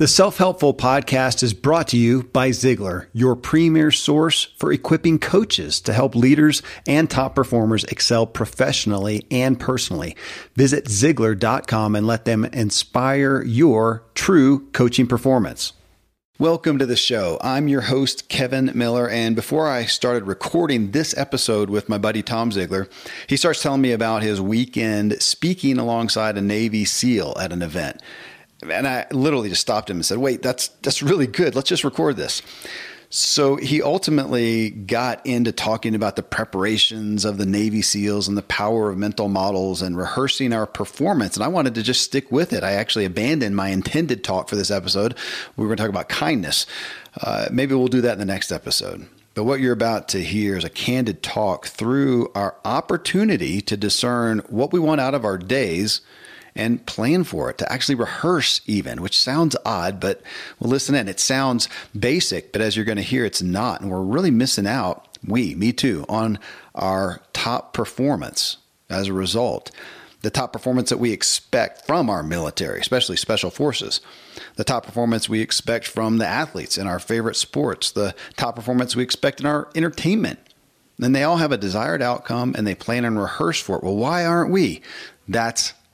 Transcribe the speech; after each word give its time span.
The 0.00 0.08
Self 0.08 0.38
Helpful 0.38 0.72
Podcast 0.72 1.42
is 1.42 1.52
brought 1.52 1.88
to 1.88 1.98
you 1.98 2.22
by 2.22 2.48
Ziglar, 2.52 3.08
your 3.12 3.36
premier 3.36 3.90
source 3.90 4.44
for 4.56 4.72
equipping 4.72 5.18
coaches 5.18 5.78
to 5.82 5.92
help 5.92 6.14
leaders 6.14 6.62
and 6.86 7.10
top 7.10 7.34
performers 7.34 7.84
excel 7.84 8.26
professionally 8.26 9.26
and 9.30 9.60
personally. 9.60 10.16
Visit 10.56 10.86
Ziglar.com 10.86 11.94
and 11.94 12.06
let 12.06 12.24
them 12.24 12.46
inspire 12.46 13.42
your 13.42 14.02
true 14.14 14.70
coaching 14.70 15.06
performance. 15.06 15.74
Welcome 16.38 16.78
to 16.78 16.86
the 16.86 16.96
show. 16.96 17.38
I'm 17.42 17.68
your 17.68 17.82
host, 17.82 18.30
Kevin 18.30 18.72
Miller. 18.74 19.06
And 19.06 19.36
before 19.36 19.68
I 19.68 19.84
started 19.84 20.26
recording 20.26 20.92
this 20.92 21.14
episode 21.18 21.68
with 21.68 21.90
my 21.90 21.98
buddy 21.98 22.22
Tom 22.22 22.52
Ziglar, 22.52 22.90
he 23.26 23.36
starts 23.36 23.62
telling 23.62 23.82
me 23.82 23.92
about 23.92 24.22
his 24.22 24.40
weekend 24.40 25.20
speaking 25.20 25.76
alongside 25.76 26.38
a 26.38 26.40
Navy 26.40 26.86
SEAL 26.86 27.36
at 27.38 27.52
an 27.52 27.60
event. 27.60 28.00
And 28.62 28.86
I 28.86 29.06
literally 29.10 29.48
just 29.48 29.62
stopped 29.62 29.88
him 29.88 29.98
and 29.98 30.06
said, 30.06 30.18
"Wait, 30.18 30.42
that's 30.42 30.68
that's 30.82 31.02
really 31.02 31.26
good. 31.26 31.54
Let's 31.54 31.68
just 31.68 31.84
record 31.84 32.16
this." 32.16 32.42
So 33.12 33.56
he 33.56 33.82
ultimately 33.82 34.70
got 34.70 35.26
into 35.26 35.50
talking 35.50 35.96
about 35.96 36.14
the 36.14 36.22
preparations 36.22 37.24
of 37.24 37.38
the 37.38 37.46
Navy 37.46 37.82
SEALs 37.82 38.28
and 38.28 38.38
the 38.38 38.42
power 38.42 38.88
of 38.88 38.98
mental 38.98 39.28
models 39.28 39.82
and 39.82 39.96
rehearsing 39.96 40.52
our 40.52 40.64
performance. 40.64 41.36
And 41.36 41.42
I 41.42 41.48
wanted 41.48 41.74
to 41.74 41.82
just 41.82 42.02
stick 42.02 42.30
with 42.30 42.52
it. 42.52 42.62
I 42.62 42.74
actually 42.74 43.04
abandoned 43.04 43.56
my 43.56 43.70
intended 43.70 44.22
talk 44.22 44.48
for 44.48 44.54
this 44.54 44.70
episode. 44.70 45.16
We 45.56 45.64
were 45.64 45.70
going 45.70 45.78
to 45.78 45.82
talk 45.82 45.90
about 45.90 46.08
kindness. 46.08 46.66
Uh, 47.20 47.48
maybe 47.50 47.74
we'll 47.74 47.88
do 47.88 48.00
that 48.02 48.12
in 48.12 48.20
the 48.20 48.24
next 48.24 48.52
episode. 48.52 49.08
But 49.34 49.42
what 49.42 49.58
you're 49.58 49.72
about 49.72 50.08
to 50.10 50.22
hear 50.22 50.56
is 50.56 50.64
a 50.64 50.70
candid 50.70 51.20
talk 51.20 51.66
through 51.66 52.30
our 52.36 52.56
opportunity 52.64 53.60
to 53.62 53.76
discern 53.76 54.38
what 54.48 54.72
we 54.72 54.78
want 54.78 55.00
out 55.00 55.14
of 55.14 55.24
our 55.24 55.36
days 55.36 56.00
and 56.54 56.84
plan 56.86 57.24
for 57.24 57.50
it, 57.50 57.58
to 57.58 57.72
actually 57.72 57.94
rehearse 57.94 58.60
even, 58.66 59.02
which 59.02 59.18
sounds 59.18 59.56
odd, 59.64 60.00
but 60.00 60.22
well, 60.58 60.70
listen 60.70 60.94
in. 60.94 61.08
It 61.08 61.20
sounds 61.20 61.68
basic, 61.98 62.52
but 62.52 62.60
as 62.60 62.76
you're 62.76 62.84
going 62.84 62.96
to 62.96 63.02
hear, 63.02 63.24
it's 63.24 63.42
not. 63.42 63.80
And 63.80 63.90
we're 63.90 64.02
really 64.02 64.30
missing 64.30 64.66
out, 64.66 65.06
we, 65.26 65.54
me 65.54 65.72
too, 65.72 66.04
on 66.08 66.38
our 66.74 67.20
top 67.32 67.72
performance 67.72 68.56
as 68.88 69.08
a 69.08 69.12
result. 69.12 69.70
The 70.22 70.30
top 70.30 70.52
performance 70.52 70.90
that 70.90 70.98
we 70.98 71.12
expect 71.12 71.86
from 71.86 72.10
our 72.10 72.22
military, 72.22 72.80
especially 72.80 73.16
special 73.16 73.50
forces. 73.50 74.02
The 74.56 74.64
top 74.64 74.84
performance 74.84 75.30
we 75.30 75.40
expect 75.40 75.86
from 75.86 76.18
the 76.18 76.26
athletes 76.26 76.76
in 76.76 76.86
our 76.86 76.98
favorite 76.98 77.36
sports. 77.36 77.90
The 77.90 78.14
top 78.36 78.56
performance 78.56 78.94
we 78.94 79.02
expect 79.02 79.40
in 79.40 79.46
our 79.46 79.70
entertainment. 79.74 80.38
And 81.00 81.16
they 81.16 81.22
all 81.22 81.38
have 81.38 81.52
a 81.52 81.56
desired 81.56 82.02
outcome 82.02 82.54
and 82.56 82.66
they 82.66 82.74
plan 82.74 83.06
and 83.06 83.18
rehearse 83.18 83.58
for 83.58 83.78
it. 83.78 83.82
Well, 83.82 83.96
why 83.96 84.26
aren't 84.26 84.50
we? 84.50 84.82
That's 85.26 85.72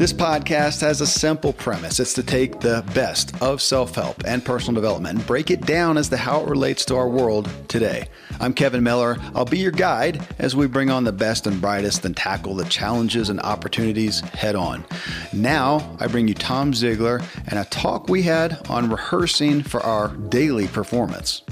This 0.00 0.14
podcast 0.14 0.80
has 0.80 1.02
a 1.02 1.06
simple 1.06 1.52
premise. 1.52 2.00
It's 2.00 2.14
to 2.14 2.22
take 2.22 2.58
the 2.60 2.82
best 2.94 3.38
of 3.42 3.60
self 3.60 3.94
help 3.94 4.22
and 4.24 4.42
personal 4.42 4.74
development 4.80 5.18
and 5.18 5.26
break 5.26 5.50
it 5.50 5.60
down 5.66 5.98
as 5.98 6.08
to 6.08 6.16
how 6.16 6.40
it 6.40 6.48
relates 6.48 6.86
to 6.86 6.96
our 6.96 7.06
world 7.06 7.50
today. 7.68 8.08
I'm 8.40 8.54
Kevin 8.54 8.82
Miller. 8.82 9.18
I'll 9.34 9.44
be 9.44 9.58
your 9.58 9.72
guide 9.72 10.26
as 10.38 10.56
we 10.56 10.68
bring 10.68 10.88
on 10.88 11.04
the 11.04 11.12
best 11.12 11.46
and 11.46 11.60
brightest 11.60 12.02
and 12.06 12.16
tackle 12.16 12.54
the 12.54 12.64
challenges 12.64 13.28
and 13.28 13.40
opportunities 13.40 14.20
head 14.20 14.56
on. 14.56 14.86
Now, 15.34 15.98
I 16.00 16.06
bring 16.06 16.28
you 16.28 16.34
Tom 16.34 16.72
Ziglar 16.72 17.22
and 17.48 17.58
a 17.58 17.66
talk 17.66 18.08
we 18.08 18.22
had 18.22 18.70
on 18.70 18.88
rehearsing 18.88 19.62
for 19.62 19.80
our 19.82 20.08
daily 20.16 20.66
performance. 20.66 21.42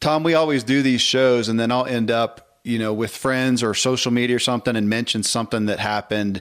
Tom, 0.00 0.24
we 0.24 0.34
always 0.34 0.64
do 0.64 0.82
these 0.82 1.02
shows 1.02 1.48
and 1.48 1.60
then 1.60 1.70
I'll 1.70 1.86
end 1.86 2.10
up 2.10 2.40
you 2.64 2.78
know, 2.78 2.94
with 2.94 3.14
friends 3.14 3.62
or 3.62 3.74
social 3.74 4.10
media 4.10 4.34
or 4.34 4.40
something 4.40 4.74
and 4.74 4.88
mention 4.88 5.22
something 5.22 5.66
that 5.66 5.78
happened 5.78 6.40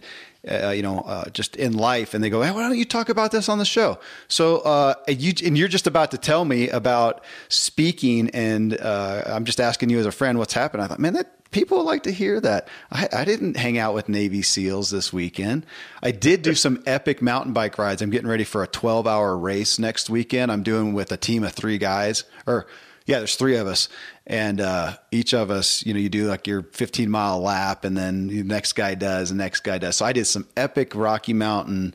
uh, 0.50 0.70
you 0.70 0.82
know, 0.82 1.00
uh, 1.00 1.30
just 1.30 1.56
in 1.56 1.74
life, 1.74 2.14
and 2.14 2.24
they 2.24 2.30
go, 2.30 2.42
hey, 2.42 2.52
"Why 2.52 2.62
don't 2.68 2.78
you 2.78 2.86
talk 2.86 3.10
about 3.10 3.32
this 3.32 3.50
on 3.50 3.60
the 3.60 3.66
show?" 3.66 4.00
So, 4.28 4.58
uh, 4.60 4.96
you 5.08 5.34
and 5.46 5.58
you're 5.58 5.68
just 5.68 5.88
about 5.88 6.12
to 6.12 6.18
tell 6.18 6.44
me 6.46 6.70
about 6.70 7.24
speaking, 7.50 8.30
and 8.32 8.80
uh, 8.80 9.24
I'm 9.26 9.46
just 9.46 9.62
asking 9.62 9.90
you 9.90 10.00
as 10.00 10.06
a 10.06 10.12
friend 10.12 10.38
what's 10.38 10.54
happened. 10.54 10.84
I 10.84 10.88
thought, 10.88 11.00
man, 11.00 11.14
that 11.14 11.44
people 11.54 11.84
like 11.84 12.04
to 12.04 12.12
hear 12.12 12.42
that. 12.42 12.68
I, 12.92 13.08
I, 13.14 13.26
didn't 13.26 13.56
hang 13.56 13.78
out 13.78 13.94
with 13.94 14.10
Navy 14.10 14.42
SEALs 14.42 14.90
this 14.90 15.14
weekend. 15.14 15.66
I 16.02 16.12
did 16.12 16.42
do 16.42 16.56
some 16.56 16.84
epic 16.86 17.22
mountain 17.22 17.54
bike 17.54 17.78
rides. 17.78 18.02
I'm 18.02 18.10
getting 18.10 18.28
ready 18.28 18.44
for 18.44 18.64
a 18.64 18.68
12 18.68 19.08
hour 19.08 19.38
race 19.38 19.80
next 19.80 20.10
weekend. 20.10 20.52
I'm 20.52 20.64
doing 20.64 20.94
with 20.94 21.12
a 21.12 21.18
team 21.18 21.44
of 21.44 21.54
three 21.54 21.78
guys, 21.78 22.26
or 22.46 22.68
yeah, 23.06 23.20
there's 23.20 23.36
three 23.36 23.56
of 23.58 23.68
us, 23.68 23.88
and 24.26 24.62
uh, 24.62 24.96
each 25.12 25.34
of 25.34 25.52
us, 25.52 25.86
you 25.86 25.94
know, 25.94 26.00
you 26.00 26.10
do 26.10 26.28
like 26.28 26.48
your 26.48 26.64
15 26.64 27.10
mile 27.10 27.40
lap, 27.40 27.84
and 27.84 27.98
then 27.98 28.28
the 28.28 28.44
next 28.44 28.74
guy 28.74 28.96
does, 28.96 29.30
the 29.30 29.36
next 29.36 29.62
guy 29.62 29.78
does. 29.78 29.98
So 29.98 30.06
I 30.06 30.14
did 30.14 30.26
some 30.26 30.48
epic 30.56 30.96
Rocky 30.96 31.34
Mountain 31.34 31.94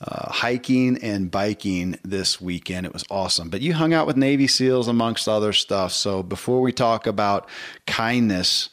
uh, 0.00 0.30
hiking 0.30 0.98
and 1.02 1.30
biking 1.30 1.98
this 2.04 2.40
weekend. 2.40 2.86
It 2.86 2.92
was 2.92 3.04
awesome. 3.10 3.48
But 3.48 3.60
you 3.60 3.74
hung 3.74 3.92
out 3.92 4.06
with 4.06 4.16
Navy 4.16 4.46
SEALs 4.46 4.88
amongst 4.88 5.28
other 5.28 5.52
stuff. 5.52 5.92
So 5.92 6.22
before 6.22 6.60
we 6.60 6.72
talk 6.72 7.06
about 7.06 7.48
kindness, 7.86 8.70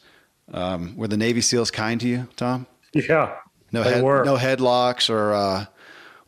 um, 0.52 0.96
were 0.96 1.08
the 1.08 1.16
Navy 1.16 1.40
SEALs 1.40 1.70
kind 1.70 2.00
to 2.00 2.08
you, 2.08 2.28
Tom? 2.36 2.66
Yeah, 2.92 3.36
no 3.72 3.82
head, 3.82 4.02
no 4.02 4.36
headlocks 4.36 5.10
or 5.10 5.34
uh, 5.34 5.66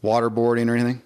waterboarding 0.03 0.69
or 0.69 0.75
anything. 0.75 1.03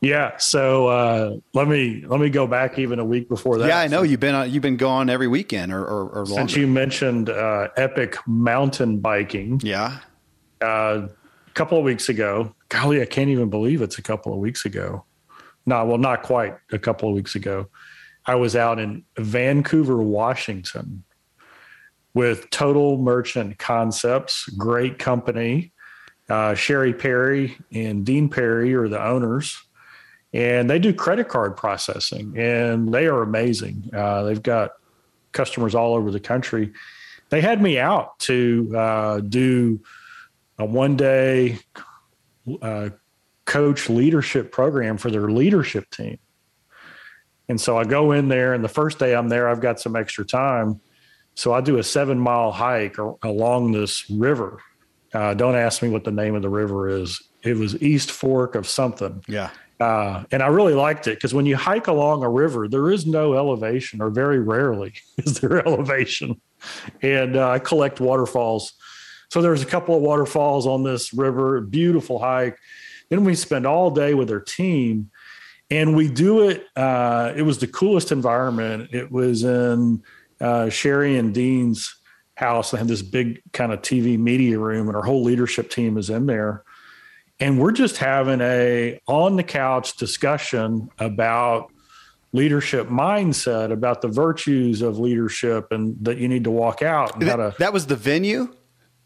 Yeah. 0.00 0.36
So 0.36 0.86
uh, 0.86 1.36
let 1.54 1.66
me 1.68 2.04
let 2.06 2.20
me 2.20 2.30
go 2.30 2.46
back 2.46 2.78
even 2.78 2.98
a 2.98 3.04
week 3.04 3.28
before 3.28 3.58
that. 3.58 3.68
Yeah, 3.68 3.78
I 3.78 3.88
know 3.88 4.02
you've 4.02 4.20
been 4.20 4.34
uh, 4.34 4.44
you've 4.44 4.62
been 4.62 4.76
gone 4.76 5.10
every 5.10 5.26
weekend 5.26 5.72
or 5.72 5.84
or, 5.84 6.08
or 6.10 6.26
since 6.26 6.54
you 6.54 6.66
mentioned 6.66 7.30
uh, 7.30 7.68
epic 7.76 8.16
mountain 8.26 9.00
biking. 9.00 9.60
Yeah. 9.62 9.98
Uh, 10.60 11.08
a 11.46 11.50
couple 11.54 11.78
of 11.78 11.84
weeks 11.84 12.08
ago, 12.08 12.54
golly, 12.68 13.02
I 13.02 13.06
can't 13.06 13.30
even 13.30 13.50
believe 13.50 13.82
it's 13.82 13.98
a 13.98 14.02
couple 14.02 14.32
of 14.32 14.38
weeks 14.38 14.64
ago. 14.64 15.04
No, 15.66 15.84
well, 15.84 15.98
not 15.98 16.22
quite 16.22 16.56
a 16.72 16.78
couple 16.78 17.08
of 17.08 17.14
weeks 17.14 17.34
ago. 17.34 17.68
I 18.26 18.36
was 18.36 18.56
out 18.56 18.78
in 18.78 19.04
Vancouver, 19.16 19.96
Washington, 19.96 21.04
with 22.14 22.50
Total 22.50 22.98
Merchant 22.98 23.58
Concepts, 23.58 24.48
great 24.50 24.98
company. 24.98 25.72
Uh, 26.28 26.54
Sherry 26.54 26.92
Perry 26.92 27.56
and 27.72 28.04
Dean 28.04 28.28
Perry 28.28 28.74
are 28.74 28.88
the 28.88 29.02
owners 29.02 29.56
and 30.32 30.68
they 30.68 30.78
do 30.78 30.92
credit 30.92 31.28
card 31.28 31.56
processing, 31.56 32.36
and 32.38 32.92
they 32.92 33.06
are 33.06 33.22
amazing. 33.22 33.90
Uh, 33.94 34.24
they've 34.24 34.42
got 34.42 34.72
customers 35.32 35.74
all 35.74 35.94
over 35.94 36.10
the 36.10 36.20
country. 36.20 36.72
They 37.30 37.40
had 37.40 37.62
me 37.62 37.78
out 37.78 38.18
to 38.20 38.72
uh, 38.76 39.20
do 39.20 39.80
a 40.58 40.64
one 40.64 40.96
day 40.96 41.58
uh, 42.62 42.90
coach 43.44 43.88
leadership 43.88 44.52
program 44.52 44.98
for 44.98 45.10
their 45.10 45.30
leadership 45.30 45.90
team. 45.90 46.18
And 47.48 47.58
so 47.58 47.78
I 47.78 47.84
go 47.84 48.12
in 48.12 48.28
there, 48.28 48.52
and 48.52 48.62
the 48.62 48.68
first 48.68 48.98
day 48.98 49.14
I'm 49.14 49.28
there, 49.28 49.48
I've 49.48 49.60
got 49.60 49.80
some 49.80 49.96
extra 49.96 50.24
time. 50.24 50.80
So 51.34 51.54
I 51.54 51.60
do 51.60 51.78
a 51.78 51.82
seven 51.82 52.18
mile 52.18 52.52
hike 52.52 52.96
along 53.22 53.72
this 53.72 54.10
river. 54.10 54.60
Uh, 55.14 55.32
don't 55.32 55.54
ask 55.54 55.82
me 55.82 55.88
what 55.88 56.04
the 56.04 56.10
name 56.10 56.34
of 56.34 56.42
the 56.42 56.50
river 56.50 56.88
is. 56.88 57.22
It 57.42 57.56
was 57.56 57.80
East 57.80 58.10
Fork 58.10 58.54
of 58.54 58.66
something. 58.68 59.24
Yeah. 59.26 59.50
Uh, 59.80 60.24
and 60.32 60.42
I 60.42 60.48
really 60.48 60.74
liked 60.74 61.06
it 61.06 61.16
because 61.16 61.32
when 61.32 61.46
you 61.46 61.56
hike 61.56 61.86
along 61.86 62.24
a 62.24 62.30
river, 62.30 62.68
there 62.68 62.90
is 62.90 63.06
no 63.06 63.34
elevation, 63.34 64.02
or 64.02 64.10
very 64.10 64.40
rarely 64.40 64.94
is 65.18 65.40
there 65.40 65.66
elevation. 65.66 66.40
And 67.02 67.36
uh, 67.36 67.50
I 67.50 67.58
collect 67.58 68.00
waterfalls. 68.00 68.72
So 69.30 69.42
there's 69.42 69.62
a 69.62 69.66
couple 69.66 69.94
of 69.94 70.02
waterfalls 70.02 70.66
on 70.66 70.82
this 70.82 71.12
river, 71.12 71.60
beautiful 71.60 72.18
hike. 72.18 72.58
Then 73.10 73.24
we 73.24 73.34
spend 73.34 73.66
all 73.66 73.90
day 73.90 74.14
with 74.14 74.30
our 74.30 74.40
team, 74.40 75.10
and 75.70 75.94
we 75.94 76.08
do 76.08 76.48
it. 76.48 76.66
Uh, 76.74 77.32
it 77.36 77.42
was 77.42 77.58
the 77.58 77.66
coolest 77.66 78.10
environment. 78.10 78.90
It 78.92 79.12
was 79.12 79.44
in 79.44 80.02
uh, 80.40 80.70
Sherry 80.70 81.18
and 81.18 81.32
Dean's 81.32 81.94
house. 82.34 82.70
They 82.70 82.78
have 82.78 82.88
this 82.88 83.02
big 83.02 83.42
kind 83.52 83.72
of 83.72 83.82
TV 83.82 84.18
media 84.18 84.58
room, 84.58 84.88
and 84.88 84.96
our 84.96 85.04
whole 85.04 85.22
leadership 85.22 85.70
team 85.70 85.98
is 85.98 86.10
in 86.10 86.26
there 86.26 86.64
and 87.40 87.60
we're 87.60 87.72
just 87.72 87.98
having 87.98 88.40
a 88.40 89.00
on 89.06 89.36
the 89.36 89.42
couch 89.42 89.96
discussion 89.96 90.90
about 90.98 91.72
leadership 92.32 92.88
mindset 92.88 93.72
about 93.72 94.02
the 94.02 94.08
virtues 94.08 94.82
of 94.82 94.98
leadership 94.98 95.72
and 95.72 95.96
that 96.02 96.18
you 96.18 96.28
need 96.28 96.44
to 96.44 96.50
walk 96.50 96.82
out 96.82 97.14
and 97.14 97.22
that, 97.22 97.36
to 97.36 97.54
that 97.58 97.72
was 97.72 97.86
the 97.86 97.96
venue? 97.96 98.54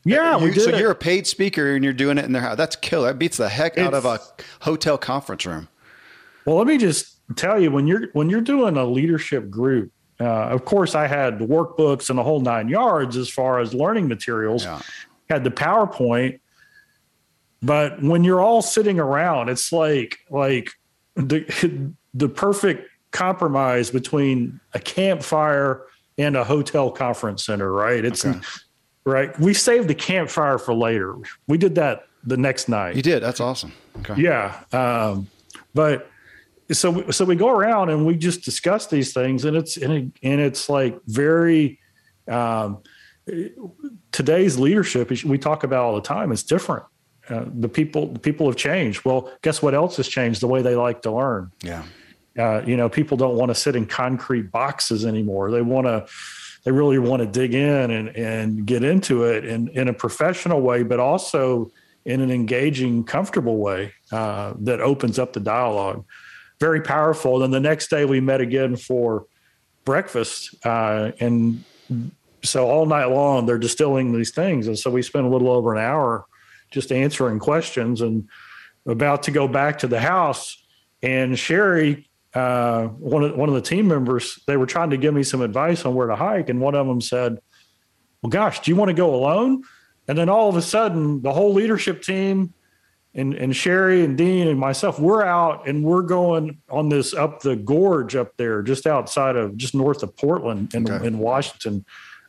Yeah 0.04 0.38
you, 0.38 0.52
so 0.54 0.70
it. 0.70 0.80
you're 0.80 0.90
a 0.90 0.96
paid 0.96 1.28
speaker 1.28 1.76
and 1.76 1.84
you're 1.84 1.92
doing 1.92 2.18
it 2.18 2.24
in 2.24 2.32
their 2.32 2.42
house. 2.42 2.56
That's 2.56 2.74
killer. 2.74 3.08
That 3.08 3.18
beats 3.18 3.36
the 3.36 3.48
heck 3.48 3.78
out 3.78 3.94
of 3.94 4.04
a 4.04 4.18
hotel 4.60 4.98
conference 4.98 5.46
room. 5.46 5.68
Well 6.44 6.56
let 6.56 6.66
me 6.66 6.78
just 6.78 7.20
tell 7.36 7.60
you 7.60 7.70
when 7.70 7.86
you're 7.86 8.08
when 8.12 8.28
you're 8.28 8.40
doing 8.40 8.76
a 8.76 8.84
leadership 8.84 9.48
group 9.48 9.92
uh, 10.20 10.24
of 10.24 10.64
course 10.64 10.94
i 10.94 11.06
had 11.06 11.38
the 11.38 11.46
workbooks 11.46 12.10
and 12.10 12.18
the 12.18 12.22
whole 12.22 12.40
nine 12.40 12.68
yards 12.68 13.16
as 13.16 13.30
far 13.30 13.60
as 13.60 13.72
learning 13.72 14.08
materials. 14.08 14.64
Yeah. 14.64 14.80
had 15.30 15.44
the 15.44 15.50
powerpoint 15.50 16.40
but 17.62 18.02
when 18.02 18.24
you're 18.24 18.40
all 18.40 18.60
sitting 18.60 18.98
around, 18.98 19.48
it's 19.48 19.72
like 19.72 20.18
like 20.30 20.70
the 21.14 21.94
the 22.14 22.28
perfect 22.28 22.88
compromise 23.12 23.90
between 23.90 24.60
a 24.72 24.80
campfire 24.80 25.86
and 26.18 26.36
a 26.36 26.44
hotel 26.44 26.90
conference 26.90 27.44
center, 27.44 27.70
right? 27.72 28.04
It's 28.04 28.24
okay. 28.24 28.40
right. 29.04 29.38
We 29.38 29.54
saved 29.54 29.88
the 29.88 29.94
campfire 29.94 30.58
for 30.58 30.74
later. 30.74 31.16
We 31.46 31.56
did 31.56 31.76
that 31.76 32.06
the 32.24 32.36
next 32.36 32.68
night. 32.68 32.96
You 32.96 33.02
did. 33.02 33.22
That's 33.22 33.40
awesome. 33.40 33.72
Okay. 34.00 34.20
Yeah. 34.20 34.60
Um, 34.72 35.28
but 35.74 36.10
so 36.72 37.10
so 37.10 37.24
we 37.24 37.36
go 37.36 37.48
around 37.48 37.90
and 37.90 38.04
we 38.04 38.16
just 38.16 38.44
discuss 38.44 38.88
these 38.88 39.12
things, 39.12 39.44
and 39.44 39.56
it's 39.56 39.76
and, 39.76 39.92
it, 39.92 40.04
and 40.22 40.40
it's 40.40 40.68
like 40.68 40.98
very 41.06 41.78
um, 42.28 42.82
today's 44.10 44.58
leadership. 44.58 45.10
We 45.24 45.38
talk 45.38 45.64
about 45.64 45.84
all 45.84 45.94
the 45.94 46.02
time. 46.02 46.32
It's 46.32 46.42
different. 46.42 46.84
Uh, 47.28 47.44
the 47.60 47.68
people 47.68 48.08
the 48.08 48.18
people 48.18 48.46
have 48.46 48.56
changed. 48.56 49.04
Well, 49.04 49.30
guess 49.42 49.62
what 49.62 49.74
else 49.74 49.96
has 49.96 50.08
changed? 50.08 50.40
The 50.40 50.48
way 50.48 50.62
they 50.62 50.74
like 50.74 51.02
to 51.02 51.12
learn. 51.12 51.52
Yeah. 51.62 51.84
Uh, 52.38 52.62
you 52.66 52.76
know, 52.76 52.88
people 52.88 53.16
don't 53.16 53.36
want 53.36 53.50
to 53.50 53.54
sit 53.54 53.76
in 53.76 53.86
concrete 53.86 54.50
boxes 54.50 55.04
anymore. 55.04 55.50
They 55.50 55.60
want 55.60 55.86
to, 55.86 56.06
they 56.64 56.70
really 56.70 56.98
want 56.98 57.20
to 57.20 57.26
dig 57.26 57.54
in 57.54 57.90
and 57.90 58.08
and 58.16 58.66
get 58.66 58.82
into 58.82 59.24
it 59.24 59.44
in 59.44 59.68
in 59.68 59.88
a 59.88 59.92
professional 59.92 60.60
way, 60.60 60.82
but 60.82 60.98
also 60.98 61.70
in 62.04 62.20
an 62.20 62.30
engaging, 62.30 63.04
comfortable 63.04 63.58
way 63.58 63.92
uh, 64.10 64.54
that 64.58 64.80
opens 64.80 65.18
up 65.18 65.32
the 65.32 65.40
dialogue. 65.40 66.04
Very 66.58 66.80
powerful. 66.80 67.38
Then 67.38 67.52
the 67.52 67.60
next 67.60 67.88
day 67.88 68.04
we 68.04 68.18
met 68.20 68.40
again 68.40 68.76
for 68.76 69.26
breakfast, 69.84 70.54
uh, 70.64 71.12
and 71.20 71.62
so 72.42 72.68
all 72.68 72.86
night 72.86 73.06
long 73.06 73.46
they're 73.46 73.58
distilling 73.58 74.12
these 74.12 74.32
things, 74.32 74.66
and 74.66 74.78
so 74.78 74.90
we 74.90 75.02
spent 75.02 75.26
a 75.26 75.28
little 75.28 75.50
over 75.50 75.72
an 75.72 75.80
hour 75.80 76.26
just 76.72 76.92
answering 76.92 77.38
questions 77.38 78.00
and 78.00 78.28
about 78.86 79.24
to 79.24 79.30
go 79.30 79.46
back 79.46 79.78
to 79.78 79.86
the 79.86 80.00
house. 80.00 80.62
And 81.02 81.38
Sherry, 81.38 82.08
uh, 82.34 82.84
one 82.86 83.24
of 83.24 83.36
one 83.36 83.48
of 83.48 83.54
the 83.54 83.62
team 83.62 83.88
members, 83.88 84.40
they 84.46 84.56
were 84.56 84.66
trying 84.66 84.90
to 84.90 84.96
give 84.96 85.14
me 85.14 85.22
some 85.22 85.42
advice 85.42 85.84
on 85.84 85.94
where 85.94 86.06
to 86.06 86.16
hike, 86.16 86.48
and 86.48 86.60
one 86.60 86.74
of 86.74 86.86
them 86.86 87.00
said, 87.00 87.38
"Well, 88.22 88.30
gosh, 88.30 88.60
do 88.60 88.70
you 88.70 88.76
want 88.76 88.88
to 88.88 88.94
go 88.94 89.14
alone?" 89.14 89.62
And 90.08 90.18
then 90.18 90.28
all 90.28 90.48
of 90.48 90.56
a 90.56 90.62
sudden, 90.62 91.22
the 91.22 91.32
whole 91.32 91.52
leadership 91.52 92.02
team 92.02 92.54
and, 93.14 93.34
and 93.34 93.54
Sherry 93.54 94.04
and 94.04 94.16
Dean 94.16 94.48
and 94.48 94.58
myself, 94.58 94.98
we're 94.98 95.22
out 95.22 95.68
and 95.68 95.84
we're 95.84 96.02
going 96.02 96.58
on 96.70 96.88
this 96.88 97.14
up 97.14 97.42
the 97.42 97.56
gorge 97.56 98.16
up 98.16 98.36
there, 98.36 98.62
just 98.62 98.86
outside 98.86 99.36
of 99.36 99.56
just 99.56 99.74
north 99.74 100.02
of 100.02 100.16
Portland 100.16 100.74
in, 100.74 100.90
okay. 100.90 101.06
in 101.06 101.18
Washington. 101.18 101.84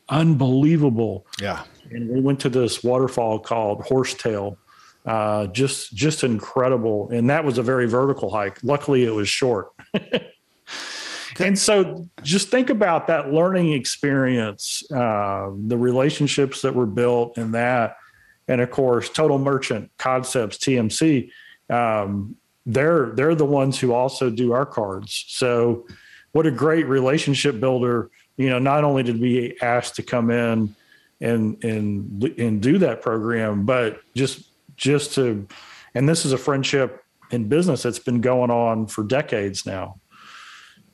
Unbelievable. 0.10 1.26
Yeah 1.42 1.64
and 1.94 2.10
we 2.10 2.20
went 2.20 2.40
to 2.42 2.50
this 2.50 2.84
waterfall 2.84 3.40
called 3.40 3.82
Horsetail. 3.82 4.58
Uh, 5.06 5.48
just 5.48 5.94
just 5.94 6.24
incredible, 6.24 7.10
and 7.12 7.30
that 7.30 7.44
was 7.44 7.58
a 7.58 7.64
very 7.64 7.88
vertical 7.88 8.30
hike. 8.30 8.58
Luckily, 8.64 9.04
it 9.04 9.14
was 9.14 9.28
short. 9.28 9.74
and 11.40 11.60
so, 11.60 12.08
just 12.22 12.48
think 12.48 12.70
about 12.70 13.08
that 13.08 13.34
learning 13.34 13.74
experience, 13.74 14.82
uh, 14.92 15.50
the 15.68 15.78
relationships 15.78 16.62
that 16.62 16.74
were 16.74 16.86
built, 16.86 17.38
in 17.38 17.52
that, 17.52 17.98
and 18.48 18.62
of 18.62 18.72
course, 18.72 19.10
Total 19.10 19.38
Merchant 19.38 19.92
Concepts 19.98 20.58
(TMC). 20.58 21.30
Um, 21.70 22.38
they're 22.66 23.12
they're 23.14 23.36
the 23.36 23.44
ones 23.44 23.78
who 23.78 23.92
also 23.92 24.30
do 24.30 24.54
our 24.54 24.66
cards. 24.66 25.26
So, 25.28 25.86
what 26.32 26.46
a 26.46 26.52
great 26.52 26.88
relationship 26.88 27.60
builder! 27.60 28.10
You 28.38 28.50
know, 28.50 28.60
not 28.60 28.84
only 28.84 29.04
did 29.04 29.20
we 29.22 29.58
asked 29.62 29.96
to 29.96 30.04
come 30.04 30.32
in 30.32 30.76
and 31.22 31.64
and 31.64 32.24
and 32.38 32.62
do 32.62 32.78
that 32.80 33.02
program 33.02 33.66
but 33.66 34.02
just 34.14 34.44
just 34.76 35.14
to 35.14 35.48
and 35.96 36.08
this 36.08 36.26
is 36.26 36.34
a 36.34 36.38
friendship 36.38 37.04
in 37.32 37.48
business 37.48 37.84
that's 37.84 38.00
been 38.00 38.22
going 38.22 38.52
on 38.52 38.88
for 38.88 39.04
decades 39.04 39.66
now 39.66 39.96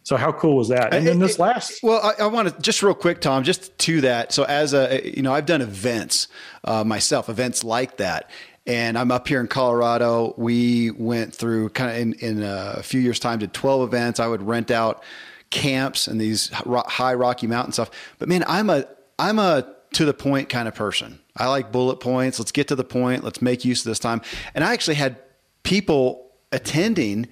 so 0.03 0.17
how 0.17 0.31
cool 0.31 0.57
was 0.57 0.69
that? 0.69 0.91
And 0.91 1.05
then 1.05 1.19
this 1.19 1.37
last. 1.37 1.83
Well, 1.83 2.01
I, 2.01 2.23
I 2.23 2.27
want 2.27 2.47
to 2.47 2.59
just 2.61 2.81
real 2.81 2.95
quick, 2.95 3.21
Tom, 3.21 3.43
just 3.43 3.77
to 3.77 4.01
that. 4.01 4.33
So 4.33 4.43
as 4.43 4.73
a, 4.73 5.07
you 5.07 5.21
know, 5.21 5.31
I've 5.31 5.45
done 5.45 5.61
events 5.61 6.29
uh, 6.63 6.83
myself, 6.83 7.29
events 7.29 7.63
like 7.63 7.97
that. 7.97 8.31
And 8.65 8.97
I'm 8.97 9.11
up 9.11 9.27
here 9.27 9.39
in 9.39 9.47
Colorado. 9.47 10.33
We 10.35 10.89
went 10.89 11.35
through 11.35 11.69
kind 11.69 11.91
of 11.91 11.97
in, 11.97 12.13
in 12.13 12.41
a 12.41 12.81
few 12.81 12.99
years 12.99 13.19
time, 13.19 13.37
did 13.37 13.53
12 13.53 13.83
events. 13.83 14.19
I 14.19 14.25
would 14.25 14.41
rent 14.41 14.71
out 14.71 15.03
camps 15.49 16.07
and 16.07 16.19
these 16.19 16.49
high 16.49 17.13
Rocky 17.13 17.47
Mountain 17.47 17.73
stuff. 17.73 17.91
But 18.17 18.29
man, 18.29 18.43
I'm 18.47 18.69
a, 18.69 18.85
I'm 19.17 19.39
a 19.39 19.75
to 19.93 20.05
the 20.05 20.13
point 20.13 20.49
kind 20.49 20.67
of 20.67 20.75
person. 20.75 21.19
I 21.35 21.47
like 21.47 21.71
bullet 21.71 21.99
points. 21.99 22.39
Let's 22.39 22.51
get 22.51 22.67
to 22.67 22.75
the 22.75 22.83
point. 22.83 23.23
Let's 23.23 23.41
make 23.41 23.65
use 23.65 23.81
of 23.81 23.89
this 23.89 23.99
time. 23.99 24.21
And 24.53 24.63
I 24.63 24.73
actually 24.73 24.95
had 24.95 25.17
people 25.63 26.31
attending 26.51 27.27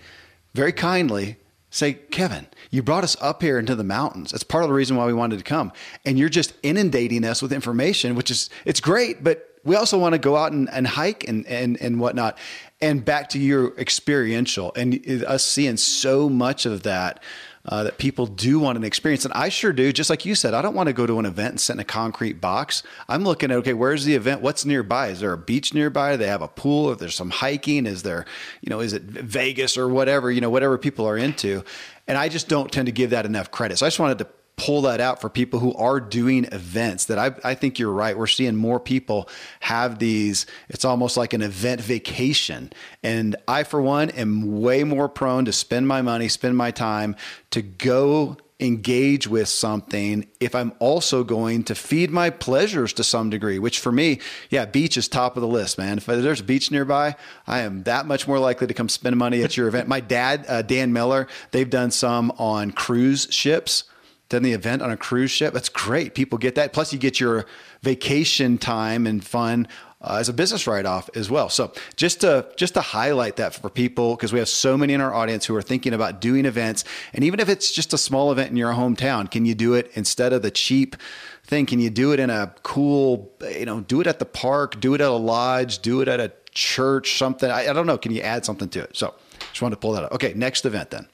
very 0.54 0.72
kindly 0.72 1.38
say, 1.70 1.94
Kevin, 1.94 2.48
you 2.72 2.82
brought 2.82 3.04
us 3.04 3.16
up 3.22 3.42
here 3.42 3.60
into 3.60 3.76
the 3.76 3.84
mountains. 3.84 4.34
It's 4.34 4.44
part 4.44 4.64
of 4.64 4.70
the 4.70 4.74
reason 4.74 4.96
why 4.96 5.06
we 5.06 5.14
wanted 5.14 5.38
to 5.38 5.44
come. 5.44 5.72
And 6.06 6.18
you're 6.18 6.30
just 6.30 6.54
inundating 6.64 7.24
us 7.26 7.42
with 7.42 7.52
information, 7.54 8.16
which 8.16 8.32
is, 8.32 8.50
it's 8.66 8.80
great, 8.80 9.24
but 9.24 9.48
we 9.64 9.76
also 9.76 9.98
want 9.98 10.14
to 10.14 10.20
go 10.20 10.36
out 10.38 10.54
and, 10.54 10.70
and 10.72 10.88
hike 10.88 11.28
and, 11.28 11.46
and, 11.46 11.80
and 11.82 12.00
whatnot. 12.00 12.38
And 12.80 13.04
back 13.04 13.30
to 13.30 13.40
your 13.40 13.78
experiential 13.78 14.72
and 14.76 15.04
uh, 15.08 15.26
us 15.28 15.46
seeing 15.46 15.78
so 15.78 16.30
much 16.30 16.66
of 16.66 16.84
that 16.84 17.22
uh, 17.68 17.84
that 17.84 17.98
people 17.98 18.26
do 18.26 18.60
want 18.60 18.78
an 18.78 18.84
experience. 18.84 19.26
And 19.26 19.34
I 19.34 19.50
sure 19.50 19.74
do. 19.74 19.92
Just 19.92 20.10
like 20.10 20.26
you 20.26 20.36
said, 20.36 20.54
I 20.54 20.62
don't 20.62 20.76
want 20.76 20.88
to 20.88 20.94
go 20.94 21.06
to 21.06 21.20
an 21.20 21.26
event 21.26 21.52
and 21.52 21.60
sit 21.60 21.74
in 21.74 21.80
a 21.80 21.86
concrete 21.86 22.40
box. 22.40 22.84
I'm 23.10 23.24
looking 23.24 23.52
at, 23.52 23.58
okay, 23.58 23.74
where's 23.74 24.06
the 24.06 24.16
event? 24.16 24.42
What's 24.42 24.66
nearby? 24.66 25.10
Is 25.10 25.20
there 25.20 25.34
a 25.34 25.38
beach 25.38 25.74
nearby? 25.74 26.12
Do 26.12 26.18
they 26.18 26.28
have 26.28 26.42
a 26.42 26.48
pool? 26.48 26.92
If 26.92 27.00
there's 27.00 27.16
some 27.16 27.30
hiking, 27.30 27.86
is 27.86 28.04
there, 28.04 28.26
you 28.62 28.70
know, 28.70 28.80
is 28.80 28.94
it 28.94 29.04
Vegas 29.04 29.78
or 29.78 29.88
whatever, 29.90 30.32
you 30.32 30.42
know, 30.42 30.50
whatever 30.50 30.78
people 30.78 31.08
are 31.08 31.18
into. 31.18 31.64
And 32.08 32.18
I 32.18 32.30
just 32.30 32.48
don't 32.48 32.72
tend 32.72 32.86
to 32.86 32.92
give 32.92 33.10
that 33.10 33.26
enough 33.26 33.52
credit. 33.52 33.78
So 33.78 33.86
I 33.86 33.90
just 33.90 34.00
wanted 34.00 34.20
to 34.20 34.28
pull 34.58 34.82
that 34.82 35.00
out 35.00 35.22
for 35.22 35.30
people 35.30 35.60
who 35.60 35.74
are 35.76 36.00
doing 36.00 36.46
events 36.46 37.06
that 37.06 37.20
I, 37.20 37.32
I 37.44 37.54
think 37.54 37.78
you're 37.78 37.92
right. 37.92 38.18
We're 38.18 38.26
seeing 38.26 38.56
more 38.56 38.80
people 38.80 39.30
have 39.60 40.00
these, 40.00 40.48
it's 40.68 40.84
almost 40.84 41.16
like 41.16 41.34
an 41.34 41.44
event 41.44 41.80
vacation. 41.80 42.74
And 43.04 43.36
I, 43.48 43.64
for 43.64 43.82
one, 43.82 44.10
am 44.10 44.60
way 44.60 44.84
more 44.84 45.08
prone 45.08 45.46
to 45.46 45.54
spend 45.54 45.88
my 45.88 46.02
money, 46.02 46.28
spend 46.28 46.58
my 46.58 46.72
time 46.72 47.16
to 47.52 47.62
go 47.62 48.38
engage 48.60 49.28
with 49.28 49.48
something 49.48 50.28
if 50.40 50.56
I'm 50.56 50.74
also 50.80 51.24
going 51.24 51.64
to 51.66 51.76
feed 51.76 52.10
my 52.10 52.32
pleasures 52.32 52.94
to 52.94 53.04
some 53.04 53.30
degree, 53.30 53.60
which 53.60 53.80
for 53.80 53.92
me, 53.92 54.20
yeah, 54.50 54.66
beach 54.66 54.98
is 54.98 55.08
top 55.08 55.38
of 55.38 55.42
the 55.42 55.48
list, 55.48 55.78
man. 55.78 56.00
If 56.00 56.08
there's 56.08 56.40
a 56.40 56.44
beach 56.44 56.72
nearby, 56.72 57.16
I 57.46 57.60
am 57.60 57.84
that 57.84 58.08
much 58.08 58.28
more 58.28 58.40
likely 58.40 58.66
to 58.66 58.74
come 58.74 58.90
spend 58.90 59.18
money 59.18 59.44
at 59.44 59.56
your 59.56 59.68
event. 59.68 59.88
My 59.88 60.00
dad, 60.00 60.46
uh, 60.48 60.64
Dan 60.64 60.94
Miller, 60.94 61.28
they've 61.52 61.70
done 61.70 61.92
some 61.92 62.32
on 62.40 62.72
cruise 62.72 63.28
ships 63.30 63.84
done 64.30 64.44
the 64.44 64.54
event 64.54 64.82
on 64.82 64.92
a 64.92 64.98
cruise 64.98 65.32
ship. 65.32 65.54
That's 65.54 65.70
great. 65.70 66.14
People 66.14 66.38
get 66.38 66.56
that. 66.56 66.74
Plus, 66.74 66.92
you 66.92 67.00
get 67.00 67.20
your 67.20 67.46
vacation 67.82 68.58
time 68.58 69.08
and 69.08 69.24
fun 69.24 69.68
uh, 70.02 70.18
as 70.20 70.30
a 70.30 70.34
business 70.34 70.68
write-off 70.68 71.10
as 71.16 71.30
well. 71.30 71.50
So 71.50 71.74
just 71.96 72.22
to 72.22 72.48
just 72.56 72.74
to 72.76 72.82
highlight 72.82 73.38
that 73.38 73.54
for 73.56 73.70
people, 73.70 74.16
because 74.16 74.34
we 74.34 74.40
have 74.40 74.50
so 74.50 74.78
many 74.78 74.94
in 74.94 75.02
our 75.02 75.14
audience 75.14 75.46
who 75.46 75.56
are 75.56 75.62
thinking 75.62 75.94
about 75.94 76.22
doing 76.22 76.46
events, 76.46 76.84
and 77.14 77.24
even 77.24 77.40
if 77.40 77.50
it's 77.50 77.72
just 77.72 77.94
a 77.94 77.98
small 77.98 78.32
event 78.32 78.52
in 78.52 78.58
your 78.58 78.74
hometown, 78.74 79.30
can 79.30 79.46
you 79.46 79.56
do 79.56 79.74
it 79.74 79.90
instead 79.96 80.34
of 80.34 80.42
the 80.42 80.52
cheap 80.52 80.96
thing? 81.44 81.66
Can 81.66 81.80
you 81.80 81.90
do 81.90 82.12
it 82.12 82.20
in 82.20 82.30
a 82.30 82.54
cool, 82.64 83.32
you 83.42 83.66
know, 83.66 83.82
do 83.82 84.02
it 84.02 84.08
at 84.08 84.20
the 84.20 84.26
park, 84.26 84.80
do 84.80 84.94
it 84.94 85.02
at 85.02 85.08
a 85.08 85.12
lodge, 85.12 85.80
do 85.80 86.02
it 86.02 86.08
at 86.08 86.20
a 86.20 86.32
church, 86.52 87.18
something? 87.18 87.50
I, 87.50 87.70
I 87.70 87.74
don't 87.74 87.88
know. 87.88 87.98
Can 87.98 88.12
you 88.12 88.22
add 88.22 88.46
something 88.46 88.70
to 88.70 88.82
it? 88.82 88.96
So 88.96 89.16
just 89.40 89.62
wanted 89.62 89.76
to 89.76 89.80
pull 89.80 89.94
that 89.94 90.04
up. 90.04 90.12
Okay, 90.12 90.34
next 90.36 90.66
event 90.66 90.92
then. 90.92 91.08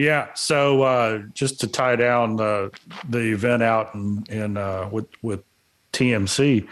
Yeah. 0.00 0.28
So 0.34 0.82
uh, 0.82 1.18
just 1.34 1.60
to 1.60 1.66
tie 1.66 1.94
down 1.94 2.36
the 2.36 2.70
the 3.10 3.32
event 3.32 3.62
out 3.62 3.94
and 3.94 4.26
in, 4.30 4.42
in 4.42 4.56
uh, 4.56 4.88
with 4.90 5.08
with 5.20 5.44
TMC. 5.92 6.66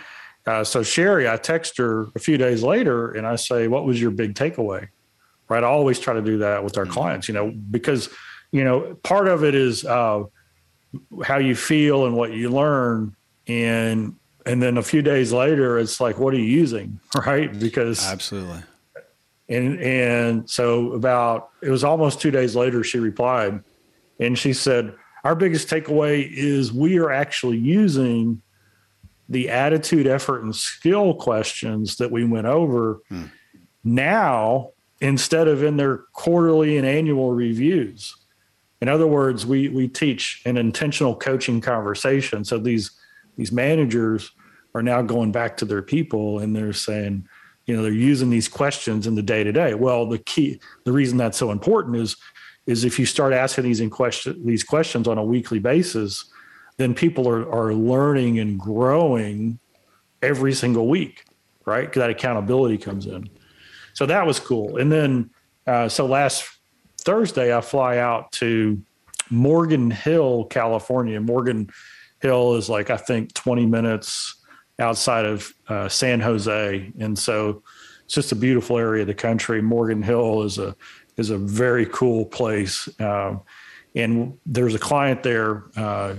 Uh, 0.47 0.65
so 0.65 0.83
Sherry, 0.83 1.29
I 1.29 1.37
text 1.37 1.77
her 1.77 2.07
a 2.17 2.19
few 2.19 2.39
days 2.39 2.63
later 2.63 3.13
and 3.13 3.27
I 3.27 3.37
say, 3.37 3.69
"What 3.69 3.85
was 3.85 4.01
your 4.01 4.13
big 4.13 4.35
takeaway?" 4.35 4.89
Right. 5.47 5.63
I 5.63 5.67
always 5.67 5.99
try 5.99 6.15
to 6.15 6.23
do 6.23 6.39
that 6.39 6.65
with 6.65 6.79
our 6.79 6.85
mm-hmm. 6.85 6.93
clients, 6.95 7.29
you 7.29 7.35
know, 7.35 7.51
because 7.51 8.09
you 8.51 8.65
know 8.65 8.95
part 9.03 9.29
of 9.29 9.45
it 9.45 9.55
is 9.55 9.85
uh, 9.85 10.25
how 11.23 11.37
you 11.37 11.55
feel 11.55 12.07
and 12.07 12.17
what 12.17 12.33
you 12.33 12.49
learn, 12.49 13.15
and 13.47 14.17
and 14.47 14.63
then 14.63 14.79
a 14.79 14.83
few 14.83 15.03
days 15.03 15.35
later, 15.35 15.79
it's 15.79 16.01
like, 16.01 16.19
what 16.19 16.33
are 16.33 16.39
you 16.39 16.45
using, 16.45 16.99
right? 17.27 17.59
Because 17.61 18.07
absolutely. 18.07 18.63
And 19.49 19.81
and 19.81 20.51
so 20.51 20.93
about 20.93 21.51
it 21.63 21.71
was 21.71 21.85
almost 21.85 22.21
two 22.21 22.31
days 22.31 22.55
later, 22.55 22.85
she 22.85 22.99
replied, 22.99 23.63
and 24.21 24.39
she 24.39 24.53
said, 24.53 24.95
"Our 25.25 25.35
biggest 25.35 25.69
takeaway 25.69 26.29
is 26.31 26.73
we 26.73 26.99
are 26.99 27.11
actually 27.11 27.59
using." 27.59 28.43
the 29.31 29.51
attitude, 29.51 30.07
effort, 30.07 30.43
and 30.43 30.57
skill 30.57 31.15
questions 31.15 31.97
that 31.97 32.11
we 32.11 32.25
went 32.25 32.47
over 32.47 33.03
hmm. 33.09 33.25
now 33.85 34.71
instead 35.01 35.49
of 35.49 35.63
in 35.63 35.77
their 35.77 35.99
quarterly 36.13 36.77
and 36.77 36.87
annual 36.87 37.33
reviews. 37.33 38.17
In 38.81 38.89
other 38.89 39.07
words, 39.07 39.45
we 39.45 39.69
we 39.69 39.89
teach 39.89 40.43
an 40.47 40.57
intentional 40.57 41.15
coaching 41.15 41.61
conversation. 41.61 42.45
So 42.45 42.59
these 42.59 42.93
these 43.37 43.53
managers 43.53 44.31
are 44.75 44.83
now 44.83 45.03
going 45.03 45.33
back 45.33 45.57
to 45.59 45.65
their 45.65 45.83
people 45.83 46.39
and 46.39 46.55
they're 46.55 46.73
saying, 46.73 47.29
you 47.69 47.77
know, 47.77 47.83
they're 47.83 47.93
using 47.93 48.31
these 48.31 48.49
questions 48.49 49.07
in 49.07 49.15
the 49.15 49.23
day 49.23 49.45
to 49.45 49.53
day. 49.53 49.75
Well, 49.75 50.07
the 50.07 50.19
key, 50.19 50.59
the 50.85 50.93
reason 50.93 51.19
that's 51.19 51.37
so 51.37 51.53
important 51.53 51.97
is 51.97 52.17
is 52.67 52.85
if 52.85 52.99
you 52.99 53.07
start 53.07 53.33
asking 53.33 53.65
these 53.65 53.81
in 53.81 53.91
question 53.91 54.45
these 54.45 54.65
questions 54.65 55.07
on 55.07 55.19
a 55.19 55.25
weekly 55.25 55.59
basis, 55.59 56.33
then 56.79 56.95
people 56.95 57.29
are, 57.29 57.51
are 57.53 57.75
learning 57.75 58.39
and 58.39 58.59
growing 58.59 59.59
every 60.23 60.55
single 60.55 60.89
week, 60.89 61.25
right? 61.67 61.93
That 61.93 62.09
accountability 62.09 62.79
comes 62.79 63.07
in. 63.07 63.29
So 63.93 64.07
that 64.07 64.27
was 64.27 64.41
cool. 64.41 64.79
And 64.79 64.91
then, 64.91 65.31
uh, 65.67 65.89
so 65.89 66.07
last 66.07 66.49
Thursday, 67.03 67.57
I 67.57 67.61
fly 67.61 67.99
out 67.99 68.33
to 68.33 68.83
Morgan 69.29 69.91
Hill, 69.91 70.45
California. 70.45 71.21
Morgan 71.21 71.69
Hill 72.21 72.57
is 72.57 72.69
like, 72.71 72.91
I 72.91 72.97
think, 72.97 73.35
20 73.35 73.67
minutes 73.67 74.38
outside 74.79 75.27
of 75.27 75.53
uh, 75.69 75.89
San 75.89 76.21
Jose. 76.21 76.93
And 76.99 77.19
so 77.19 77.63
it's 78.05 78.15
just 78.15 78.33
a 78.33 78.37
beautiful 78.37 78.79
area 78.79 79.03
of 79.03 79.09
the 79.09 79.15
country. 79.15 79.61
Morgan 79.61 80.03
Hill 80.03 80.43
is 80.43 80.59
a, 80.59 80.75
is 81.17 81.31
a 81.31 81.39
very 81.39 81.87
cool 81.87 82.25
place. 82.25 82.89
Um, 83.01 83.43
and 83.95 84.39
there's 84.47 84.75
a 84.75 84.79
client 84.79 85.23
there, 85.23 85.65
uh, 85.77 86.17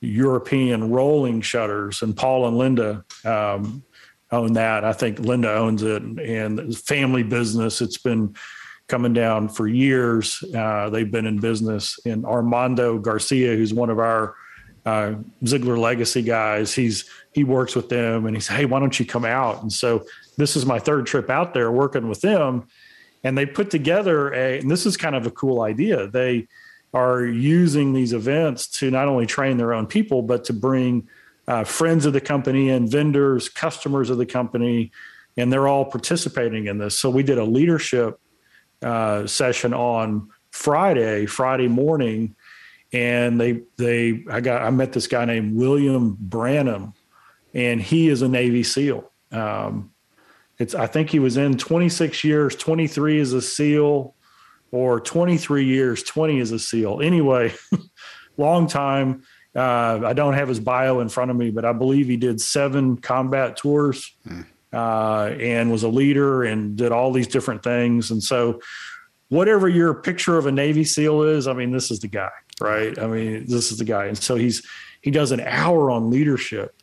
European 0.00 0.90
rolling 0.90 1.40
shutters, 1.40 2.02
and 2.02 2.14
Paul 2.14 2.46
and 2.46 2.58
Linda 2.58 3.04
um, 3.24 3.82
own 4.30 4.52
that. 4.52 4.84
I 4.84 4.92
think 4.92 5.20
Linda 5.20 5.54
owns 5.54 5.82
it, 5.82 6.02
and 6.02 6.76
family 6.76 7.22
business. 7.22 7.80
It's 7.80 7.98
been 7.98 8.34
coming 8.88 9.12
down 9.12 9.48
for 9.48 9.66
years. 9.66 10.44
Uh, 10.54 10.90
they've 10.90 11.10
been 11.10 11.26
in 11.26 11.38
business. 11.38 11.98
And 12.04 12.24
Armando 12.24 12.98
Garcia, 12.98 13.56
who's 13.56 13.74
one 13.74 13.90
of 13.90 13.98
our 13.98 14.36
uh, 14.86 15.16
Ziglar 15.44 15.76
legacy 15.76 16.22
guys, 16.22 16.72
he's 16.72 17.10
he 17.32 17.42
works 17.44 17.74
with 17.74 17.88
them, 17.88 18.24
and 18.24 18.36
he 18.36 18.40
said, 18.40 18.56
"Hey, 18.56 18.64
why 18.64 18.78
don't 18.78 18.98
you 18.98 19.04
come 19.04 19.24
out?" 19.24 19.60
And 19.60 19.72
so 19.72 20.06
this 20.38 20.54
is 20.54 20.64
my 20.64 20.78
third 20.78 21.06
trip 21.06 21.28
out 21.28 21.52
there 21.52 21.72
working 21.72 22.08
with 22.08 22.20
them, 22.20 22.68
and 23.24 23.36
they 23.36 23.46
put 23.46 23.68
together 23.68 24.32
a. 24.32 24.60
And 24.60 24.70
this 24.70 24.86
is 24.86 24.96
kind 24.96 25.16
of 25.16 25.26
a 25.26 25.30
cool 25.32 25.60
idea. 25.62 26.06
They 26.06 26.46
are 26.94 27.24
using 27.24 27.92
these 27.92 28.12
events 28.12 28.68
to 28.68 28.90
not 28.90 29.08
only 29.08 29.26
train 29.26 29.56
their 29.56 29.74
own 29.74 29.86
people, 29.86 30.22
but 30.22 30.44
to 30.44 30.52
bring 30.52 31.08
uh, 31.48 31.64
friends 31.64 32.06
of 32.06 32.12
the 32.12 32.20
company 32.20 32.70
and 32.70 32.88
vendors, 32.88 33.48
customers 33.48 34.08
of 34.08 34.18
the 34.18 34.26
company, 34.26 34.92
and 35.36 35.52
they're 35.52 35.66
all 35.66 35.84
participating 35.84 36.66
in 36.66 36.78
this. 36.78 36.96
So 36.96 37.10
we 37.10 37.24
did 37.24 37.38
a 37.38 37.44
leadership 37.44 38.20
uh, 38.82 39.26
session 39.26 39.74
on 39.74 40.30
Friday, 40.52 41.26
Friday 41.26 41.66
morning, 41.66 42.35
and 42.96 43.38
they 43.38 43.60
they 43.76 44.24
I 44.30 44.40
got 44.40 44.62
I 44.62 44.70
met 44.70 44.92
this 44.94 45.06
guy 45.06 45.26
named 45.26 45.54
William 45.54 46.16
Branham, 46.18 46.94
and 47.52 47.80
he 47.80 48.08
is 48.08 48.22
a 48.22 48.28
Navy 48.28 48.62
SEAL. 48.62 49.10
Um, 49.30 49.92
it's 50.58 50.74
I 50.74 50.86
think 50.86 51.10
he 51.10 51.18
was 51.18 51.36
in 51.36 51.58
26 51.58 52.24
years, 52.24 52.56
23 52.56 53.20
as 53.20 53.34
a 53.34 53.42
SEAL, 53.42 54.14
or 54.72 55.00
23 55.00 55.66
years, 55.66 56.02
20 56.04 56.40
as 56.40 56.52
a 56.52 56.58
SEAL. 56.58 57.02
Anyway, 57.02 57.52
long 58.38 58.66
time. 58.66 59.22
Uh, 59.54 60.02
I 60.04 60.12
don't 60.12 60.34
have 60.34 60.48
his 60.48 60.60
bio 60.60 61.00
in 61.00 61.08
front 61.08 61.30
of 61.30 61.36
me, 61.36 61.50
but 61.50 61.64
I 61.64 61.72
believe 61.72 62.08
he 62.08 62.18
did 62.18 62.42
seven 62.42 62.98
combat 62.98 63.56
tours 63.56 64.14
hmm. 64.26 64.42
uh, 64.70 65.30
and 65.38 65.70
was 65.70 65.82
a 65.82 65.88
leader 65.88 66.44
and 66.44 66.76
did 66.76 66.92
all 66.92 67.10
these 67.10 67.26
different 67.26 67.62
things. 67.62 68.10
And 68.10 68.22
so, 68.22 68.60
whatever 69.28 69.68
your 69.68 69.94
picture 69.94 70.36
of 70.36 70.46
a 70.46 70.52
Navy 70.52 70.84
SEAL 70.84 71.22
is, 71.22 71.48
I 71.48 71.54
mean, 71.54 71.72
this 71.72 71.90
is 71.90 72.00
the 72.00 72.08
guy, 72.08 72.30
right? 72.60 72.98
I 72.98 73.06
mean, 73.06 73.46
this 73.46 73.72
is 73.72 73.78
the 73.78 73.84
guy. 73.84 74.06
And 74.06 74.18
so 74.18 74.34
he's 74.36 74.66
he 75.02 75.10
does 75.10 75.32
an 75.32 75.40
hour 75.40 75.90
on 75.90 76.10
leadership, 76.10 76.74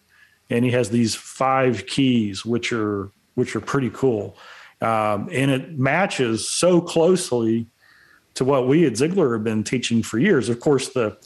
and 0.49 0.63
he 0.63 0.71
has 0.71 0.89
these 0.89 1.15
five 1.15 1.85
keys, 1.87 2.45
which 2.45 2.71
are 2.71 3.11
which 3.35 3.55
are 3.55 3.61
pretty 3.61 3.89
cool, 3.89 4.37
um, 4.81 5.29
and 5.31 5.51
it 5.51 5.77
matches 5.77 6.49
so 6.49 6.79
closely 6.79 7.67
to 8.35 8.45
what 8.45 8.67
we 8.67 8.85
at 8.85 8.93
Ziglar 8.93 9.33
have 9.33 9.43
been 9.43 9.63
teaching 9.63 10.03
for 10.03 10.19
years. 10.19 10.49
Of 10.49 10.59
course, 10.59 10.89
the 10.89 11.17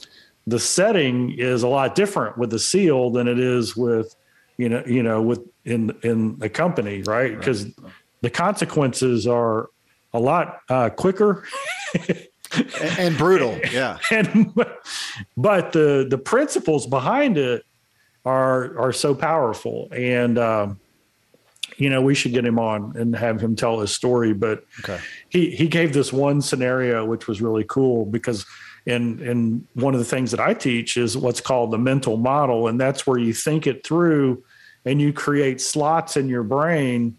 the 0.46 0.58
setting 0.58 1.38
is 1.38 1.62
a 1.62 1.68
lot 1.68 1.94
different 1.94 2.38
with 2.38 2.50
the 2.50 2.58
seal 2.58 3.10
than 3.10 3.28
it 3.28 3.38
is 3.38 3.76
with 3.76 4.16
you 4.56 4.68
know 4.68 4.82
you 4.86 5.02
know 5.02 5.22
with 5.22 5.46
in 5.64 5.96
in 6.02 6.38
the 6.38 6.48
company, 6.48 7.02
right? 7.02 7.36
Because 7.38 7.64
right. 7.64 7.92
the 8.22 8.30
consequences 8.30 9.26
are 9.26 9.68
a 10.12 10.18
lot 10.18 10.60
uh, 10.68 10.90
quicker. 10.90 11.46
and, 12.54 12.98
and 12.98 13.18
brutal, 13.18 13.58
yeah. 13.72 13.98
And 14.10 14.54
but 15.36 15.72
the 15.72 16.06
the 16.08 16.18
principles 16.18 16.86
behind 16.86 17.38
it 17.38 17.64
are 18.24 18.78
are 18.78 18.92
so 18.92 19.14
powerful, 19.14 19.88
and 19.92 20.38
um, 20.38 20.80
you 21.76 21.88
know, 21.88 22.02
we 22.02 22.14
should 22.14 22.32
get 22.32 22.44
him 22.44 22.58
on 22.58 22.96
and 22.96 23.14
have 23.16 23.40
him 23.40 23.54
tell 23.56 23.80
his 23.80 23.94
story. 23.94 24.32
But 24.32 24.64
okay. 24.80 25.00
he 25.28 25.50
he 25.50 25.68
gave 25.68 25.92
this 25.92 26.12
one 26.12 26.42
scenario 26.42 27.04
which 27.04 27.26
was 27.26 27.40
really 27.40 27.64
cool 27.64 28.04
because 28.04 28.44
in 28.86 29.20
in 29.20 29.66
one 29.74 29.94
of 29.94 30.00
the 30.00 30.06
things 30.06 30.30
that 30.32 30.40
I 30.40 30.54
teach 30.54 30.96
is 30.96 31.16
what's 31.16 31.40
called 31.40 31.70
the 31.70 31.78
mental 31.78 32.16
model, 32.16 32.68
and 32.68 32.80
that's 32.80 33.06
where 33.06 33.18
you 33.18 33.32
think 33.32 33.66
it 33.66 33.86
through 33.86 34.42
and 34.84 35.00
you 35.00 35.12
create 35.12 35.60
slots 35.60 36.16
in 36.16 36.28
your 36.28 36.42
brain 36.42 37.18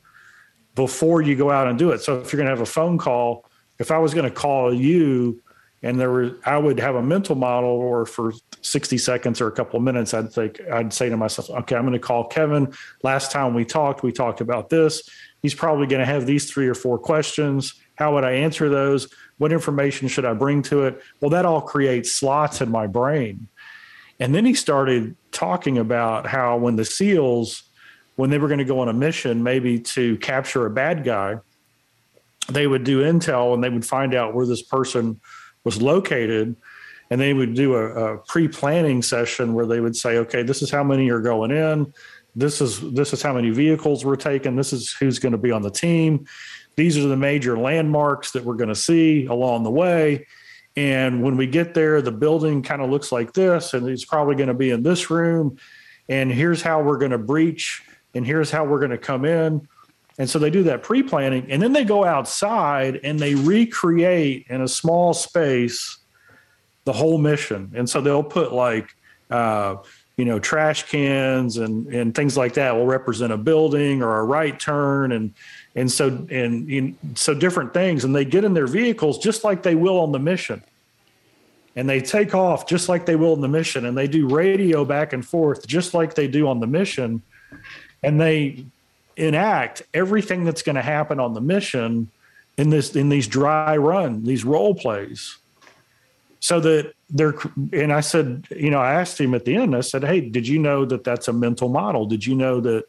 before 0.76 1.22
you 1.22 1.36
go 1.36 1.52
out 1.52 1.68
and 1.68 1.78
do 1.78 1.92
it. 1.92 2.02
So 2.02 2.20
if 2.20 2.32
you're 2.32 2.38
going 2.38 2.48
to 2.48 2.56
have 2.56 2.62
a 2.62 2.66
phone 2.66 2.98
call, 2.98 3.49
if 3.80 3.92
I 3.92 3.98
was 3.98 4.14
going 4.14 4.30
to 4.30 4.36
call 4.36 4.74
you 4.74 5.42
and 5.82 6.00
there 6.00 6.10
were 6.10 6.38
i 6.46 6.58
would 6.58 6.80
have 6.80 6.96
a 6.96 7.02
mental 7.02 7.36
model 7.36 7.70
or 7.70 8.06
for 8.06 8.34
60 8.62 8.98
seconds 8.98 9.42
or 9.42 9.48
a 9.48 9.52
couple 9.52 9.78
of 9.78 9.84
minutes 9.84 10.14
i'd 10.14 10.32
think 10.32 10.60
i'd 10.72 10.94
say 10.94 11.10
to 11.10 11.18
myself 11.18 11.50
okay 11.50 11.76
i'm 11.76 11.84
going 11.84 11.94
to 11.94 12.00
call 12.00 12.26
kevin. 12.26 12.74
Last 13.04 13.32
time 13.32 13.54
we 13.54 13.66
talked 13.66 14.04
we 14.04 14.12
talked 14.12 14.42
about 14.42 14.70
this. 14.70 15.10
He's 15.42 15.56
probably 15.56 15.88
going 15.88 16.02
to 16.02 16.06
have 16.06 16.26
these 16.26 16.52
three 16.52 16.68
or 16.68 16.76
four 16.76 17.00
questions. 17.00 17.74
How 17.96 18.14
would 18.14 18.24
i 18.24 18.32
answer 18.32 18.70
those? 18.70 19.08
What 19.38 19.52
information 19.52 20.08
should 20.08 20.26
i 20.26 20.34
bring 20.34 20.62
to 20.64 20.86
it? 20.86 21.02
Well 21.22 21.30
that 21.32 21.46
all 21.46 21.62
creates 21.62 22.12
slots 22.12 22.62
in 22.62 22.70
my 22.70 22.88
brain. 22.88 23.48
And 24.20 24.36
then 24.36 24.46
he 24.46 24.54
started 24.54 25.16
talking 25.32 25.78
about 25.78 26.28
how 26.28 26.58
when 26.58 26.76
the 26.76 26.86
seals 26.86 27.64
when 28.18 28.30
they 28.30 28.38
were 28.38 28.50
going 28.50 28.60
to 28.60 28.66
go 28.66 28.80
on 28.80 28.90
a 28.90 28.94
mission 28.94 29.44
maybe 29.44 29.80
to 29.80 30.18
capture 30.18 30.66
a 30.66 30.70
bad 30.70 31.06
guy 31.06 31.40
they 32.52 32.68
would 32.68 32.84
do 32.84 33.02
intel 33.02 33.54
and 33.54 33.64
they 33.64 33.70
would 33.70 33.86
find 33.86 34.14
out 34.14 34.34
where 34.34 34.46
this 34.46 34.62
person 34.62 35.20
was 35.64 35.82
located 35.82 36.56
and 37.10 37.20
they 37.20 37.34
would 37.34 37.56
do 37.56 37.76
a, 37.76 38.16
a 38.16 38.18
pre-planning 38.20 39.02
session 39.02 39.54
where 39.54 39.66
they 39.66 39.80
would 39.80 39.96
say, 39.96 40.18
okay, 40.18 40.44
this 40.44 40.62
is 40.62 40.70
how 40.70 40.84
many 40.84 41.10
are 41.10 41.22
going 41.22 41.52
in. 41.52 41.92
This 42.36 42.62
is 42.62 42.80
this 42.94 43.12
is 43.12 43.22
how 43.22 43.34
many 43.34 43.50
vehicles 43.50 44.06
we're 44.06 44.16
taking. 44.16 44.56
This 44.56 44.72
is 44.72 44.94
who's 44.94 45.20
going 45.20 45.32
to 45.32 45.38
be 45.38 45.52
on 45.52 45.64
the 45.64 45.72
team. 45.72 46.26
These 46.76 46.98
are 46.98 47.08
the 47.08 47.18
major 47.18 47.58
landmarks 47.58 48.32
that 48.32 48.46
we're 48.46 48.56
going 48.56 48.70
to 48.70 48.76
see 48.76 49.26
along 49.26 49.64
the 49.64 49.72
way. 49.72 50.28
And 50.76 51.24
when 51.24 51.36
we 51.36 51.48
get 51.48 51.74
there, 51.74 52.02
the 52.02 52.12
building 52.12 52.62
kind 52.62 52.82
of 52.82 52.90
looks 52.90 53.12
like 53.12 53.34
this, 53.34 53.74
and 53.74 53.88
it's 53.90 54.06
probably 54.06 54.36
going 54.36 54.48
to 54.48 54.54
be 54.54 54.70
in 54.70 54.84
this 54.84 55.10
room. 55.10 55.58
And 56.08 56.32
here's 56.32 56.62
how 56.62 56.82
we're 56.82 57.00
going 57.00 57.12
to 57.12 57.18
breach, 57.18 57.82
and 58.14 58.26
here's 58.26 58.52
how 58.52 58.64
we're 58.64 58.80
going 58.80 58.92
to 58.92 58.98
come 58.98 59.26
in. 59.26 59.68
And 60.20 60.30
so 60.30 60.38
they 60.38 60.50
do 60.50 60.64
that 60.64 60.84
pre 60.84 61.02
planning, 61.02 61.50
and 61.50 61.62
then 61.62 61.72
they 61.72 61.86
go 61.86 62.04
outside 62.04 63.00
and 63.04 63.18
they 63.18 63.36
recreate 63.36 64.46
in 64.50 64.62
a 64.62 64.68
small 64.68 65.14
space 65.14 65.98
the 66.84 66.92
whole 66.92 67.18
mission. 67.18 67.72
And 67.74 67.90
so 67.90 68.02
they'll 68.02 68.22
put 68.22 68.52
like, 68.52 68.94
uh, 69.30 69.78
you 70.18 70.26
know, 70.26 70.38
trash 70.38 70.84
cans 70.84 71.56
and 71.56 71.88
and 71.88 72.14
things 72.14 72.36
like 72.36 72.56
that 72.56 72.76
will 72.76 72.86
represent 72.86 73.32
a 73.32 73.38
building 73.38 74.04
or 74.04 74.20
a 74.20 74.24
right 74.26 74.60
turn, 74.60 75.14
and 75.14 75.34
and 75.76 75.90
so 75.90 76.08
and 76.30 76.68
know, 76.68 76.94
so 77.16 77.34
different 77.34 77.74
things. 77.74 78.04
And 78.04 78.14
they 78.14 78.26
get 78.26 78.44
in 78.44 78.54
their 78.54 78.68
vehicles 78.68 79.20
just 79.20 79.46
like 79.46 79.64
they 79.64 79.76
will 79.76 80.02
on 80.02 80.12
the 80.12 80.20
mission, 80.20 80.62
and 81.78 81.88
they 81.88 82.02
take 82.02 82.36
off 82.36 82.68
just 82.68 82.90
like 82.90 83.06
they 83.06 83.16
will 83.16 83.36
in 83.36 83.40
the 83.40 83.48
mission, 83.48 83.86
and 83.86 83.98
they 83.98 84.08
do 84.08 84.28
radio 84.28 84.84
back 84.84 85.14
and 85.14 85.26
forth 85.26 85.66
just 85.66 85.94
like 85.94 86.16
they 86.16 86.28
do 86.28 86.50
on 86.50 86.60
the 86.60 86.68
mission, 86.68 87.22
and 88.04 88.20
they 88.20 88.66
enact 89.20 89.82
everything 89.94 90.44
that's 90.44 90.62
going 90.62 90.76
to 90.76 90.82
happen 90.82 91.20
on 91.20 91.34
the 91.34 91.42
mission 91.42 92.10
in 92.58 92.70
this 92.70 92.96
in 92.96 93.10
these 93.10 93.28
dry 93.28 93.78
run, 93.78 94.24
these 94.24 94.44
role 94.44 94.76
plays. 94.76 95.38
So 96.42 96.60
that 96.62 96.94
they're 97.10 97.36
and 97.74 97.92
i 97.92 98.00
said 98.02 98.48
you 98.52 98.70
know 98.70 98.80
i 98.80 98.94
asked 98.94 99.20
him 99.20 99.34
at 99.34 99.44
the 99.44 99.56
end 99.56 99.76
i 99.76 99.82
said 99.82 100.04
hey 100.04 100.22
did 100.22 100.48
you 100.48 100.60
know 100.60 100.86
that 100.86 101.04
that's 101.04 101.28
a 101.28 101.34
mental 101.34 101.70
model? 101.70 102.06
Did 102.06 102.26
you 102.26 102.36
know 102.36 102.60
that 102.62 102.84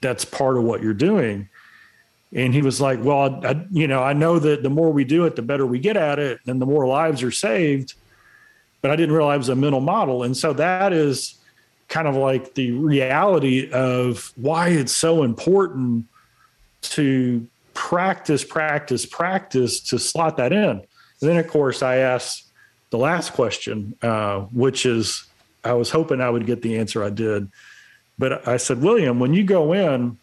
that's 0.00 0.24
part 0.24 0.56
of 0.56 0.64
what 0.64 0.82
you're 0.82 0.94
doing? 0.94 1.48
And 2.34 2.52
he 2.52 2.62
was 2.62 2.80
like 2.80 3.02
well 3.02 3.44
I, 3.44 3.64
you 3.70 3.88
know 3.88 4.02
i 4.02 4.12
know 4.12 4.38
that 4.38 4.62
the 4.62 4.70
more 4.70 4.92
we 4.92 5.04
do 5.04 5.24
it 5.24 5.36
the 5.36 5.42
better 5.42 5.66
we 5.66 5.78
get 5.78 5.96
at 5.96 6.18
it 6.18 6.40
and 6.46 6.60
the 6.60 6.66
more 6.66 6.86
lives 6.86 7.22
are 7.22 7.30
saved. 7.30 7.94
But 8.82 8.90
i 8.90 8.96
didn't 8.96 9.14
realize 9.14 9.36
it 9.36 9.38
was 9.38 9.48
a 9.50 9.56
mental 9.56 9.80
model. 9.80 10.22
And 10.22 10.36
so 10.36 10.52
that 10.52 10.92
is 10.92 11.36
kind 11.88 12.08
of 12.08 12.16
like 12.16 12.54
the 12.54 12.72
reality 12.72 13.70
of 13.70 14.32
why 14.36 14.68
it's 14.68 14.92
so 14.92 15.22
important 15.22 16.06
to 16.82 17.46
practice 17.74 18.42
practice 18.42 19.04
practice 19.04 19.80
to 19.80 19.98
slot 19.98 20.38
that 20.38 20.52
in 20.52 20.70
and 20.70 20.86
then 21.20 21.36
of 21.36 21.46
course 21.46 21.82
i 21.82 21.96
asked 21.96 22.46
the 22.90 22.98
last 22.98 23.32
question, 23.32 23.94
uh, 24.02 24.40
which 24.52 24.86
is 24.86 25.24
I 25.64 25.72
was 25.74 25.90
hoping 25.90 26.20
I 26.20 26.30
would 26.30 26.46
get 26.46 26.62
the 26.62 26.78
answer 26.78 27.02
I 27.02 27.10
did. 27.10 27.50
But 28.18 28.46
I 28.48 28.56
said, 28.56 28.80
William, 28.80 29.18
when 29.18 29.34
you 29.34 29.44
go 29.44 29.72
in, 29.72 30.18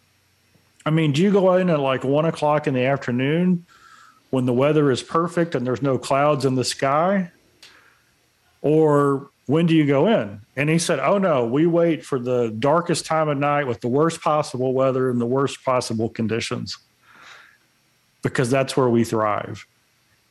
I 0.86 0.89
mean, 0.89 1.12
do 1.12 1.22
you 1.22 1.32
go 1.32 1.53
in 1.55 1.70
at 1.70 1.79
like 1.79 2.03
one 2.03 2.25
o'clock 2.25 2.67
in 2.67 2.74
the 2.74 2.86
afternoon 2.86 3.65
when 4.32 4.46
the 4.46 4.53
weather 4.53 4.89
is 4.89 5.03
perfect 5.03 5.53
and 5.53 5.67
there's 5.67 5.82
no 5.82 5.98
clouds 5.98 6.46
in 6.46 6.55
the 6.55 6.63
sky? 6.63 7.32
Or 8.62 9.29
when 9.45 9.65
do 9.65 9.75
you 9.75 9.85
go 9.85 10.07
in? 10.07 10.41
And 10.55 10.69
he 10.69 10.79
said, 10.79 11.00
Oh, 11.00 11.17
no, 11.17 11.45
we 11.45 11.65
wait 11.65 12.05
for 12.05 12.19
the 12.19 12.50
darkest 12.57 13.05
time 13.05 13.27
of 13.29 13.38
night 13.38 13.67
with 13.67 13.81
the 13.81 13.88
worst 13.88 14.21
possible 14.21 14.73
weather 14.73 15.09
and 15.09 15.19
the 15.19 15.25
worst 15.25 15.63
possible 15.65 16.09
conditions 16.09 16.77
because 18.21 18.50
that's 18.50 18.77
where 18.77 18.89
we 18.89 19.03
thrive. 19.03 19.65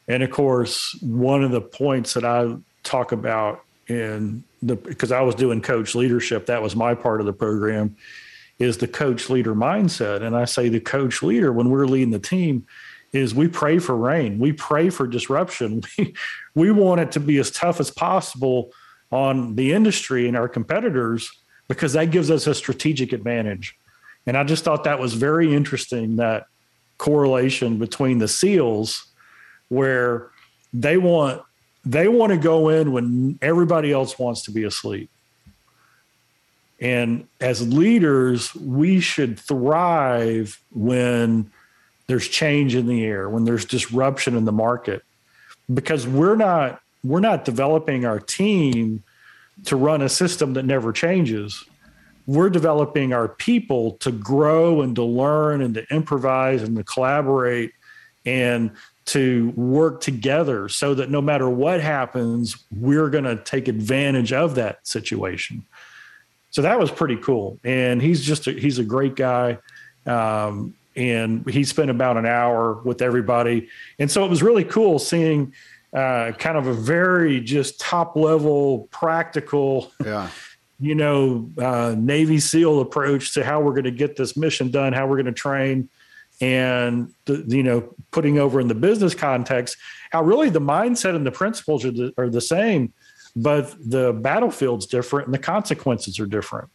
And 0.08 0.22
of 0.22 0.30
course, 0.30 0.98
one 1.02 1.44
of 1.44 1.50
the 1.50 1.60
points 1.60 2.14
that 2.14 2.24
I 2.24 2.56
talk 2.82 3.12
about 3.12 3.62
in 3.86 4.44
the 4.62 4.76
because 4.76 5.12
I 5.12 5.20
was 5.20 5.34
doing 5.34 5.60
coach 5.60 5.94
leadership, 5.94 6.46
that 6.46 6.62
was 6.62 6.74
my 6.74 6.94
part 6.94 7.20
of 7.20 7.26
the 7.26 7.32
program, 7.32 7.96
is 8.58 8.78
the 8.78 8.88
coach 8.88 9.28
leader 9.28 9.54
mindset. 9.54 10.22
And 10.22 10.36
I 10.36 10.46
say 10.46 10.68
the 10.68 10.80
coach 10.80 11.22
leader 11.22 11.52
when 11.52 11.68
we're 11.68 11.86
leading 11.86 12.10
the 12.10 12.18
team 12.18 12.66
is 13.12 13.34
we 13.34 13.46
pray 13.46 13.78
for 13.78 13.94
rain, 13.94 14.38
we 14.38 14.52
pray 14.52 14.88
for 14.88 15.06
disruption. 15.06 15.82
We 15.98 16.14
we 16.54 16.70
want 16.70 17.00
it 17.00 17.12
to 17.12 17.20
be 17.20 17.38
as 17.38 17.50
tough 17.50 17.80
as 17.80 17.90
possible 17.90 18.72
on 19.12 19.54
the 19.54 19.72
industry 19.72 20.26
and 20.26 20.36
our 20.36 20.48
competitors 20.48 21.30
because 21.68 21.92
that 21.92 22.10
gives 22.10 22.30
us 22.30 22.46
a 22.46 22.54
strategic 22.54 23.12
advantage. 23.12 23.76
And 24.26 24.36
I 24.36 24.44
just 24.44 24.64
thought 24.64 24.84
that 24.84 24.98
was 24.98 25.14
very 25.14 25.54
interesting 25.54 26.16
that 26.16 26.46
correlation 26.98 27.78
between 27.78 28.18
the 28.18 28.28
SEALs 28.28 29.06
where 29.68 30.30
they 30.72 30.96
want 30.96 31.42
they 31.84 32.06
want 32.06 32.30
to 32.30 32.38
go 32.38 32.68
in 32.68 32.92
when 32.92 33.38
everybody 33.42 33.90
else 33.90 34.16
wants 34.18 34.42
to 34.42 34.52
be 34.52 34.62
asleep. 34.62 35.10
And 36.80 37.26
as 37.40 37.66
leaders, 37.72 38.54
we 38.54 39.00
should 39.00 39.38
thrive 39.38 40.60
when 40.70 41.50
there's 42.06 42.28
change 42.28 42.76
in 42.76 42.86
the 42.86 43.04
air, 43.04 43.28
when 43.28 43.44
there's 43.44 43.64
disruption 43.64 44.36
in 44.36 44.44
the 44.44 44.52
market. 44.52 45.02
Because 45.72 46.06
we're 46.06 46.36
not 46.36 46.80
we're 47.04 47.20
not 47.20 47.44
developing 47.44 48.04
our 48.04 48.18
team 48.18 49.02
to 49.64 49.76
run 49.76 50.02
a 50.02 50.08
system 50.08 50.54
that 50.54 50.64
never 50.64 50.92
changes. 50.92 51.64
We're 52.26 52.50
developing 52.50 53.12
our 53.12 53.28
people 53.28 53.92
to 53.98 54.12
grow 54.12 54.82
and 54.82 54.94
to 54.96 55.04
learn 55.04 55.60
and 55.60 55.74
to 55.74 55.86
improvise 55.92 56.62
and 56.62 56.76
to 56.76 56.84
collaborate 56.84 57.72
and 58.24 58.70
to 59.04 59.52
work 59.56 60.00
together 60.00 60.68
so 60.68 60.94
that 60.94 61.10
no 61.10 61.20
matter 61.20 61.50
what 61.50 61.80
happens, 61.80 62.64
we're 62.70 63.10
going 63.10 63.24
to 63.24 63.36
take 63.36 63.66
advantage 63.66 64.32
of 64.32 64.54
that 64.54 64.86
situation. 64.86 65.64
So 66.50 66.62
that 66.62 66.78
was 66.78 66.90
pretty 66.90 67.16
cool. 67.16 67.58
And 67.64 68.00
he's 68.00 68.22
just, 68.22 68.46
a, 68.46 68.52
he's 68.52 68.78
a 68.78 68.84
great 68.84 69.16
guy. 69.16 69.58
Um, 70.06 70.74
and 70.94 71.48
he 71.48 71.64
spent 71.64 71.90
about 71.90 72.16
an 72.16 72.26
hour 72.26 72.74
with 72.84 73.02
everybody. 73.02 73.68
And 73.98 74.10
so 74.10 74.24
it 74.24 74.28
was 74.30 74.42
really 74.42 74.64
cool 74.64 74.98
seeing 74.98 75.54
uh, 75.94 76.32
kind 76.32 76.56
of 76.56 76.66
a 76.66 76.74
very 76.74 77.40
just 77.40 77.80
top 77.80 78.16
level 78.16 78.88
practical, 78.90 79.92
yeah. 80.04 80.28
you 80.80 80.94
know, 80.94 81.50
uh, 81.58 81.94
Navy 81.96 82.40
SEAL 82.40 82.80
approach 82.80 83.34
to 83.34 83.44
how 83.44 83.60
we're 83.60 83.72
going 83.72 83.84
to 83.84 83.90
get 83.90 84.16
this 84.16 84.36
mission 84.36 84.70
done, 84.70 84.92
how 84.92 85.06
we're 85.06 85.16
going 85.16 85.26
to 85.26 85.32
train 85.32 85.88
and 86.42 87.12
the, 87.26 87.44
you 87.48 87.62
know 87.62 87.94
putting 88.10 88.38
over 88.38 88.60
in 88.60 88.68
the 88.68 88.74
business 88.74 89.14
context 89.14 89.76
how 90.10 90.22
really 90.22 90.50
the 90.50 90.60
mindset 90.60 91.14
and 91.14 91.24
the 91.24 91.32
principles 91.32 91.84
are 91.84 91.92
the, 91.92 92.12
are 92.18 92.28
the 92.28 92.40
same 92.40 92.92
but 93.36 93.74
the 93.88 94.12
battlefield's 94.12 94.86
different 94.86 95.26
and 95.26 95.34
the 95.34 95.38
consequences 95.38 96.18
are 96.18 96.26
different 96.26 96.68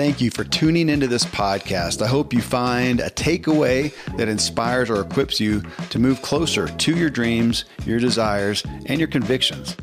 Thank 0.00 0.22
you 0.22 0.30
for 0.30 0.44
tuning 0.44 0.88
into 0.88 1.06
this 1.06 1.26
podcast. 1.26 2.00
I 2.00 2.06
hope 2.06 2.32
you 2.32 2.40
find 2.40 3.00
a 3.00 3.10
takeaway 3.10 3.92
that 4.16 4.28
inspires 4.28 4.88
or 4.88 5.02
equips 5.02 5.38
you 5.38 5.60
to 5.90 5.98
move 5.98 6.22
closer 6.22 6.68
to 6.68 6.96
your 6.96 7.10
dreams, 7.10 7.66
your 7.84 8.00
desires, 8.00 8.64
and 8.86 8.98
your 8.98 9.08
convictions. 9.08 9.76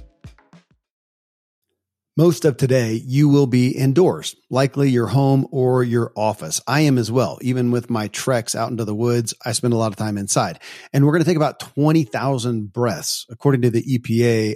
Most 2.18 2.46
of 2.46 2.58
today, 2.58 3.00
you 3.06 3.30
will 3.30 3.46
be 3.46 3.70
indoors, 3.70 4.36
likely 4.50 4.90
your 4.90 5.06
home 5.06 5.48
or 5.52 5.84
your 5.84 6.12
office. 6.16 6.60
I 6.66 6.82
am 6.82 6.98
as 6.98 7.12
well. 7.12 7.38
Even 7.44 7.70
with 7.70 7.92
my 7.92 8.08
treks 8.08 8.56
out 8.56 8.72
into 8.72 8.86
the 8.86 8.96
woods, 8.96 9.36
I 9.46 9.52
spend 9.52 9.76
a 9.76 9.78
lot 9.78 9.92
of 9.92 9.98
time 9.98 10.18
inside. 10.18 10.60
And 10.92 11.06
we're 11.06 11.12
going 11.12 11.24
to 11.24 11.30
take 11.30 11.38
about 11.38 11.60
20,000 11.60 12.74
breaths. 12.74 13.28
According 13.30 13.62
to 13.62 13.70
the 13.70 13.84
EPA, 13.84 14.56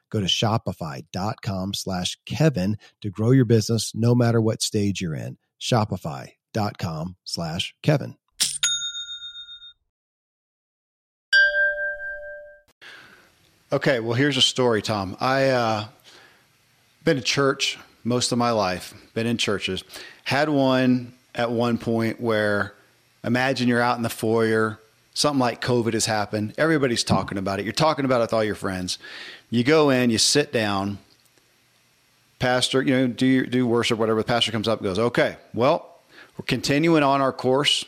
Go 0.11 0.19
to 0.19 0.27
shopify.com 0.27 1.73
slash 1.73 2.19
Kevin 2.25 2.77
to 3.01 3.09
grow 3.09 3.31
your 3.31 3.45
business 3.45 3.93
no 3.95 4.13
matter 4.13 4.41
what 4.41 4.61
stage 4.61 5.01
you're 5.01 5.15
in. 5.15 5.37
Shopify.com 5.59 7.15
slash 7.23 7.73
Kevin. 7.81 8.15
Okay, 13.73 14.01
well, 14.01 14.15
here's 14.15 14.35
a 14.35 14.41
story, 14.41 14.81
Tom. 14.81 15.15
I 15.21 15.49
uh, 15.49 15.85
been 17.05 17.15
to 17.15 17.23
church 17.23 17.79
most 18.03 18.33
of 18.33 18.37
my 18.37 18.51
life. 18.51 18.93
Been 19.13 19.27
in 19.27 19.37
churches. 19.37 19.85
Had 20.25 20.49
one 20.49 21.13
at 21.33 21.51
one 21.51 21.77
point 21.77 22.19
where 22.19 22.73
imagine 23.23 23.69
you're 23.69 23.81
out 23.81 23.95
in 23.95 24.03
the 24.03 24.09
foyer. 24.09 24.77
Something 25.13 25.39
like 25.39 25.61
COVID 25.61 25.93
has 25.93 26.05
happened. 26.05 26.53
Everybody's 26.57 27.03
talking 27.03 27.37
about 27.37 27.59
it. 27.59 27.63
You're 27.63 27.73
talking 27.73 28.05
about 28.05 28.19
it 28.19 28.23
with 28.23 28.33
all 28.33 28.43
your 28.43 28.55
friends. 28.55 28.97
You 29.49 29.63
go 29.63 29.89
in, 29.89 30.09
you 30.09 30.17
sit 30.17 30.53
down. 30.53 30.99
Pastor, 32.39 32.81
you 32.81 32.93
know, 32.93 33.07
do 33.07 33.25
your, 33.25 33.45
do 33.45 33.67
worship, 33.67 33.99
whatever. 33.99 34.19
The 34.19 34.25
pastor 34.25 34.51
comes 34.51 34.67
up 34.67 34.81
goes, 34.81 34.97
"Okay, 34.97 35.35
well, 35.53 35.99
we're 36.37 36.45
continuing 36.45 37.03
on 37.03 37.21
our 37.21 37.33
course 37.33 37.85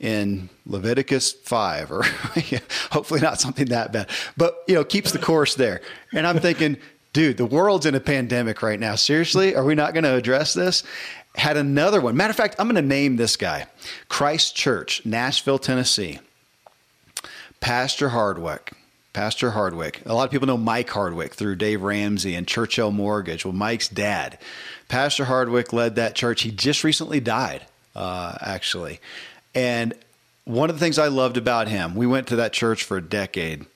in 0.00 0.48
Leviticus 0.66 1.32
5 1.32 1.92
or 1.92 2.02
hopefully 2.90 3.20
not 3.20 3.40
something 3.40 3.66
that 3.66 3.92
bad. 3.92 4.08
But, 4.36 4.56
you 4.66 4.74
know, 4.74 4.84
keeps 4.84 5.12
the 5.12 5.18
course 5.18 5.54
there. 5.54 5.80
And 6.12 6.26
I'm 6.26 6.38
thinking, 6.38 6.76
dude, 7.12 7.36
the 7.36 7.46
world's 7.46 7.86
in 7.86 7.94
a 7.94 8.00
pandemic 8.00 8.62
right 8.62 8.78
now. 8.78 8.94
Seriously, 8.94 9.54
are 9.54 9.64
we 9.64 9.74
not 9.74 9.94
going 9.94 10.04
to 10.04 10.14
address 10.14 10.54
this? 10.54 10.82
Had 11.34 11.56
another 11.56 12.00
one. 12.00 12.16
Matter 12.16 12.30
of 12.30 12.36
fact, 12.36 12.56
I'm 12.58 12.66
going 12.66 12.76
to 12.76 12.82
name 12.82 13.16
this 13.16 13.36
guy. 13.36 13.66
Christ 14.08 14.54
Church, 14.56 15.04
Nashville, 15.04 15.58
Tennessee. 15.58 16.18
Pastor 17.66 18.10
Hardwick. 18.10 18.74
Pastor 19.12 19.50
Hardwick. 19.50 20.00
A 20.06 20.14
lot 20.14 20.22
of 20.22 20.30
people 20.30 20.46
know 20.46 20.56
Mike 20.56 20.88
Hardwick 20.88 21.34
through 21.34 21.56
Dave 21.56 21.82
Ramsey 21.82 22.36
and 22.36 22.46
Churchill 22.46 22.92
Mortgage. 22.92 23.44
Well, 23.44 23.54
Mike's 23.54 23.88
dad. 23.88 24.38
Pastor 24.86 25.24
Hardwick 25.24 25.72
led 25.72 25.96
that 25.96 26.14
church. 26.14 26.42
He 26.42 26.52
just 26.52 26.84
recently 26.84 27.18
died, 27.18 27.66
uh, 27.96 28.38
actually. 28.40 29.00
And 29.52 29.94
one 30.44 30.70
of 30.70 30.76
the 30.76 30.78
things 30.78 30.96
I 30.96 31.08
loved 31.08 31.36
about 31.36 31.66
him, 31.66 31.96
we 31.96 32.06
went 32.06 32.28
to 32.28 32.36
that 32.36 32.52
church 32.52 32.84
for 32.84 32.98
a 32.98 33.02
decade, 33.02 33.66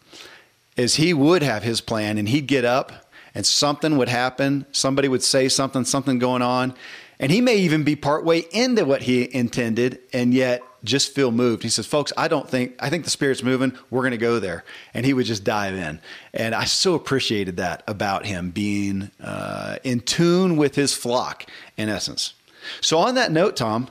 is 0.76 0.94
he 0.94 1.12
would 1.12 1.42
have 1.42 1.64
his 1.64 1.80
plan 1.80 2.16
and 2.16 2.28
he'd 2.28 2.46
get 2.46 2.64
up 2.64 3.10
and 3.34 3.44
something 3.44 3.98
would 3.98 4.08
happen. 4.08 4.66
Somebody 4.70 5.08
would 5.08 5.24
say 5.24 5.48
something, 5.48 5.84
something 5.84 6.20
going 6.20 6.42
on. 6.42 6.74
And 7.20 7.30
he 7.30 7.42
may 7.42 7.56
even 7.58 7.84
be 7.84 7.96
partway 7.96 8.40
into 8.50 8.84
what 8.86 9.02
he 9.02 9.32
intended 9.32 10.00
and 10.12 10.32
yet 10.32 10.62
just 10.82 11.14
feel 11.14 11.30
moved. 11.30 11.62
He 11.62 11.68
says, 11.68 11.86
folks, 11.86 12.14
I 12.16 12.28
don't 12.28 12.48
think, 12.48 12.74
I 12.80 12.88
think 12.88 13.04
the 13.04 13.10
Spirit's 13.10 13.42
moving. 13.42 13.76
We're 13.90 14.00
going 14.00 14.12
to 14.12 14.16
go 14.16 14.40
there. 14.40 14.64
And 14.94 15.04
he 15.04 15.12
would 15.12 15.26
just 15.26 15.44
dive 15.44 15.74
in. 15.74 16.00
And 16.32 16.54
I 16.54 16.64
so 16.64 16.94
appreciated 16.94 17.58
that 17.58 17.82
about 17.86 18.24
him 18.24 18.50
being 18.50 19.10
uh, 19.22 19.76
in 19.84 20.00
tune 20.00 20.56
with 20.56 20.74
his 20.74 20.94
flock, 20.94 21.44
in 21.76 21.90
essence. 21.90 22.32
So, 22.80 22.98
on 22.98 23.14
that 23.16 23.32
note, 23.32 23.54
Tom, 23.54 23.90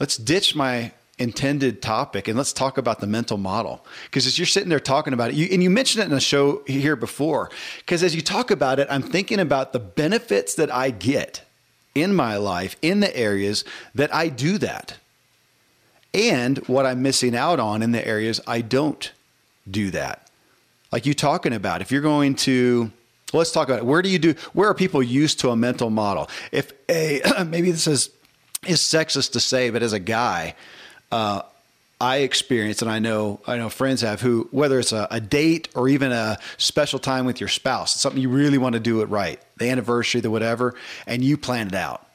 let's 0.00 0.16
ditch 0.16 0.56
my 0.56 0.92
intended 1.18 1.82
topic 1.82 2.28
and 2.28 2.36
let's 2.36 2.52
talk 2.52 2.78
about 2.78 3.00
the 3.00 3.06
mental 3.06 3.36
model 3.36 3.84
because 4.04 4.24
as 4.24 4.38
you're 4.38 4.46
sitting 4.46 4.68
there 4.68 4.78
talking 4.78 5.12
about 5.12 5.30
it 5.30 5.34
you, 5.34 5.48
and 5.50 5.64
you 5.64 5.68
mentioned 5.68 6.00
it 6.00 6.06
in 6.06 6.16
a 6.16 6.20
show 6.20 6.62
here 6.64 6.94
before 6.94 7.50
because 7.78 8.04
as 8.04 8.14
you 8.14 8.22
talk 8.22 8.52
about 8.52 8.78
it 8.78 8.86
i'm 8.88 9.02
thinking 9.02 9.40
about 9.40 9.72
the 9.72 9.80
benefits 9.80 10.54
that 10.54 10.72
i 10.72 10.90
get 10.90 11.42
in 12.00 12.14
my 12.14 12.36
life 12.36 12.76
in 12.82 13.00
the 13.00 13.16
areas 13.16 13.64
that 13.94 14.14
i 14.14 14.28
do 14.28 14.58
that. 14.58 14.96
And 16.14 16.58
what 16.68 16.86
i'm 16.86 17.02
missing 17.02 17.36
out 17.36 17.60
on 17.60 17.82
in 17.82 17.92
the 17.92 18.06
areas 18.06 18.40
i 18.46 18.60
don't 18.60 19.12
do 19.70 19.90
that. 19.90 20.28
Like 20.90 21.04
you 21.06 21.14
talking 21.14 21.52
about 21.52 21.82
if 21.82 21.92
you're 21.92 22.02
going 22.02 22.34
to 22.36 22.90
let's 23.32 23.52
talk 23.52 23.68
about 23.68 23.80
it. 23.80 23.84
Where 23.84 24.02
do 24.02 24.08
you 24.08 24.18
do 24.18 24.34
where 24.52 24.68
are 24.68 24.74
people 24.74 25.02
used 25.02 25.40
to 25.40 25.50
a 25.50 25.56
mental 25.56 25.90
model? 25.90 26.28
If 26.52 26.72
a 26.88 27.20
maybe 27.46 27.70
this 27.70 27.86
is 27.86 28.10
is 28.66 28.80
sexist 28.80 29.32
to 29.32 29.40
say 29.40 29.70
but 29.70 29.82
as 29.82 29.92
a 29.92 30.00
guy 30.00 30.54
uh, 31.12 31.42
I 32.00 32.18
experience, 32.18 32.80
and 32.80 32.90
I 32.90 33.00
know 33.00 33.40
I 33.46 33.56
know 33.56 33.68
friends 33.68 34.02
have 34.02 34.20
who, 34.20 34.48
whether 34.52 34.78
it's 34.78 34.92
a, 34.92 35.08
a, 35.10 35.20
date 35.20 35.68
or 35.74 35.88
even 35.88 36.12
a 36.12 36.38
special 36.56 37.00
time 37.00 37.26
with 37.26 37.40
your 37.40 37.48
spouse, 37.48 38.00
something 38.00 38.22
you 38.22 38.28
really 38.28 38.58
want 38.58 38.74
to 38.74 38.80
do 38.80 39.00
it 39.00 39.06
right, 39.06 39.40
the 39.56 39.68
anniversary, 39.68 40.20
the 40.20 40.30
whatever, 40.30 40.74
and 41.06 41.24
you 41.24 41.36
plan 41.36 41.66
it 41.66 41.74
out. 41.74 42.06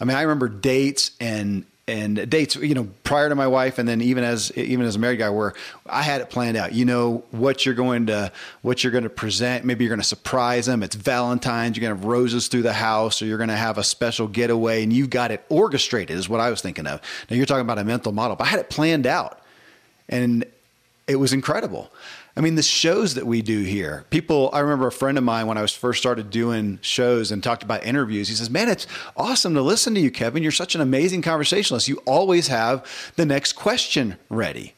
I 0.00 0.04
mean, 0.04 0.16
I 0.16 0.22
remember 0.22 0.48
dates 0.48 1.10
and 1.18 1.64
and 1.88 2.28
dates, 2.28 2.56
you 2.56 2.74
know, 2.74 2.88
prior 3.04 3.28
to 3.28 3.36
my 3.36 3.46
wife, 3.46 3.78
and 3.78 3.88
then 3.88 4.00
even 4.00 4.24
as 4.24 4.50
even 4.56 4.84
as 4.84 4.96
a 4.96 4.98
married 4.98 5.18
guy, 5.18 5.30
where 5.30 5.54
I 5.88 6.02
had 6.02 6.20
it 6.20 6.30
planned 6.30 6.56
out. 6.56 6.72
You 6.72 6.84
know 6.84 7.22
what 7.30 7.64
you're 7.64 7.76
going 7.76 8.06
to 8.06 8.32
what 8.62 8.82
you're 8.82 8.90
going 8.90 9.04
to 9.04 9.10
present. 9.10 9.64
Maybe 9.64 9.84
you're 9.84 9.90
going 9.90 10.00
to 10.00 10.06
surprise 10.06 10.66
them. 10.66 10.82
It's 10.82 10.96
Valentine's. 10.96 11.76
You're 11.76 11.82
going 11.82 11.96
to 11.96 12.02
have 12.02 12.10
roses 12.10 12.48
through 12.48 12.62
the 12.62 12.72
house, 12.72 13.22
or 13.22 13.26
you're 13.26 13.38
going 13.38 13.50
to 13.50 13.56
have 13.56 13.78
a 13.78 13.84
special 13.84 14.26
getaway, 14.26 14.82
and 14.82 14.92
you've 14.92 15.10
got 15.10 15.30
it 15.30 15.44
orchestrated. 15.48 16.16
Is 16.16 16.28
what 16.28 16.40
I 16.40 16.50
was 16.50 16.60
thinking 16.60 16.88
of. 16.88 17.00
Now 17.30 17.36
you're 17.36 17.46
talking 17.46 17.60
about 17.60 17.78
a 17.78 17.84
mental 17.84 18.10
model, 18.10 18.34
but 18.34 18.44
I 18.44 18.48
had 18.48 18.58
it 18.58 18.68
planned 18.68 19.06
out, 19.06 19.40
and 20.08 20.44
it 21.06 21.16
was 21.16 21.32
incredible. 21.32 21.92
I 22.36 22.42
mean, 22.42 22.54
the 22.54 22.62
shows 22.62 23.14
that 23.14 23.26
we 23.26 23.40
do 23.40 23.62
here, 23.62 24.04
people, 24.10 24.50
I 24.52 24.60
remember 24.60 24.86
a 24.86 24.92
friend 24.92 25.16
of 25.16 25.24
mine 25.24 25.46
when 25.46 25.56
I 25.56 25.62
was 25.62 25.72
first 25.72 25.98
started 25.98 26.28
doing 26.28 26.78
shows 26.82 27.32
and 27.32 27.42
talked 27.42 27.62
about 27.62 27.84
interviews. 27.84 28.28
He 28.28 28.34
says, 28.34 28.50
Man, 28.50 28.68
it's 28.68 28.86
awesome 29.16 29.54
to 29.54 29.62
listen 29.62 29.94
to 29.94 30.00
you, 30.00 30.10
Kevin. 30.10 30.42
You're 30.42 30.52
such 30.52 30.74
an 30.74 30.82
amazing 30.82 31.22
conversationalist. 31.22 31.88
You 31.88 31.96
always 32.04 32.48
have 32.48 32.86
the 33.16 33.24
next 33.24 33.54
question 33.54 34.16
ready. 34.28 34.74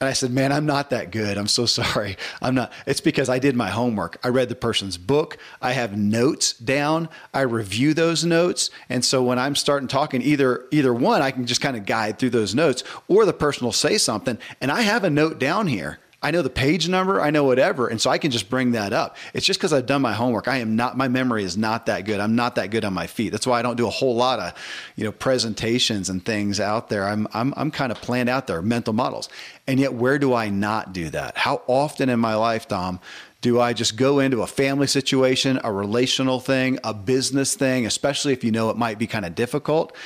And 0.00 0.08
I 0.08 0.14
said, 0.14 0.30
Man, 0.30 0.50
I'm 0.50 0.64
not 0.64 0.88
that 0.90 1.10
good. 1.10 1.36
I'm 1.36 1.46
so 1.46 1.66
sorry. 1.66 2.16
I'm 2.40 2.54
not. 2.54 2.72
It's 2.86 3.02
because 3.02 3.28
I 3.28 3.38
did 3.38 3.54
my 3.54 3.68
homework. 3.68 4.18
I 4.24 4.28
read 4.28 4.48
the 4.48 4.54
person's 4.54 4.96
book. 4.96 5.36
I 5.60 5.72
have 5.72 5.98
notes 5.98 6.54
down. 6.54 7.10
I 7.34 7.42
review 7.42 7.92
those 7.92 8.24
notes. 8.24 8.70
And 8.88 9.04
so 9.04 9.22
when 9.22 9.38
I'm 9.38 9.54
starting 9.54 9.88
talking, 9.88 10.22
either 10.22 10.64
either 10.70 10.94
one, 10.94 11.20
I 11.20 11.32
can 11.32 11.44
just 11.44 11.60
kind 11.60 11.76
of 11.76 11.84
guide 11.84 12.18
through 12.18 12.30
those 12.30 12.54
notes, 12.54 12.82
or 13.08 13.26
the 13.26 13.34
person 13.34 13.66
will 13.66 13.72
say 13.72 13.98
something. 13.98 14.38
And 14.62 14.72
I 14.72 14.80
have 14.80 15.04
a 15.04 15.10
note 15.10 15.38
down 15.38 15.66
here 15.66 15.98
I 16.22 16.30
know 16.32 16.42
the 16.42 16.50
page 16.50 16.86
number, 16.86 17.18
I 17.18 17.30
know 17.30 17.44
whatever. 17.44 17.88
And 17.88 17.98
so 17.98 18.10
I 18.10 18.18
can 18.18 18.30
just 18.30 18.50
bring 18.50 18.72
that 18.72 18.92
up. 18.92 19.16
It's 19.32 19.46
just 19.46 19.58
because 19.58 19.72
I've 19.72 19.86
done 19.86 20.02
my 20.02 20.12
homework. 20.12 20.48
I 20.48 20.58
am 20.58 20.76
not, 20.76 20.94
my 20.94 21.08
memory 21.08 21.44
is 21.44 21.56
not 21.56 21.86
that 21.86 22.04
good. 22.04 22.20
I'm 22.20 22.36
not 22.36 22.56
that 22.56 22.70
good 22.70 22.84
on 22.84 22.92
my 22.92 23.06
feet. 23.06 23.30
That's 23.30 23.46
why 23.46 23.58
I 23.58 23.62
don't 23.62 23.76
do 23.76 23.86
a 23.86 23.90
whole 23.90 24.14
lot 24.14 24.38
of, 24.38 24.52
you 24.96 25.04
know, 25.04 25.12
presentations 25.12 26.10
and 26.10 26.22
things 26.22 26.60
out 26.60 26.90
there. 26.90 27.06
I'm, 27.06 27.26
I'm, 27.32 27.54
I'm 27.56 27.70
kind 27.70 27.90
of 27.90 28.02
planned 28.02 28.28
out 28.28 28.46
there, 28.46 28.60
mental 28.60 28.92
models. 28.92 29.30
And 29.66 29.80
yet, 29.80 29.94
where 29.94 30.18
do 30.18 30.34
I 30.34 30.50
not 30.50 30.92
do 30.92 31.08
that? 31.08 31.38
How 31.38 31.62
often 31.66 32.10
in 32.10 32.20
my 32.20 32.34
life, 32.34 32.68
Tom, 32.68 33.00
do 33.40 33.58
I 33.58 33.72
just 33.72 33.96
go 33.96 34.18
into 34.18 34.42
a 34.42 34.46
family 34.46 34.86
situation, 34.86 35.58
a 35.64 35.72
relational 35.72 36.38
thing, 36.38 36.78
a 36.84 36.92
business 36.92 37.54
thing, 37.54 37.86
especially 37.86 38.34
if 38.34 38.44
you 38.44 38.50
know 38.50 38.68
it 38.68 38.76
might 38.76 38.98
be 38.98 39.06
kind 39.06 39.24
of 39.24 39.34
difficult? 39.34 39.96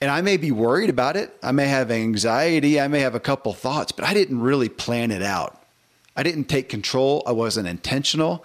And 0.00 0.10
I 0.10 0.20
may 0.20 0.36
be 0.36 0.52
worried 0.52 0.90
about 0.90 1.16
it. 1.16 1.36
I 1.42 1.52
may 1.52 1.66
have 1.66 1.90
anxiety. 1.90 2.80
I 2.80 2.88
may 2.88 3.00
have 3.00 3.14
a 3.16 3.20
couple 3.20 3.52
thoughts, 3.52 3.90
but 3.90 4.04
I 4.04 4.14
didn't 4.14 4.40
really 4.40 4.68
plan 4.68 5.10
it 5.10 5.22
out. 5.22 5.60
I 6.16 6.22
didn't 6.22 6.44
take 6.44 6.68
control. 6.68 7.22
I 7.26 7.32
wasn't 7.32 7.68
intentional. 7.68 8.44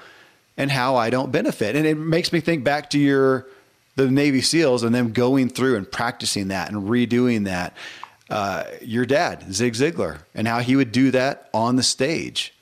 and 0.58 0.72
how 0.72 0.96
I 0.96 1.10
don't 1.10 1.32
benefit. 1.32 1.76
And 1.76 1.86
it 1.86 1.98
makes 1.98 2.32
me 2.32 2.40
think 2.40 2.64
back 2.64 2.90
to 2.92 3.00
your 3.00 3.48
the 3.96 4.10
Navy 4.10 4.42
SEALs 4.42 4.84
and 4.84 4.94
them 4.94 5.12
going 5.12 5.50
through 5.50 5.76
and 5.78 5.92
practicing 5.92 6.48
that 6.50 6.72
and 6.72 6.90
redoing 6.90 7.46
that. 7.46 7.76
Uh, 8.30 8.64
your 8.82 9.06
dad, 9.06 9.54
Zig 9.54 9.74
Ziglar, 9.74 10.20
and 10.34 10.48
how 10.48 10.60
he 10.60 10.76
would 10.76 10.92
do 10.92 11.12
that 11.12 11.50
on 11.54 11.76
the 11.76 11.84
stage. 11.84 12.54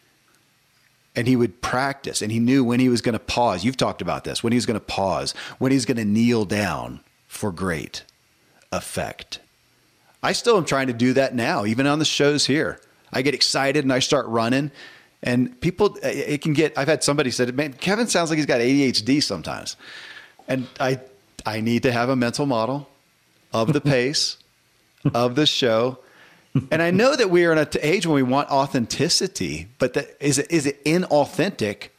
And 1.15 1.27
he 1.27 1.35
would 1.35 1.61
practice 1.61 2.21
and 2.21 2.31
he 2.31 2.39
knew 2.39 2.63
when 2.63 2.79
he 2.79 2.89
was 2.89 3.01
going 3.01 3.13
to 3.13 3.19
pause. 3.19 3.63
You've 3.63 3.77
talked 3.77 4.01
about 4.01 4.23
this 4.23 4.43
when 4.43 4.53
he 4.53 4.57
was 4.57 4.65
going 4.65 4.79
to 4.79 4.85
pause, 4.85 5.33
when 5.59 5.71
he's 5.71 5.85
going 5.85 5.97
to 5.97 6.05
kneel 6.05 6.45
down 6.45 7.01
for 7.27 7.51
great 7.51 8.03
effect. 8.71 9.39
I 10.23 10.33
still 10.33 10.57
am 10.57 10.65
trying 10.65 10.87
to 10.87 10.93
do 10.93 11.13
that 11.13 11.33
now, 11.33 11.65
even 11.65 11.87
on 11.87 11.99
the 11.99 12.05
shows 12.05 12.45
here. 12.45 12.79
I 13.11 13.21
get 13.21 13.33
excited 13.33 13.83
and 13.83 13.91
I 13.91 13.99
start 13.99 14.25
running 14.27 14.71
and 15.23 15.59
people, 15.61 15.97
it 16.01 16.41
can 16.41 16.53
get. 16.53 16.77
I've 16.77 16.87
had 16.87 17.03
somebody 17.03 17.29
said, 17.31 17.55
"Man, 17.55 17.73
Kevin 17.73 18.07
sounds 18.07 18.29
like 18.29 18.37
he's 18.37 18.45
got 18.47 18.59
ADHD 18.59 19.21
sometimes," 19.21 19.75
and 20.47 20.67
I, 20.79 20.99
I 21.45 21.61
need 21.61 21.83
to 21.83 21.91
have 21.91 22.09
a 22.09 22.15
mental 22.15 22.45
model 22.45 22.89
of 23.53 23.71
the 23.71 23.81
pace 23.95 24.37
of 25.13 25.35
the 25.35 25.45
show. 25.45 25.99
And 26.69 26.81
I 26.81 26.91
know 26.91 27.15
that 27.15 27.29
we 27.29 27.45
are 27.45 27.51
in 27.51 27.59
an 27.59 27.67
age 27.81 28.05
when 28.05 28.15
we 28.15 28.23
want 28.23 28.49
authenticity, 28.49 29.67
but 29.77 29.93
that, 29.93 30.17
is 30.19 30.39
it 30.39 30.51
is 30.51 30.65
it 30.65 30.83
inauthentic 30.85 31.89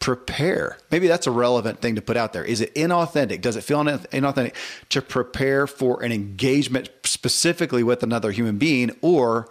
prepare? 0.00 0.78
Maybe 0.90 1.06
that's 1.06 1.26
a 1.26 1.30
relevant 1.30 1.80
thing 1.80 1.94
to 1.94 2.02
put 2.02 2.16
out 2.16 2.32
there. 2.32 2.44
Is 2.44 2.60
it 2.60 2.74
inauthentic? 2.74 3.40
Does 3.40 3.56
it 3.56 3.62
feel 3.62 3.78
inauthentic 3.84 4.54
to 4.88 5.00
prepare 5.00 5.66
for 5.66 6.02
an 6.02 6.10
engagement 6.10 6.90
specifically 7.04 7.82
with 7.82 8.02
another 8.02 8.32
human 8.32 8.58
being, 8.58 8.90
or 9.00 9.48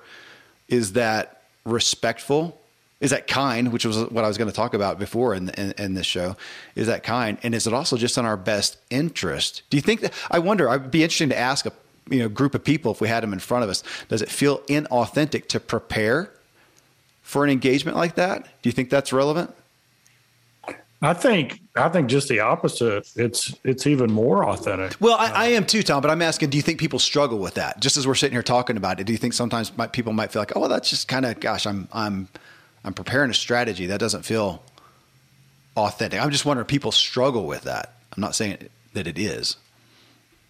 is 0.67 0.93
that 0.93 1.43
respectful 1.65 2.59
is 2.99 3.11
that 3.11 3.27
kind, 3.27 3.71
which 3.71 3.85
was 3.85 3.97
what 4.09 4.25
I 4.25 4.27
was 4.27 4.37
going 4.37 4.49
to 4.49 4.55
talk 4.55 4.73
about 4.73 4.99
before 4.99 5.33
in, 5.33 5.49
in, 5.51 5.73
in, 5.77 5.93
this 5.93 6.05
show, 6.05 6.35
is 6.75 6.87
that 6.87 7.01
kind, 7.03 7.37
and 7.43 7.55
is 7.55 7.65
it 7.65 7.73
also 7.73 7.95
just 7.95 8.17
in 8.17 8.25
our 8.25 8.35
best 8.35 8.77
interest? 8.89 9.63
Do 9.69 9.77
you 9.77 9.81
think 9.81 10.01
that? 10.01 10.13
I 10.29 10.39
wonder. 10.39 10.69
I'd 10.69 10.91
be 10.91 11.03
interesting 11.03 11.29
to 11.29 11.37
ask 11.37 11.65
a 11.65 11.71
you 12.09 12.19
know 12.19 12.29
group 12.29 12.55
of 12.55 12.63
people 12.63 12.91
if 12.91 12.99
we 12.99 13.07
had 13.07 13.23
them 13.23 13.31
in 13.31 13.39
front 13.39 13.63
of 13.63 13.69
us. 13.69 13.83
Does 14.09 14.21
it 14.21 14.29
feel 14.29 14.59
inauthentic 14.63 15.47
to 15.47 15.59
prepare 15.61 16.31
for 17.21 17.45
an 17.45 17.49
engagement 17.49 17.95
like 17.95 18.15
that? 18.15 18.43
Do 18.61 18.67
you 18.69 18.73
think 18.73 18.89
that's 18.89 19.13
relevant? 19.13 19.53
I 21.01 21.13
think 21.13 21.61
I 21.75 21.87
think 21.87 22.09
just 22.09 22.27
the 22.27 22.41
opposite. 22.41 23.09
It's 23.15 23.55
it's 23.63 23.87
even 23.87 24.11
more 24.11 24.47
authentic. 24.47 24.95
Well, 24.99 25.15
I, 25.17 25.31
I, 25.31 25.45
am 25.49 25.65
too, 25.65 25.81
Tom. 25.81 26.01
But 26.01 26.11
I'm 26.11 26.21
asking, 26.21 26.49
do 26.49 26.57
you 26.57 26.61
think 26.61 26.77
people 26.79 26.99
struggle 26.99 27.39
with 27.39 27.53
that? 27.53 27.79
Just 27.79 27.95
as 27.95 28.05
we're 28.05 28.15
sitting 28.15 28.33
here 28.33 28.43
talking 28.43 28.75
about 28.75 28.99
it, 28.99 29.05
do 29.05 29.13
you 29.13 29.17
think 29.17 29.33
sometimes 29.33 29.75
might, 29.77 29.93
people 29.93 30.11
might 30.11 30.31
feel 30.31 30.41
like, 30.41 30.51
oh, 30.57 30.61
well, 30.61 30.69
that's 30.69 30.89
just 30.89 31.07
kind 31.07 31.25
of, 31.25 31.39
gosh, 31.39 31.65
I'm 31.65 31.87
I'm 31.93 32.27
I'm 32.83 32.93
preparing 32.93 33.31
a 33.31 33.33
strategy 33.33 33.85
that 33.85 33.99
doesn't 33.99 34.23
feel 34.23 34.61
authentic. 35.77 36.21
I'm 36.21 36.31
just 36.31 36.45
wondering 36.45 36.65
if 36.65 36.69
people 36.69 36.91
struggle 36.91 37.45
with 37.45 37.61
that. 37.61 37.93
I'm 38.15 38.21
not 38.21 38.35
saying 38.35 38.57
that 38.93 39.07
it 39.07 39.17
is. 39.17 39.55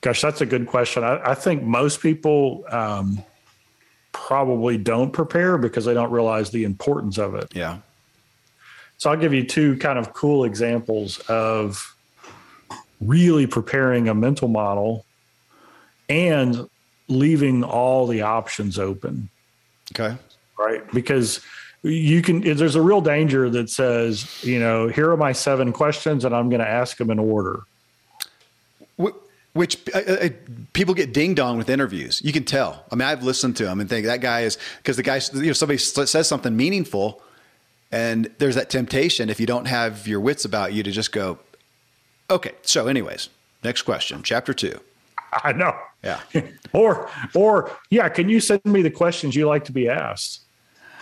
Gosh, 0.01 0.21
that's 0.21 0.41
a 0.41 0.45
good 0.45 0.65
question. 0.65 1.03
I, 1.03 1.31
I 1.31 1.35
think 1.35 1.61
most 1.61 2.01
people 2.01 2.63
um, 2.69 3.23
probably 4.13 4.77
don't 4.77 5.11
prepare 5.11 5.57
because 5.57 5.85
they 5.85 5.93
don't 5.93 6.11
realize 6.11 6.49
the 6.49 6.63
importance 6.63 7.19
of 7.19 7.35
it. 7.35 7.53
Yeah. 7.53 7.79
So 8.99 9.09
I'll 9.09 9.17
give 9.17 9.33
you 9.33 9.45
two 9.45 9.77
kind 9.77 9.97
of 9.97 10.13
cool 10.13 10.43
examples 10.43 11.19
of 11.29 11.95
really 12.99 13.47
preparing 13.47 14.09
a 14.09 14.13
mental 14.13 14.49
model 14.49 15.05
and 16.09 16.69
leaving 17.07 17.63
all 17.63 18.07
the 18.07 18.21
options 18.21 18.77
open. 18.77 19.29
Okay. 19.93 20.15
Right. 20.57 20.83
Because 20.91 21.39
you 21.81 22.21
can 22.21 22.41
there's 22.41 22.75
a 22.75 22.81
real 22.81 22.99
danger 22.99 23.49
that 23.49 23.69
says 23.69 24.43
you 24.43 24.59
know 24.59 24.89
here 24.89 25.09
are 25.09 25.15
my 25.15 25.31
seven 25.31 25.71
questions 25.71 26.25
and 26.25 26.35
i'm 26.35 26.49
going 26.49 26.59
to 26.59 26.67
ask 26.67 26.97
them 26.97 27.09
in 27.09 27.17
order 27.17 27.61
which 29.53 29.77
uh, 29.95 29.97
uh, 29.97 30.29
people 30.73 30.93
get 30.93 31.13
ding 31.13 31.33
dong 31.33 31.57
with 31.57 31.69
interviews 31.69 32.21
you 32.21 32.33
can 32.33 32.43
tell 32.43 32.83
i 32.91 32.95
mean 32.95 33.07
i've 33.07 33.23
listened 33.23 33.55
to 33.55 33.63
them 33.63 33.79
and 33.79 33.89
think 33.89 34.05
that 34.05 34.19
guy 34.19 34.41
is 34.41 34.57
because 34.77 34.97
the 34.97 35.03
guy 35.03 35.21
you 35.35 35.47
know 35.47 35.53
somebody 35.53 35.77
says 35.77 36.27
something 36.27 36.53
meaningful 36.53 37.21
and 37.91 38.29
there's 38.37 38.55
that 38.55 38.69
temptation 38.69 39.29
if 39.29 39.39
you 39.39 39.45
don't 39.45 39.65
have 39.65 40.07
your 40.07 40.19
wits 40.19 40.45
about 40.45 40.73
you 40.73 40.83
to 40.83 40.91
just 40.91 41.11
go 41.11 41.39
okay 42.29 42.51
so 42.61 42.87
anyways 42.87 43.29
next 43.63 43.83
question 43.83 44.21
chapter 44.23 44.53
two 44.53 44.79
i 45.43 45.51
know 45.51 45.75
yeah 46.03 46.19
or 46.73 47.09
or 47.33 47.71
yeah 47.89 48.09
can 48.09 48.29
you 48.29 48.39
send 48.39 48.63
me 48.65 48.81
the 48.81 48.91
questions 48.91 49.35
you 49.35 49.47
like 49.47 49.65
to 49.65 49.71
be 49.71 49.89
asked 49.89 50.41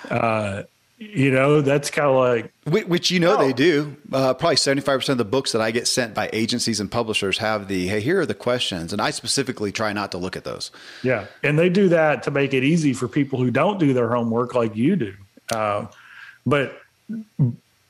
uh, 0.10 0.64
you 1.00 1.30
know, 1.30 1.62
that's 1.62 1.92
kind 1.92 2.08
of 2.08 2.16
like 2.16 2.52
which, 2.88 3.12
you 3.12 3.20
know 3.20 3.36
oh. 3.36 3.38
they 3.38 3.54
do. 3.54 3.96
Uh, 4.12 4.34
probably 4.34 4.56
seventy 4.56 4.82
five 4.82 5.00
percent 5.00 5.14
of 5.14 5.26
the 5.26 5.30
books 5.30 5.52
that 5.52 5.62
I 5.62 5.70
get 5.70 5.88
sent 5.88 6.16
by 6.16 6.28
agencies 6.34 6.80
and 6.80 6.92
publishers 6.92 7.38
have 7.38 7.68
the 7.68 7.88
hey, 7.88 8.02
here 8.02 8.20
are 8.22 8.26
the 8.26 8.34
questions, 8.34 8.92
and 8.92 9.02
I 9.02 9.12
specifically 9.12 9.72
try 9.72 9.94
not 9.94 10.12
to 10.12 10.18
look 10.18 10.36
at 10.36 10.44
those. 10.44 10.72
Yeah, 11.04 11.26
and 11.44 11.60
they 11.60 11.70
do 11.70 11.88
that 11.90 12.24
to 12.24 12.32
make 12.32 12.54
it 12.54 12.64
easy 12.64 12.94
for 12.94 13.08
people 13.08 13.38
who 13.38 13.52
don't 13.52 13.80
do 13.80 13.94
their 13.94 14.10
homework 14.10 14.56
like 14.56 14.76
you 14.76 14.96
do. 14.96 15.14
Uh, 15.54 15.86
but 16.48 16.80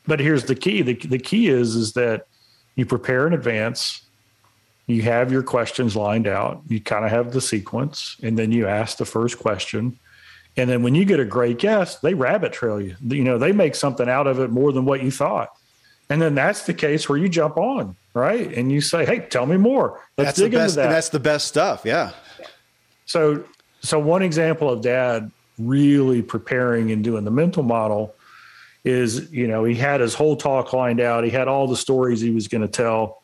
but 0.06 0.20
here's 0.20 0.44
the 0.44 0.56
key: 0.56 0.82
the 0.82 0.96
the 0.96 1.20
key 1.20 1.48
is 1.48 1.76
is 1.76 1.94
that 1.94 2.28
you 2.76 2.86
prepare 2.86 3.26
in 3.28 3.34
advance. 3.34 4.02
You 4.88 5.02
have 5.04 5.32
your 5.32 5.44
questions 5.44 5.96
lined 5.96 6.28
out. 6.28 6.62
You 6.68 6.82
kind 6.82 7.06
of 7.06 7.12
have 7.12 7.32
the 7.32 7.42
sequence, 7.42 8.18
and 8.22 8.38
then 8.38 8.52
you 8.52 8.68
ask 8.68 8.98
the 8.98 9.06
first 9.06 9.40
question 9.40 9.98
and 10.58 10.68
then 10.68 10.82
when 10.82 10.96
you 10.96 11.06
get 11.06 11.20
a 11.20 11.26
great 11.26 11.60
guest, 11.60 12.02
they 12.02 12.16
rabbit 12.16 12.52
trail 12.52 12.82
you. 12.82 12.96
You 13.08 13.24
know, 13.24 13.38
they 13.38 13.52
make 13.52 13.76
something 13.76 14.10
out 14.10 14.26
of 14.26 14.40
it 14.40 14.50
more 14.50 14.74
than 14.74 14.86
what 14.86 15.04
you 15.04 15.12
thought. 15.12 15.56
And 16.10 16.20
then 16.22 16.34
that's 16.34 16.64
the 16.64 16.74
case 16.74 17.08
where 17.08 17.18
you 17.18 17.30
jump 17.30 17.58
on, 17.58 17.96
right? 18.14 18.52
And 18.54 18.72
you 18.72 18.82
say, 18.82 19.06
"Hey, 19.06 19.20
tell 19.20 19.46
me 19.46 19.58
more. 19.58 20.02
Let's 20.18 20.30
that's 20.30 20.40
dig 20.40 20.52
the 20.52 20.58
best, 20.58 20.72
into 20.72 20.88
that." 20.88 20.94
that's 20.94 21.10
the 21.10 21.20
best 21.20 21.48
stuff. 21.48 21.82
Yeah. 21.86 22.12
So, 23.06 23.44
so 23.82 24.00
one 24.00 24.24
example 24.24 24.70
of 24.70 24.82
Dad 24.82 25.30
really 25.60 26.22
preparing 26.22 26.92
and 26.92 27.04
doing 27.04 27.24
the 27.24 27.32
mental 27.32 27.64
model 27.64 28.16
is, 28.84 29.32
you 29.32 29.48
know, 29.48 29.64
he 29.64 29.76
had 29.76 30.02
his 30.02 30.14
whole 30.14 30.36
talk 30.36 30.74
lined 30.74 31.00
out. 31.00 31.24
He 31.24 31.30
had 31.30 31.48
all 31.48 31.68
the 31.68 31.78
stories 31.78 32.22
he 32.22 32.32
was 32.32 32.48
going 32.48 32.62
to 32.62 32.68
tell, 32.68 33.22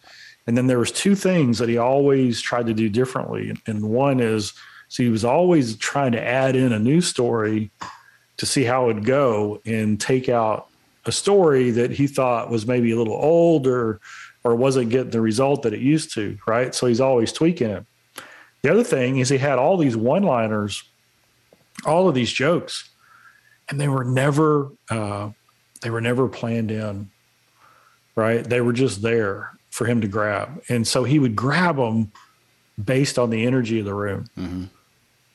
and 0.47 0.57
then 0.57 0.67
there 0.67 0.79
was 0.79 0.91
two 0.91 1.15
things 1.15 1.57
that 1.59 1.69
he 1.69 1.77
always 1.77 2.41
tried 2.41 2.65
to 2.67 2.73
do 2.73 2.89
differently. 2.89 3.53
And 3.65 3.89
one 3.89 4.19
is 4.19 4.53
so 4.93 5.01
he 5.01 5.09
was 5.09 5.25
always 5.25 5.75
trying 5.77 6.11
to 6.11 6.23
add 6.23 6.55
in 6.55 6.71
a 6.71 6.77
new 6.77 7.01
story 7.01 7.71
to 8.37 8.45
see 8.45 8.63
how 8.63 8.83
it 8.83 8.93
would 8.93 9.05
go 9.05 9.59
and 9.65 9.99
take 9.99 10.29
out 10.29 10.67
a 11.05 11.11
story 11.11 11.71
that 11.71 11.89
he 11.91 12.05
thought 12.05 12.51
was 12.51 12.67
maybe 12.67 12.91
a 12.91 12.97
little 12.97 13.15
old 13.15 13.65
or 13.65 13.99
or 14.43 14.55
wasn't 14.55 14.89
getting 14.89 15.09
the 15.09 15.21
result 15.21 15.63
that 15.63 15.73
it 15.73 15.79
used 15.79 16.13
to, 16.13 16.37
right? 16.45 16.75
So 16.75 16.85
he's 16.85 16.99
always 16.99 17.31
tweaking 17.31 17.69
it. 17.69 17.85
The 18.61 18.71
other 18.71 18.83
thing 18.83 19.17
is 19.17 19.29
he 19.29 19.37
had 19.37 19.57
all 19.57 19.77
these 19.77 19.95
one-liners, 19.95 20.83
all 21.85 22.09
of 22.09 22.13
these 22.13 22.31
jokes, 22.31 22.89
and 23.69 23.79
they 23.79 23.87
were 23.87 24.03
never 24.03 24.69
uh, 24.89 25.29
they 25.83 25.89
were 25.89 26.01
never 26.01 26.27
planned 26.27 26.71
in, 26.71 27.11
right? 28.15 28.43
They 28.43 28.61
were 28.61 28.73
just 28.73 29.01
there 29.01 29.51
for 29.69 29.85
him 29.85 30.01
to 30.01 30.07
grab, 30.07 30.63
and 30.69 30.87
so 30.87 31.03
he 31.03 31.19
would 31.19 31.35
grab 31.35 31.77
them 31.77 32.11
based 32.83 33.19
on 33.19 33.29
the 33.29 33.45
energy 33.45 33.79
of 33.79 33.85
the 33.85 33.93
room. 33.93 34.25
Mm-hmm. 34.37 34.63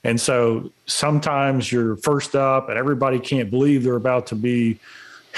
And 0.05 0.21
so 0.21 0.73
sometimes 0.87 1.71
you're 1.71 1.97
first 1.97 2.35
up 2.35 2.69
and 2.69 2.79
everybody 2.79 3.19
can't 3.19 3.51
believe 3.51 3.83
they're 3.83 3.97
about 3.97 4.29
to 4.29 4.35
be, 4.35 4.79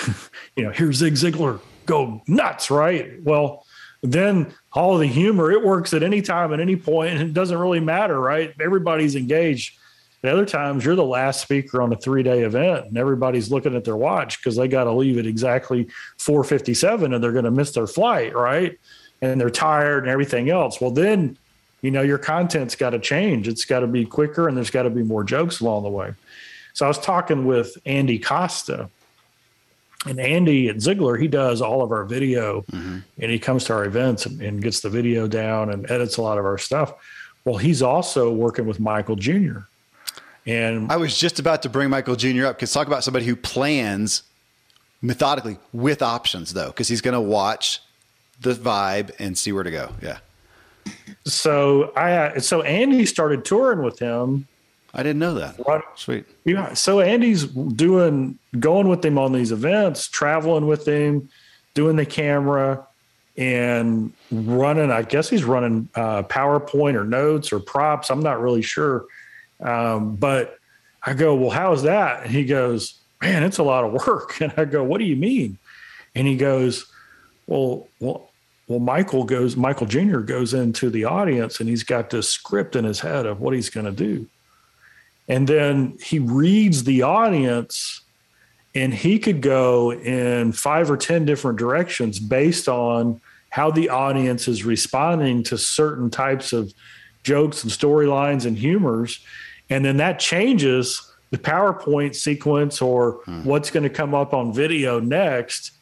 you 0.56 0.64
know, 0.64 0.70
here's 0.70 0.96
Zig 0.96 1.14
Ziglar, 1.14 1.60
go 1.86 2.22
nuts, 2.26 2.70
right? 2.70 3.22
Well, 3.22 3.64
then 4.02 4.52
all 4.72 4.96
the 4.96 5.06
humor, 5.06 5.50
it 5.50 5.62
works 5.62 5.92
at 5.92 6.02
any 6.02 6.22
time, 6.22 6.52
at 6.52 6.60
any 6.60 6.76
point, 6.76 7.14
and 7.14 7.30
it 7.30 7.34
doesn't 7.34 7.58
really 7.58 7.80
matter, 7.80 8.18
right? 8.18 8.54
Everybody's 8.60 9.16
engaged. 9.16 9.76
At 10.22 10.32
other 10.32 10.44
times, 10.44 10.84
you're 10.84 10.96
the 10.96 11.04
last 11.04 11.40
speaker 11.40 11.80
on 11.80 11.92
a 11.92 11.96
three 11.96 12.22
day 12.22 12.42
event, 12.42 12.86
and 12.86 12.98
everybody's 12.98 13.50
looking 13.50 13.74
at 13.74 13.84
their 13.84 13.96
watch 13.96 14.38
because 14.38 14.56
they 14.56 14.68
got 14.68 14.84
to 14.84 14.92
leave 14.92 15.18
at 15.18 15.26
exactly 15.26 15.86
4:57, 16.18 17.14
and 17.14 17.22
they're 17.24 17.32
going 17.32 17.44
to 17.44 17.50
miss 17.50 17.72
their 17.72 17.86
flight, 17.86 18.34
right? 18.34 18.78
And 19.22 19.40
they're 19.40 19.50
tired 19.50 20.04
and 20.04 20.12
everything 20.12 20.50
else. 20.50 20.80
Well, 20.80 20.90
then 20.90 21.36
you 21.82 21.90
know, 21.90 22.02
your 22.02 22.18
content's 22.18 22.76
got 22.76 22.90
to 22.90 22.98
change. 22.98 23.48
It's 23.48 23.64
got 23.64 23.80
to 23.80 23.86
be 23.86 24.04
quicker 24.04 24.48
and 24.48 24.56
there's 24.56 24.70
got 24.70 24.82
to 24.82 24.90
be 24.90 25.02
more 25.02 25.24
jokes 25.24 25.60
along 25.60 25.84
the 25.84 25.88
way. 25.88 26.14
So 26.74 26.84
I 26.84 26.88
was 26.88 26.98
talking 26.98 27.46
with 27.46 27.76
Andy 27.86 28.18
Costa, 28.18 28.90
and 30.06 30.18
Andy 30.18 30.68
at 30.68 30.76
Ziglar, 30.76 31.20
he 31.20 31.28
does 31.28 31.60
all 31.60 31.82
of 31.82 31.92
our 31.92 32.04
video 32.04 32.62
mm-hmm. 32.72 32.98
and 33.18 33.30
he 33.30 33.38
comes 33.38 33.64
to 33.64 33.74
our 33.74 33.84
events 33.84 34.24
and, 34.24 34.40
and, 34.40 34.62
gets 34.62 34.80
the 34.80 34.88
video 34.88 35.28
down 35.28 35.70
and 35.70 35.90
edits 35.90 36.16
a 36.16 36.22
lot 36.22 36.38
of 36.38 36.46
our 36.46 36.56
stuff. 36.56 36.94
Well, 37.44 37.58
he's 37.58 37.82
also 37.82 38.32
working 38.32 38.66
with 38.66 38.80
Michael 38.80 39.16
Jr. 39.16 39.58
And 40.46 40.90
I 40.90 40.96
was 40.96 41.16
just 41.16 41.38
about 41.38 41.62
to 41.62 41.68
bring 41.68 41.90
Michael 41.90 42.16
Jr. 42.16 42.46
up 42.46 42.56
because 42.56 42.72
talk 42.72 42.86
about 42.86 43.04
somebody 43.04 43.26
who 43.26 43.36
plans 43.36 44.22
methodically 45.02 45.58
with 45.72 46.02
options 46.02 46.52
though, 46.54 46.68
because 46.68 46.88
he's 46.88 47.00
going 47.00 47.14
to 47.14 47.20
watch 47.20 47.80
the 48.40 48.54
vibe 48.54 49.10
and 49.18 49.36
see 49.36 49.52
where 49.52 49.62
to 49.62 49.70
go. 49.70 49.92
Yeah 50.02 50.18
so 51.24 51.92
I 51.96 52.38
so 52.38 52.62
Andy 52.62 53.06
started 53.06 53.44
touring 53.44 53.82
with 53.82 53.98
him. 53.98 54.46
I 54.92 55.02
didn't 55.02 55.20
know 55.20 55.34
that. 55.34 55.56
Right. 55.66 55.82
Sweet. 55.94 56.26
Yeah. 56.44 56.74
So 56.74 57.00
Andy's 57.00 57.44
doing 57.44 58.38
going 58.58 58.88
with 58.88 59.04
him 59.04 59.18
on 59.18 59.32
these 59.32 59.52
events, 59.52 60.08
traveling 60.08 60.66
with 60.66 60.86
him, 60.86 61.28
doing 61.74 61.96
the 61.96 62.06
camera 62.06 62.84
and 63.36 64.12
running. 64.32 64.90
I 64.90 65.02
guess 65.02 65.28
he's 65.28 65.44
running 65.44 65.88
uh, 65.94 66.24
PowerPoint 66.24 66.94
or 66.94 67.04
notes 67.04 67.52
or 67.52 67.60
props. 67.60 68.10
I'm 68.10 68.20
not 68.20 68.40
really 68.40 68.62
sure. 68.62 69.04
Um, 69.60 70.16
but 70.16 70.58
I 71.02 71.14
go, 71.14 71.34
well, 71.34 71.50
how's 71.50 71.82
that? 71.82 72.22
And 72.22 72.30
he 72.30 72.44
goes, 72.44 72.94
man, 73.20 73.42
it's 73.42 73.58
a 73.58 73.62
lot 73.62 73.84
of 73.84 74.06
work. 74.06 74.36
And 74.40 74.52
I 74.56 74.64
go, 74.64 74.82
what 74.82 74.98
do 74.98 75.04
you 75.04 75.16
mean? 75.16 75.58
And 76.14 76.26
he 76.26 76.36
goes, 76.36 76.86
well, 77.46 77.88
well, 78.00 78.30
well, 78.68 78.78
Michael 78.78 79.24
goes, 79.24 79.56
Michael 79.56 79.86
Jr. 79.86 80.20
goes 80.20 80.54
into 80.54 80.90
the 80.90 81.04
audience 81.04 81.58
and 81.58 81.68
he's 81.68 81.82
got 81.82 82.10
this 82.10 82.28
script 82.28 82.76
in 82.76 82.84
his 82.84 83.00
head 83.00 83.26
of 83.26 83.40
what 83.40 83.52
he's 83.52 83.68
going 83.68 83.86
to 83.86 83.92
do. 83.92 84.28
And 85.28 85.48
then 85.48 85.98
he 86.00 86.20
reads 86.20 86.84
the 86.84 87.02
audience 87.02 88.02
and 88.74 88.94
he 88.94 89.18
could 89.18 89.40
go 89.40 89.92
in 89.92 90.52
five 90.52 90.88
or 90.88 90.96
10 90.96 91.24
different 91.24 91.58
directions 91.58 92.20
based 92.20 92.68
on 92.68 93.20
how 93.50 93.72
the 93.72 93.88
audience 93.88 94.46
is 94.46 94.64
responding 94.64 95.42
to 95.42 95.58
certain 95.58 96.08
types 96.08 96.52
of 96.52 96.72
jokes 97.24 97.64
and 97.64 97.72
storylines 97.72 98.46
and 98.46 98.56
humors. 98.56 99.18
And 99.70 99.84
then 99.84 99.96
that 99.98 100.18
changes 100.18 101.10
the 101.30 101.38
PowerPoint 101.38 102.14
sequence 102.14 102.82
or 102.82 103.20
hmm. 103.24 103.44
what's 103.44 103.70
going 103.70 103.84
to 103.84 103.90
come 103.90 104.14
up 104.14 104.34
on 104.34 104.52
video 104.52 105.00
next 105.00 105.72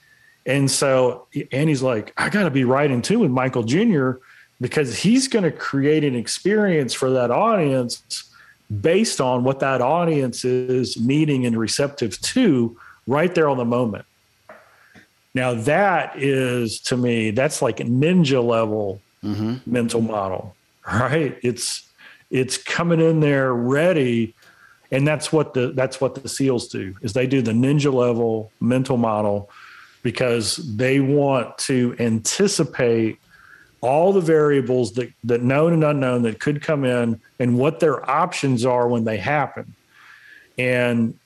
and 0.49 0.71
so 0.71 1.27
Andy's 1.53 1.83
like, 1.83 2.15
I 2.17 2.31
got 2.31 2.45
to 2.45 2.51
be 2.51 2.65
right 2.65 2.91
in 2.91 3.03
tune 3.03 3.21
with 3.21 3.31
Michael 3.31 3.63
Jr. 3.63 4.13
because 4.63 4.97
he's 4.97 5.29
going 5.29 5.45
to 5.45 5.53
create 5.53 6.05
an 6.05 6.17
experience 6.17 6.95
for 6.95 7.11
that 7.11 7.31
audience 7.31 8.25
based 8.81 9.21
on 9.21 9.45
what 9.45 9.61
that 9.61 9.83
audience 9.83 10.47
is 10.47 10.97
needing 10.97 11.45
and 11.45 11.57
receptive 11.57 12.19
to 12.23 12.79
right 13.07 13.35
there 13.35 13.47
on 13.47 13.59
the 13.59 13.67
moment. 13.67 14.07
Now, 15.35 15.53
that 15.53 16.15
is 16.17 16.81
to 16.81 16.97
me, 16.97 17.31
that's 17.31 17.61
like 17.61 17.81
a 17.81 17.85
ninja 17.85 18.43
level 18.43 19.03
mm-hmm. 19.23 19.57
mental 19.71 20.01
model, 20.01 20.57
right? 20.87 21.39
It's, 21.43 21.88
it's 22.31 22.57
coming 22.57 23.01
in 23.01 23.21
there 23.21 23.53
ready 23.55 24.35
and 24.91 25.07
that's 25.07 25.33
what 25.33 25.55
the 25.55 25.73
that's 25.73 26.01
what 26.01 26.15
the 26.15 26.29
seals 26.29 26.69
do 26.69 26.95
is 27.03 27.13
they 27.13 27.27
do 27.27 27.43
the 27.43 27.53
ninja 27.53 27.93
level 27.93 28.51
mental 28.61 28.97
model 28.97 29.51
because 30.03 30.57
they 30.77 31.01
want 31.01 31.57
to 31.59 31.95
anticipate 31.99 33.19
all 33.81 34.13
the 34.13 34.21
variables 34.21 34.93
that, 34.93 35.13
that 35.25 35.43
known 35.43 35.73
and 35.73 35.85
unknown 35.85 36.23
that 36.23 36.41
could 36.41 36.63
come 36.63 36.85
in 36.85 37.21
and 37.39 37.59
what 37.59 37.81
their 37.81 38.09
options 38.11 38.65
are 38.65 38.89
when 38.89 39.05
they 39.05 39.17
happen. 39.17 39.75
And 40.57 41.19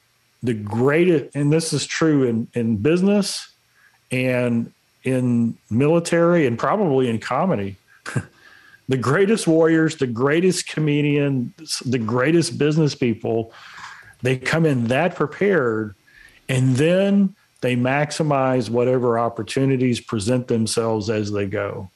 the 0.43 0.55
greatest, 0.55 1.35
and 1.35 1.53
this 1.53 1.73
is 1.73 1.87
true 1.87 2.25
in, 2.25 2.49
in 2.55 2.77
business 2.77 3.49
and 4.11 4.73
in 5.05 5.57
military 5.71 6.47
and 6.47 6.59
probably 6.59 7.09
in 7.09 7.19
comedy. 7.19 7.77
the 8.89 8.97
greatest 8.97 9.47
warriors, 9.47 9.97
the 9.97 10.07
greatest 10.07 10.69
comedians, 10.69 11.81
the 11.81 11.99
greatest 11.99 12.59
business 12.59 12.95
people, 12.95 13.53
they 14.23 14.37
come 14.37 14.67
in 14.67 14.89
that 14.89 15.15
prepared. 15.15 15.95
And 16.49 16.77
then 16.77 17.35
they 17.61 17.77
maximize 17.77 18.69
whatever 18.69 19.19
opportunities 19.19 20.01
present 20.01 20.49
themselves 20.49 21.09
as 21.09 21.33
they 21.33 21.47
go. 21.47 21.91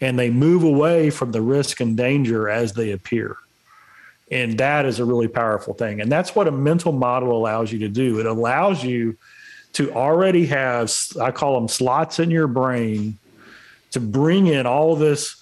And 0.00 0.18
they 0.18 0.30
move 0.30 0.64
away 0.64 1.10
from 1.10 1.32
the 1.32 1.42
risk 1.42 1.80
and 1.80 1.96
danger 1.96 2.48
as 2.48 2.72
they 2.72 2.92
appear. 2.92 3.36
And 4.30 4.58
that 4.58 4.86
is 4.86 4.98
a 4.98 5.04
really 5.04 5.28
powerful 5.28 5.74
thing. 5.74 6.00
And 6.00 6.10
that's 6.10 6.34
what 6.34 6.48
a 6.48 6.50
mental 6.50 6.92
model 6.92 7.36
allows 7.36 7.70
you 7.70 7.78
to 7.80 7.88
do. 7.88 8.18
It 8.18 8.26
allows 8.26 8.82
you 8.82 9.16
to 9.74 9.92
already 9.92 10.46
have, 10.46 10.92
I 11.20 11.30
call 11.30 11.54
them 11.54 11.68
slots 11.68 12.18
in 12.18 12.30
your 12.30 12.46
brain, 12.46 13.18
to 13.90 14.00
bring 14.00 14.46
in 14.46 14.66
all 14.66 14.96
this 14.96 15.41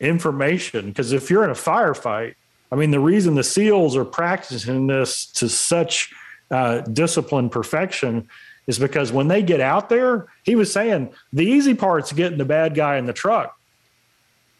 information. 0.00 0.88
Because 0.88 1.12
if 1.12 1.30
you're 1.30 1.44
in 1.44 1.50
a 1.50 1.54
firefight, 1.54 2.34
I 2.72 2.76
mean, 2.76 2.90
the 2.90 3.00
reason 3.00 3.34
the 3.34 3.44
SEALs 3.44 3.96
are 3.96 4.04
practicing 4.04 4.86
this 4.86 5.26
to 5.32 5.48
such 5.48 6.12
uh, 6.50 6.80
discipline 6.80 7.50
perfection 7.50 8.28
is 8.66 8.78
because 8.78 9.12
when 9.12 9.28
they 9.28 9.42
get 9.42 9.60
out 9.60 9.88
there, 9.88 10.28
he 10.44 10.54
was 10.54 10.72
saying 10.72 11.12
the 11.32 11.44
easy 11.44 11.74
part's 11.74 12.12
getting 12.12 12.38
the 12.38 12.44
bad 12.44 12.74
guy 12.74 12.96
in 12.96 13.06
the 13.06 13.12
truck. 13.12 13.56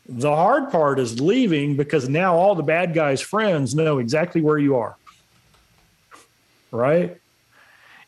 The 0.08 0.34
hard 0.34 0.72
part 0.72 0.98
is 0.98 1.20
leaving 1.20 1.76
because 1.76 2.08
now 2.08 2.34
all 2.34 2.54
the 2.54 2.64
bad 2.64 2.94
guy's 2.94 3.20
friends 3.20 3.74
know 3.74 3.98
exactly 3.98 4.40
where 4.40 4.58
you 4.58 4.76
are. 4.76 4.96
Right? 6.72 7.16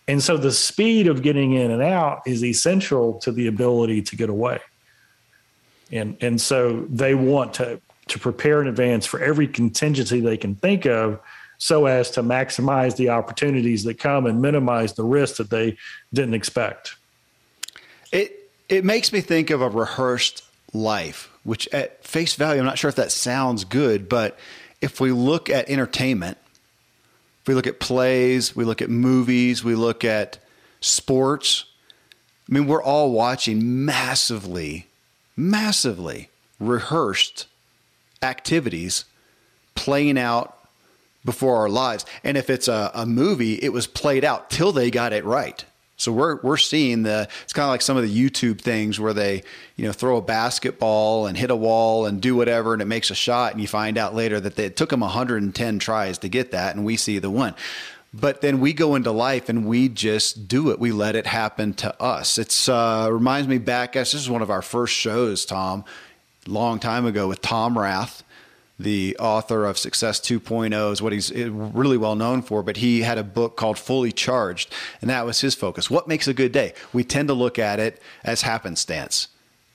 And 0.08 0.20
so 0.20 0.36
the 0.36 0.50
speed 0.50 1.06
of 1.06 1.22
getting 1.22 1.52
in 1.52 1.70
and 1.70 1.82
out 1.82 2.22
is 2.26 2.42
essential 2.42 3.14
to 3.20 3.30
the 3.30 3.46
ability 3.46 4.02
to 4.02 4.16
get 4.16 4.28
away. 4.28 4.60
And 5.92 6.16
and 6.20 6.40
so 6.40 6.86
they 6.88 7.14
want 7.14 7.54
to 7.54 7.80
to 8.08 8.18
prepare 8.18 8.60
in 8.60 8.66
advance 8.66 9.06
for 9.06 9.20
every 9.20 9.46
contingency 9.46 10.20
they 10.20 10.36
can 10.36 10.56
think 10.56 10.86
of 10.86 11.20
so 11.58 11.86
as 11.86 12.10
to 12.10 12.22
maximize 12.22 12.96
the 12.96 13.10
opportunities 13.10 13.84
that 13.84 13.98
come 13.98 14.26
and 14.26 14.42
minimize 14.42 14.94
the 14.94 15.04
risks 15.04 15.38
that 15.38 15.50
they 15.50 15.76
didn't 16.12 16.34
expect. 16.34 16.96
It 18.10 18.50
it 18.68 18.84
makes 18.84 19.12
me 19.12 19.20
think 19.20 19.50
of 19.50 19.62
a 19.62 19.68
rehearsed 19.68 20.42
life, 20.72 21.30
which 21.44 21.68
at 21.68 22.04
face 22.04 22.34
value, 22.34 22.60
I'm 22.60 22.66
not 22.66 22.78
sure 22.78 22.88
if 22.88 22.96
that 22.96 23.12
sounds 23.12 23.64
good, 23.64 24.08
but 24.08 24.38
if 24.80 25.00
we 25.00 25.12
look 25.12 25.50
at 25.50 25.68
entertainment, 25.68 26.38
if 27.42 27.48
we 27.48 27.54
look 27.54 27.66
at 27.66 27.80
plays, 27.80 28.56
we 28.56 28.64
look 28.64 28.82
at 28.82 28.90
movies, 28.90 29.62
we 29.62 29.74
look 29.74 30.04
at 30.04 30.38
sports, 30.80 31.66
I 32.48 32.54
mean, 32.54 32.66
we're 32.66 32.82
all 32.82 33.12
watching 33.12 33.84
massively, 33.84 34.86
massively 35.36 36.30
rehearsed 36.58 37.46
activities 38.22 39.04
playing 39.74 40.18
out 40.18 40.58
before 41.24 41.56
our 41.56 41.68
lives. 41.68 42.04
And 42.24 42.36
if 42.36 42.50
it's 42.50 42.68
a, 42.68 42.90
a 42.94 43.06
movie, 43.06 43.54
it 43.54 43.72
was 43.72 43.86
played 43.86 44.24
out 44.24 44.50
till 44.50 44.72
they 44.72 44.90
got 44.90 45.12
it 45.12 45.24
right. 45.24 45.64
So 45.96 46.10
we're 46.10 46.40
we're 46.42 46.56
seeing 46.56 47.04
the 47.04 47.28
it's 47.44 47.52
kind 47.52 47.64
of 47.64 47.70
like 47.70 47.82
some 47.82 47.96
of 47.96 48.02
the 48.02 48.28
YouTube 48.30 48.60
things 48.60 48.98
where 48.98 49.12
they 49.12 49.44
you 49.76 49.84
know 49.84 49.92
throw 49.92 50.16
a 50.16 50.22
basketball 50.22 51.26
and 51.26 51.38
hit 51.38 51.50
a 51.50 51.56
wall 51.56 52.06
and 52.06 52.20
do 52.20 52.34
whatever 52.34 52.72
and 52.72 52.82
it 52.82 52.86
makes 52.86 53.12
a 53.12 53.14
shot 53.14 53.52
and 53.52 53.60
you 53.60 53.68
find 53.68 53.96
out 53.96 54.12
later 54.12 54.40
that 54.40 54.56
they, 54.56 54.64
it 54.64 54.76
took 54.76 54.90
them 54.90 55.00
110 55.00 55.78
tries 55.78 56.18
to 56.18 56.28
get 56.28 56.50
that 56.50 56.74
and 56.74 56.84
we 56.84 56.96
see 56.96 57.20
the 57.20 57.30
one. 57.30 57.54
But 58.14 58.42
then 58.42 58.60
we 58.60 58.72
go 58.74 58.94
into 58.94 59.10
life 59.10 59.48
and 59.48 59.64
we 59.66 59.88
just 59.88 60.46
do 60.46 60.70
it. 60.70 60.78
We 60.78 60.92
let 60.92 61.16
it 61.16 61.26
happen 61.26 61.72
to 61.74 62.02
us. 62.02 62.36
It's 62.36 62.68
uh, 62.68 63.08
reminds 63.10 63.48
me 63.48 63.58
back. 63.58 63.94
This 63.94 64.12
is 64.12 64.28
one 64.28 64.42
of 64.42 64.50
our 64.50 64.62
first 64.62 64.94
shows, 64.94 65.46
Tom, 65.46 65.84
long 66.46 66.78
time 66.78 67.06
ago 67.06 67.26
with 67.26 67.40
Tom 67.40 67.78
Rath 67.78 68.22
the 68.82 69.16
author 69.18 69.64
of 69.64 69.78
Success 69.78 70.20
2.0 70.20 70.92
is 70.92 71.02
what 71.02 71.12
he's 71.12 71.30
eh, 71.30 71.48
really 71.50 71.96
well 71.96 72.14
known 72.14 72.42
for, 72.42 72.62
but 72.62 72.78
he 72.78 73.02
had 73.02 73.18
a 73.18 73.24
book 73.24 73.56
called 73.56 73.78
Fully 73.78 74.12
Charged, 74.12 74.72
and 75.00 75.10
that 75.10 75.24
was 75.24 75.40
his 75.40 75.54
focus. 75.54 75.90
What 75.90 76.08
makes 76.08 76.28
a 76.28 76.34
good 76.34 76.52
day? 76.52 76.74
We 76.92 77.04
tend 77.04 77.28
to 77.28 77.34
look 77.34 77.58
at 77.58 77.78
it 77.78 78.00
as 78.24 78.42
happenstance. 78.42 79.28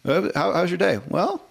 Uh, 0.06 0.30
how, 0.36 0.54
how's 0.54 0.69
your 0.69 0.78
day? 0.78 1.00
Well, 1.08 1.43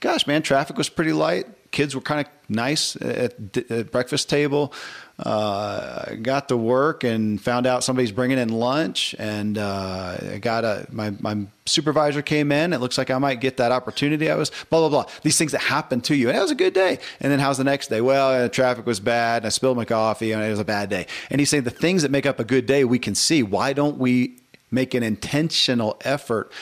gosh, 0.00 0.26
man, 0.26 0.42
traffic 0.42 0.76
was 0.76 0.88
pretty 0.88 1.12
light. 1.12 1.46
Kids 1.70 1.94
were 1.94 2.00
kind 2.00 2.26
of 2.26 2.32
nice 2.48 2.96
at, 2.96 3.56
at 3.70 3.90
breakfast 3.90 4.28
table. 4.28 4.72
Uh, 5.18 6.14
got 6.22 6.48
to 6.48 6.56
work 6.56 7.02
and 7.02 7.40
found 7.40 7.66
out 7.66 7.82
somebody's 7.82 8.12
bringing 8.12 8.38
in 8.38 8.50
lunch, 8.50 9.16
and 9.18 9.58
uh, 9.58 10.16
I 10.34 10.38
got 10.38 10.64
a 10.64 10.86
my 10.92 11.10
my 11.18 11.44
supervisor 11.66 12.22
came 12.22 12.52
in. 12.52 12.72
It 12.72 12.78
looks 12.78 12.96
like 12.96 13.10
I 13.10 13.18
might 13.18 13.40
get 13.40 13.56
that 13.56 13.72
opportunity. 13.72 14.30
I 14.30 14.36
was 14.36 14.52
blah 14.70 14.78
blah 14.78 14.88
blah. 14.88 15.12
These 15.22 15.36
things 15.36 15.50
that 15.52 15.62
happen 15.62 16.00
to 16.02 16.14
you, 16.14 16.28
and 16.28 16.38
it 16.38 16.40
was 16.40 16.52
a 16.52 16.56
good 16.56 16.72
day. 16.72 17.00
And 17.18 17.32
then 17.32 17.40
how's 17.40 17.58
the 17.58 17.64
next 17.64 17.88
day? 17.88 18.00
Well, 18.00 18.44
uh, 18.44 18.48
traffic 18.48 18.86
was 18.86 19.00
bad. 19.00 19.38
And 19.38 19.46
I 19.46 19.48
spilled 19.48 19.76
my 19.76 19.84
coffee, 19.84 20.30
and 20.30 20.40
it 20.40 20.50
was 20.50 20.60
a 20.60 20.64
bad 20.64 20.88
day. 20.88 21.08
And 21.30 21.40
he's 21.40 21.50
saying 21.50 21.64
the 21.64 21.70
things 21.70 22.02
that 22.02 22.12
make 22.12 22.24
up 22.24 22.38
a 22.38 22.44
good 22.44 22.66
day 22.66 22.84
we 22.84 23.00
can 23.00 23.16
see. 23.16 23.42
Why 23.42 23.72
don't 23.72 23.98
we 23.98 24.36
make 24.70 24.94
an 24.94 25.02
intentional 25.02 25.96
effort 26.04 26.52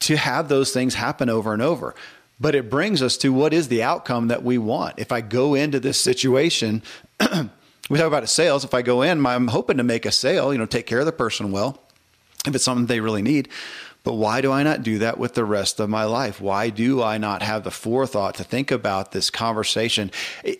to 0.00 0.16
have 0.16 0.48
those 0.48 0.72
things 0.72 0.94
happen 0.94 1.28
over 1.28 1.52
and 1.52 1.62
over? 1.62 1.96
But 2.38 2.54
it 2.54 2.70
brings 2.70 3.02
us 3.02 3.16
to 3.18 3.32
what 3.32 3.52
is 3.52 3.66
the 3.66 3.82
outcome 3.82 4.28
that 4.28 4.44
we 4.44 4.56
want. 4.56 5.00
If 5.00 5.10
I 5.10 5.20
go 5.20 5.54
into 5.54 5.80
this 5.80 6.00
situation 6.00 6.84
we 7.92 7.98
talk 7.98 8.06
about 8.06 8.26
sales. 8.26 8.64
If 8.64 8.72
I 8.72 8.80
go 8.80 9.02
in, 9.02 9.26
I'm 9.26 9.48
hoping 9.48 9.76
to 9.76 9.82
make 9.82 10.06
a 10.06 10.10
sale, 10.10 10.50
you 10.50 10.58
know, 10.58 10.64
take 10.64 10.86
care 10.86 11.00
of 11.00 11.04
the 11.04 11.12
person 11.12 11.52
well, 11.52 11.78
if 12.46 12.54
it's 12.54 12.64
something 12.64 12.86
they 12.86 13.00
really 13.00 13.20
need. 13.20 13.50
But 14.02 14.14
why 14.14 14.40
do 14.40 14.50
I 14.50 14.62
not 14.62 14.82
do 14.82 14.96
that 15.00 15.18
with 15.18 15.34
the 15.34 15.44
rest 15.44 15.78
of 15.78 15.90
my 15.90 16.04
life? 16.04 16.40
Why 16.40 16.70
do 16.70 17.02
I 17.02 17.18
not 17.18 17.42
have 17.42 17.64
the 17.64 17.70
forethought 17.70 18.36
to 18.36 18.44
think 18.44 18.70
about 18.70 19.12
this 19.12 19.28
conversation? 19.28 20.10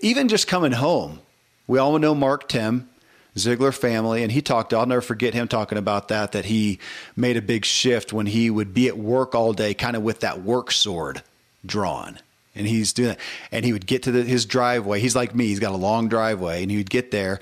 Even 0.02 0.28
just 0.28 0.46
coming 0.46 0.72
home, 0.72 1.20
we 1.66 1.78
all 1.78 1.98
know 1.98 2.14
Mark 2.14 2.50
Timm, 2.50 2.90
Ziglar 3.34 3.74
family, 3.74 4.22
and 4.22 4.30
he 4.30 4.42
talked, 4.42 4.74
I'll 4.74 4.84
never 4.84 5.00
forget 5.00 5.32
him 5.32 5.48
talking 5.48 5.78
about 5.78 6.08
that, 6.08 6.32
that 6.32 6.44
he 6.44 6.80
made 7.16 7.38
a 7.38 7.42
big 7.42 7.64
shift 7.64 8.12
when 8.12 8.26
he 8.26 8.50
would 8.50 8.74
be 8.74 8.88
at 8.88 8.98
work 8.98 9.34
all 9.34 9.54
day, 9.54 9.72
kind 9.72 9.96
of 9.96 10.02
with 10.02 10.20
that 10.20 10.42
work 10.42 10.70
sword 10.70 11.22
drawn 11.64 12.18
and 12.54 12.66
he's 12.66 12.92
doing 12.92 13.10
that. 13.10 13.20
And 13.50 13.64
he 13.64 13.72
would 13.72 13.86
get 13.86 14.02
to 14.04 14.12
the, 14.12 14.22
his 14.22 14.46
driveway. 14.46 15.00
He's 15.00 15.16
like 15.16 15.34
me. 15.34 15.46
He's 15.46 15.60
got 15.60 15.72
a 15.72 15.76
long 15.76 16.08
driveway, 16.08 16.62
and 16.62 16.70
he 16.70 16.76
would 16.76 16.90
get 16.90 17.10
there, 17.10 17.40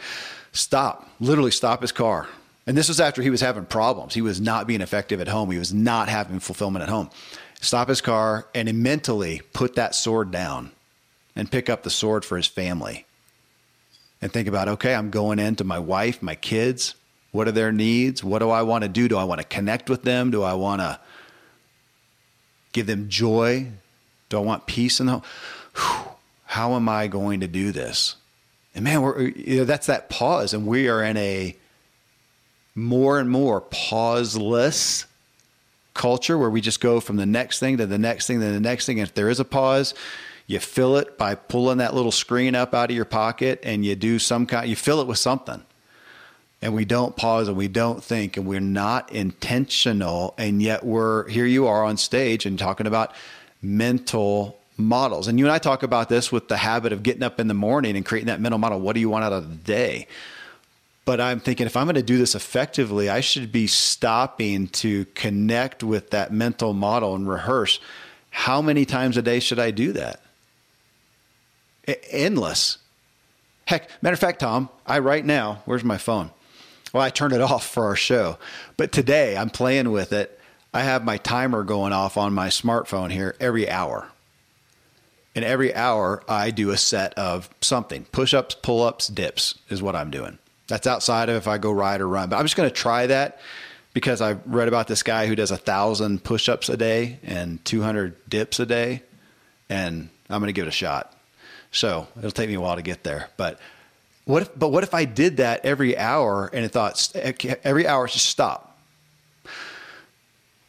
stop, 0.53 1.09
literally 1.21 1.51
stop 1.51 1.83
his 1.83 1.93
car, 1.93 2.29
And 2.67 2.77
this 2.77 2.89
was 2.89 3.01
after 3.01 3.23
he 3.23 3.31
was 3.31 3.41
having 3.41 3.65
problems. 3.65 4.15
He 4.15 4.23
was 4.23 4.41
not 4.41 4.67
being 4.67 4.81
effective 4.81 5.21
at 5.21 5.29
home. 5.29 5.51
He 5.51 5.59
was 5.59 5.75
not 5.75 6.09
having 6.09 6.41
fulfillment 6.41 6.83
at 6.83 6.89
home. 6.89 7.11
Stop 7.61 7.89
his 7.89 8.01
car 8.01 8.47
and 8.55 8.73
mentally 8.83 9.43
put 9.53 9.75
that 9.75 9.95
sword 9.95 10.31
down 10.31 10.71
and 11.37 11.51
pick 11.51 11.69
up 11.69 11.83
the 11.83 11.91
sword 11.91 12.25
for 12.25 12.37
his 12.37 12.47
family 12.47 13.07
and 14.23 14.33
think 14.33 14.49
about 14.49 14.69
okay, 14.69 14.95
I'm 14.95 15.11
going 15.11 15.39
into 15.39 15.65
my 15.65 15.79
wife, 15.79 16.23
my 16.23 16.35
kids. 16.35 16.95
What 17.33 17.47
are 17.47 17.53
their 17.53 17.71
needs? 17.71 18.25
What 18.25 18.41
do 18.41 18.51
I 18.51 18.63
want 18.63 18.83
to 18.83 18.89
do? 18.89 19.09
Do 19.09 19.17
I 19.17 19.25
want 19.25 19.41
to 19.41 19.47
connect 19.47 19.89
with 19.89 20.03
them? 20.03 20.31
Do 20.31 20.43
I 20.43 20.55
want 20.55 20.81
to 20.81 20.99
give 22.73 22.87
them 22.87 23.09
joy? 23.09 23.69
Do 24.31 24.39
I 24.39 24.41
want 24.41 24.67
peace 24.67 25.01
in 25.01 25.07
the 25.07 25.13
home? 25.75 26.15
How 26.47 26.75
am 26.75 26.89
I 26.89 27.07
going 27.07 27.41
to 27.41 27.47
do 27.47 27.71
this? 27.71 28.17
And 28.75 28.85
man, 28.85 29.03
we're, 29.03 29.29
you 29.29 29.59
know, 29.59 29.65
that's 29.65 29.87
that 29.87 30.09
pause. 30.09 30.55
And 30.55 30.67
we 30.67 30.89
are 30.89 31.03
in 31.03 31.17
a 31.17 31.57
more 32.75 33.19
and 33.19 33.29
more 33.29 33.61
pauseless 33.61 35.05
culture 35.95 36.39
where 36.39 36.51
we 36.51 36.61
just 36.61 36.81
go 36.81 37.01
from 37.01 37.17
the 37.17 37.27
next 37.27 37.59
thing 37.59 37.77
to 37.77 37.87
the 37.87 37.99
next 37.99 38.27
thing 38.27 38.41
to 38.41 38.47
the 38.47 38.61
next 38.61 38.87
thing. 38.87 39.01
And 39.01 39.09
if 39.09 39.15
there 39.15 39.29
is 39.29 39.41
a 39.41 39.45
pause, 39.45 39.95
you 40.47 40.59
fill 40.61 40.97
it 40.97 41.19
by 41.19 41.35
pulling 41.35 41.79
that 41.79 41.95
little 41.95 42.13
screen 42.13 42.55
up 42.55 42.75
out 42.75 42.91
of 42.91 42.97
your 42.97 43.05
pocket 43.05 43.61
and 43.63 43.85
you 43.85 43.95
do 43.95 44.19
some 44.19 44.47
kind, 44.47 44.69
you 44.69 44.77
fill 44.77 45.01
it 45.01 45.07
with 45.07 45.19
something. 45.19 45.63
And 46.63 46.75
we 46.75 46.85
don't 46.85 47.17
pause 47.17 47.49
and 47.49 47.57
we 47.57 47.69
don't 47.69 48.03
think 48.03 48.37
and 48.37 48.47
we're 48.47 48.61
not 48.61 49.11
intentional. 49.13 50.35
And 50.39 50.63
yet 50.63 50.85
we're 50.85 51.29
here 51.29 51.47
you 51.47 51.67
are 51.67 51.85
on 51.85 51.97
stage 51.97 52.47
and 52.47 52.59
talking 52.59 52.87
about 52.87 53.15
mental 53.63 54.59
models. 54.77 55.29
And 55.29 55.39
you 55.39 55.45
and 55.45 55.53
I 55.53 55.59
talk 55.59 55.83
about 55.83 56.09
this 56.09 56.33
with 56.33 56.49
the 56.49 56.57
habit 56.57 56.93
of 56.93 57.03
getting 57.03 57.23
up 57.23 57.39
in 57.39 57.49
the 57.49 57.55
morning 57.55 57.97
and 57.97 58.05
creating 58.05 58.29
that 58.29 58.41
mental 58.41 58.59
model. 58.59 58.81
What 58.81 58.95
do 58.95 59.01
you 59.01 59.11
want 59.11 59.25
out 59.25 59.33
of 59.33 59.49
the 59.49 59.57
day? 59.57 60.07
But 61.05 61.21
I'm 61.21 61.41
thinking 61.41 61.67
if 61.67 61.77
I'm 61.77 61.87
going 61.87 61.95
to 61.95 62.03
do 62.03 62.19
this 62.19 62.35
effectively, 62.35 63.09
I 63.09 63.21
should 63.21 63.51
be 63.51 63.67
stopping 63.67 64.69
to 64.69 65.07
connect 65.07 65.83
with 65.83 66.11
that 66.11 66.33
mental 66.33 66.73
model 66.73 67.15
and 67.15 67.29
rehearse. 67.29 67.81
How 68.31 68.63
many 68.63 68.85
times 68.85 69.17
a 69.17 69.23
day 69.23 69.41
should 69.41 69.59
I 69.59 69.71
do 69.71 69.93
that? 69.93 70.21
endless. 72.11 72.79
Heck, 73.67 73.89
matter 74.03 74.15
of 74.15 74.21
fact, 74.21 74.41
Tom, 74.41 74.69
I 74.87 74.99
right 74.99 75.25
now, 75.25 75.63
where's 75.65 75.85
my 75.85 75.99
phone? 75.99 76.31
Well, 76.93 77.03
I 77.03 77.11
turned 77.11 77.33
it 77.33 77.41
off 77.41 77.67
for 77.67 77.85
our 77.85 77.97
show, 77.97 78.39
but 78.77 78.93
today 78.93 79.37
I'm 79.37 79.51
playing 79.51 79.91
with 79.91 80.13
it. 80.13 80.40
I 80.73 80.83
have 80.83 81.05
my 81.05 81.17
timer 81.17 81.65
going 81.65 81.93
off 81.93 82.17
on 82.17 82.33
my 82.33 82.49
smartphone 82.49 83.11
here 83.11 83.35
every 83.41 83.69
hour. 83.69 84.09
And 85.35 85.45
every 85.45 85.75
hour, 85.75 86.23
I 86.29 86.51
do 86.51 86.71
a 86.71 86.77
set 86.77 87.15
of 87.15 87.49
something 87.61 88.05
push 88.07 88.35
ups, 88.35 88.55
pull 88.55 88.83
ups, 88.83 89.09
dips 89.09 89.59
is 89.69 89.83
what 89.83 89.97
I'm 89.97 90.11
doing. 90.11 90.39
That's 90.69 90.87
outside 90.87 91.29
of 91.29 91.37
if 91.37 91.49
I 91.49 91.59
go 91.59 91.73
ride 91.73 92.01
or 92.01 92.09
run. 92.09 92.29
But 92.29 92.37
I'm 92.37 92.45
just 92.45 92.57
going 92.57 92.69
to 92.69 92.75
try 92.75 93.07
that 93.07 93.41
because 93.93 94.21
I 94.21 94.33
read 94.47 94.69
about 94.69 94.87
this 94.87 95.03
guy 95.03 95.27
who 95.27 95.35
does 95.35 95.51
a 95.51 95.57
thousand 95.57 96.23
push 96.23 96.49
ups 96.49 96.69
a 96.69 96.77
day 96.77 97.19
and 97.25 97.65
200 97.65 98.29
dips 98.29 98.61
a 98.61 98.67
day. 98.67 99.03
And 99.69 100.09
I'm 100.29 100.41
going 100.41 100.49
to 100.49 100.53
give 100.53 100.67
it 100.67 100.69
a 100.69 100.73
shot. 100.73 101.17
So 101.73 102.07
it'll 102.19 102.31
take 102.31 102.49
me 102.49 102.55
a 102.55 102.61
while 102.61 102.77
to 102.77 102.83
get 102.83 103.05
there. 103.05 103.29
But 103.37 103.59
what 104.25 104.43
if, 104.43 104.59
but 104.59 104.69
what 104.69 104.85
if 104.85 104.95
I 104.95 105.05
did 105.05 105.39
that 105.39 105.65
every 105.65 105.97
hour 105.97 106.51
and 106.53 106.65
it 106.65 106.71
thought 106.71 107.13
every 107.65 107.87
hour 107.87 108.07
just 108.07 108.27
stop? 108.27 108.70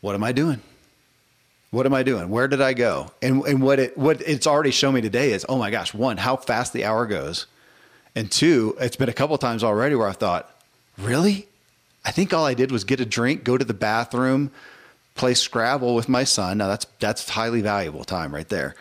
What 0.02 0.16
am 0.16 0.24
I 0.24 0.32
doing? 0.32 0.62
What 1.70 1.86
am 1.86 1.94
I 1.94 2.04
doing? 2.04 2.30
Where 2.30 2.48
did 2.48 2.60
I 2.60 2.74
go? 2.74 3.12
And 3.22 3.46
and 3.46 3.62
what 3.62 3.80
it 3.80 3.98
what 3.98 4.22
it's 4.22 4.46
already 4.46 4.72
shown 4.72 4.94
me 4.94 5.02
today 5.02 5.32
is 5.32 5.46
oh 5.48 5.58
my 5.58 5.72
gosh, 5.72 5.94
one, 5.94 6.18
how 6.18 6.36
fast 6.36 6.74
the 6.74 6.84
hour 6.84 7.06
goes. 7.06 7.46
And 8.14 8.30
two, 8.30 8.76
it's 8.80 8.98
been 8.98 9.08
a 9.08 9.14
couple 9.14 9.38
times 9.38 9.64
already 9.64 9.96
where 9.96 10.10
I 10.10 10.12
thought, 10.12 10.54
really? 10.98 11.48
I 12.04 12.12
think 12.12 12.34
all 12.34 12.46
I 12.46 12.56
did 12.56 12.72
was 12.72 12.84
get 12.84 13.00
a 13.00 13.06
drink, 13.06 13.46
go 13.46 13.58
to 13.58 13.64
the 13.64 13.74
bathroom, 13.74 14.52
play 15.16 15.34
Scrabble 15.34 15.96
with 15.96 16.10
my 16.10 16.26
son. 16.26 16.58
Now 16.58 16.68
that's 16.68 16.88
that's 17.00 17.30
highly 17.30 17.62
valuable 17.62 18.04
time 18.04 18.34
right 18.34 18.50
there. 18.50 18.76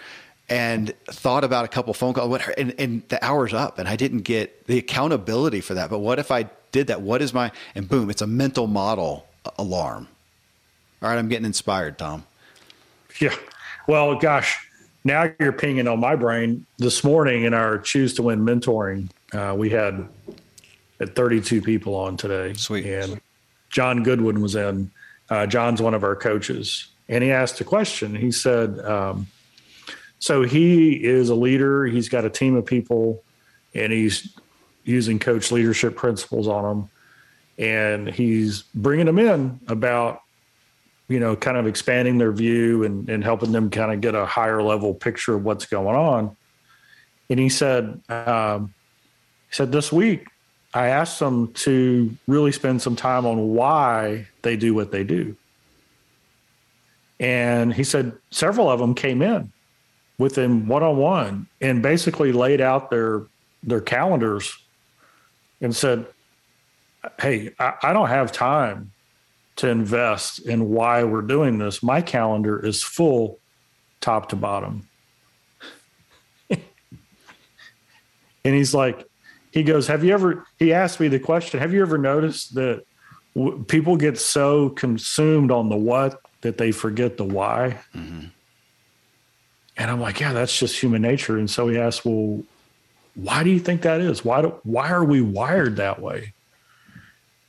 And 0.49 0.93
thought 1.07 1.45
about 1.45 1.64
a 1.64 1.68
couple 1.68 1.95
phone 1.95 2.12
calls, 2.12 2.41
and, 2.59 2.75
and 2.77 3.09
the 3.09 3.25
hour's 3.25 3.55
up, 3.55 3.79
and 3.79 3.89
I 3.89 3.95
didn't 3.95 4.23
get 4.23 4.66
the 4.66 4.79
accountability 4.79 5.61
for 5.61 5.75
that. 5.75 5.91
But 5.91 6.01
what 6.01 6.18
if 6.18 6.33
I 6.33 6.51
did 6.73 6.89
that? 6.89 7.03
What 7.03 7.23
is 7.23 7.33
my 7.33 7.53
and 7.77 7.89
boom, 7.89 8.11
it's 8.11 8.23
a 8.23 8.27
mental 8.27 8.66
model 8.66 9.29
alarm. 9.59 10.09
All 11.03 11.09
right, 11.09 11.18
I'm 11.18 11.28
getting 11.28 11.46
inspired, 11.46 11.96
Tom. 11.96 12.24
Yeah. 13.20 13.34
Well, 13.86 14.16
gosh, 14.18 14.68
now 15.03 15.32
you're 15.38 15.53
pinging 15.53 15.88
on 15.88 15.98
my 15.98 16.14
brain. 16.14 16.66
This 16.76 17.03
morning 17.03 17.44
in 17.44 17.55
our 17.55 17.78
Choose 17.78 18.12
to 18.14 18.22
Win 18.22 18.40
mentoring, 18.40 19.09
uh, 19.32 19.55
we 19.57 19.70
had, 19.70 20.07
had 20.98 21.16
32 21.16 21.62
people 21.62 21.94
on 21.94 22.18
today. 22.18 22.53
Sweet. 22.53 22.84
And 22.84 23.20
John 23.70 24.03
Goodwin 24.03 24.42
was 24.42 24.55
in. 24.55 24.90
Uh, 25.30 25.46
John's 25.46 25.80
one 25.80 25.94
of 25.94 26.05
our 26.05 26.14
coaches. 26.14 26.88
And 27.09 27.24
he 27.24 27.30
asked 27.30 27.61
a 27.62 27.64
question. 27.64 28.14
He 28.14 28.30
said, 28.30 28.78
um, 28.80 29.26
So 30.18 30.42
he 30.42 31.03
is 31.03 31.30
a 31.30 31.34
leader, 31.34 31.86
he's 31.86 32.11
got 32.11 32.26
a 32.26 32.30
team 32.30 32.57
of 32.57 32.66
people, 32.66 33.22
and 33.74 33.90
he's 33.90 34.36
using 34.84 35.18
coach 35.18 35.51
leadership 35.51 35.96
principles 35.96 36.46
on 36.46 36.62
them. 36.64 36.90
And 37.59 38.09
he's 38.09 38.64
bringing 38.74 39.07
them 39.07 39.18
in 39.18 39.61
about 39.66 40.22
you 41.11 41.18
know, 41.18 41.34
kind 41.34 41.56
of 41.56 41.66
expanding 41.66 42.18
their 42.18 42.30
view 42.30 42.84
and, 42.84 43.08
and 43.11 43.24
helping 43.24 43.50
them 43.50 43.68
kind 43.68 43.92
of 43.92 44.00
get 44.00 44.14
a 44.14 44.24
higher 44.24 44.62
level 44.62 44.94
picture 44.94 45.34
of 45.34 45.44
what's 45.44 45.66
going 45.66 45.96
on. 45.96 46.36
And 47.28 47.40
he 47.40 47.48
said, 47.48 48.00
um, 48.08 48.72
he 49.48 49.56
said 49.56 49.72
this 49.72 49.92
week, 49.92 50.28
I 50.72 50.86
asked 50.86 51.18
them 51.18 51.52
to 51.54 52.16
really 52.28 52.52
spend 52.52 52.80
some 52.80 52.94
time 52.94 53.26
on 53.26 53.54
why 53.54 54.28
they 54.42 54.56
do 54.56 54.72
what 54.72 54.92
they 54.92 55.02
do. 55.02 55.36
And 57.18 57.74
he 57.74 57.82
said 57.82 58.12
several 58.30 58.70
of 58.70 58.78
them 58.78 58.94
came 58.94 59.20
in 59.20 59.50
with 60.16 60.38
him 60.38 60.68
one 60.68 60.84
on 60.84 60.96
one 60.96 61.48
and 61.61 61.82
basically 61.82 62.30
laid 62.30 62.61
out 62.61 62.88
their 62.88 63.22
their 63.64 63.80
calendars 63.80 64.56
and 65.61 65.74
said, 65.74 66.06
Hey, 67.20 67.50
I, 67.58 67.74
I 67.82 67.92
don't 67.92 68.08
have 68.08 68.30
time 68.30 68.92
to 69.61 69.68
invest 69.68 70.40
in 70.40 70.70
why 70.70 71.04
we're 71.04 71.22
doing 71.22 71.58
this. 71.58 71.82
My 71.82 72.00
calendar 72.00 72.64
is 72.64 72.82
full 72.82 73.38
top 74.00 74.30
to 74.30 74.36
bottom. 74.36 74.88
and 76.50 76.61
he's 78.42 78.74
like, 78.74 79.06
he 79.50 79.62
goes, 79.62 79.86
Have 79.86 80.02
you 80.04 80.12
ever, 80.14 80.46
he 80.58 80.72
asked 80.72 81.00
me 81.00 81.08
the 81.08 81.18
question, 81.18 81.61
Have 81.61 81.72
you 81.72 81.82
ever 81.82 81.98
noticed 81.98 82.54
that 82.54 82.84
w- 83.34 83.64
people 83.64 83.96
get 83.96 84.18
so 84.18 84.70
consumed 84.70 85.50
on 85.50 85.68
the 85.68 85.76
what 85.76 86.20
that 86.40 86.56
they 86.56 86.72
forget 86.72 87.16
the 87.16 87.24
why? 87.24 87.78
Mm-hmm. 87.94 88.26
And 89.76 89.90
I'm 89.90 90.00
like, 90.00 90.20
Yeah, 90.20 90.32
that's 90.32 90.58
just 90.58 90.80
human 90.80 91.02
nature. 91.02 91.36
And 91.36 91.50
so 91.50 91.68
he 91.68 91.78
asked, 91.78 92.04
Well, 92.04 92.42
why 93.14 93.42
do 93.42 93.50
you 93.50 93.58
think 93.58 93.82
that 93.82 94.00
is? 94.00 94.24
Why 94.24 94.42
do, 94.42 94.54
why 94.62 94.90
are 94.90 95.04
we 95.04 95.20
wired 95.20 95.76
that 95.76 96.00
way? 96.00 96.32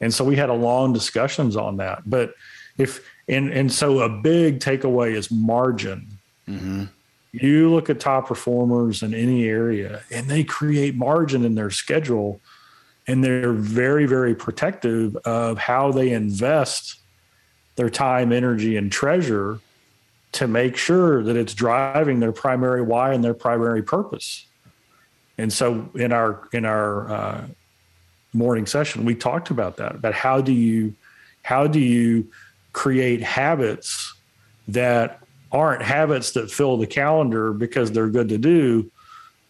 And 0.01 0.13
so 0.13 0.25
we 0.25 0.35
had 0.35 0.49
a 0.49 0.53
long 0.53 0.93
discussions 0.93 1.55
on 1.55 1.77
that. 1.77 2.01
But 2.05 2.33
if 2.77 3.07
and 3.27 3.51
and 3.51 3.71
so 3.71 3.99
a 3.99 4.09
big 4.09 4.59
takeaway 4.59 5.13
is 5.13 5.31
margin. 5.31 6.07
Mm-hmm. 6.47 6.85
You 7.33 7.69
look 7.69 7.89
at 7.89 7.99
top 7.99 8.27
performers 8.27 9.03
in 9.03 9.13
any 9.13 9.47
area, 9.47 10.03
and 10.11 10.27
they 10.27 10.43
create 10.43 10.95
margin 10.95 11.45
in 11.45 11.55
their 11.55 11.69
schedule, 11.69 12.41
and 13.07 13.23
they're 13.23 13.53
very 13.53 14.05
very 14.05 14.35
protective 14.35 15.15
of 15.17 15.57
how 15.57 15.91
they 15.91 16.11
invest 16.11 16.99
their 17.75 17.89
time, 17.89 18.33
energy, 18.33 18.75
and 18.75 18.91
treasure 18.91 19.59
to 20.33 20.47
make 20.47 20.77
sure 20.77 21.23
that 21.23 21.35
it's 21.35 21.53
driving 21.53 22.19
their 22.19 22.31
primary 22.31 22.81
why 22.81 23.13
and 23.13 23.23
their 23.23 23.33
primary 23.33 23.83
purpose. 23.83 24.45
And 25.37 25.51
so 25.51 25.89
in 25.95 26.11
our 26.11 26.47
in 26.51 26.65
our 26.65 27.09
uh, 27.09 27.47
morning 28.33 28.65
session, 28.65 29.05
we 29.05 29.15
talked 29.15 29.49
about 29.49 29.77
that. 29.77 29.95
About 29.95 30.13
how 30.13 30.41
do 30.41 30.53
you 30.53 30.95
how 31.43 31.67
do 31.67 31.79
you 31.79 32.29
create 32.73 33.21
habits 33.21 34.13
that 34.67 35.19
aren't 35.51 35.81
habits 35.81 36.31
that 36.31 36.49
fill 36.49 36.77
the 36.77 36.87
calendar 36.87 37.51
because 37.51 37.91
they're 37.91 38.07
good 38.07 38.29
to 38.29 38.37
do. 38.37 38.89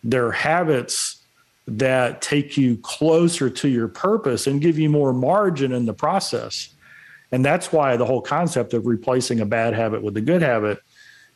They're 0.04 0.32
habits 0.32 1.22
that 1.68 2.22
take 2.22 2.58
you 2.58 2.78
closer 2.78 3.50
to 3.50 3.68
your 3.68 3.88
purpose 3.88 4.48
and 4.48 4.62
give 4.62 4.80
you 4.80 4.90
more 4.90 5.14
margin 5.14 5.72
in 5.72 5.86
the 5.86 5.94
process. 5.94 6.74
And 7.32 7.46
that's 7.46 7.72
why 7.72 7.98
the 7.98 8.06
whole 8.06 8.22
concept 8.22 8.74
of 8.74 8.88
replacing 8.88 9.40
a 9.40 9.46
bad 9.46 9.74
habit 9.74 10.02
with 10.02 10.18
a 10.18 10.22
good 10.22 10.42
habit 10.42 10.80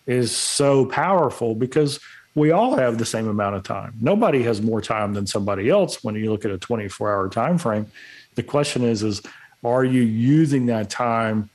is 0.07 0.35
so 0.35 0.85
powerful 0.85 1.55
because 1.55 1.99
we 2.35 2.51
all 2.51 2.75
have 2.75 2.97
the 2.97 3.05
same 3.05 3.27
amount 3.27 3.55
of 3.55 3.63
time. 3.63 3.93
Nobody 3.99 4.43
has 4.43 4.61
more 4.61 4.81
time 4.81 5.13
than 5.13 5.25
somebody 5.25 5.69
else 5.69 6.03
when 6.03 6.15
you 6.15 6.29
look 6.29 6.45
at 6.45 6.51
a 6.51 6.57
24 6.57 7.11
hour 7.11 7.29
time 7.29 7.57
frame. 7.57 7.89
The 8.35 8.43
question 8.43 8.83
is, 8.83 9.01
is 9.03 9.21
are 9.63 9.85
you 9.85 10.01
using 10.01 10.65
that 10.67 10.89
time 10.89 11.49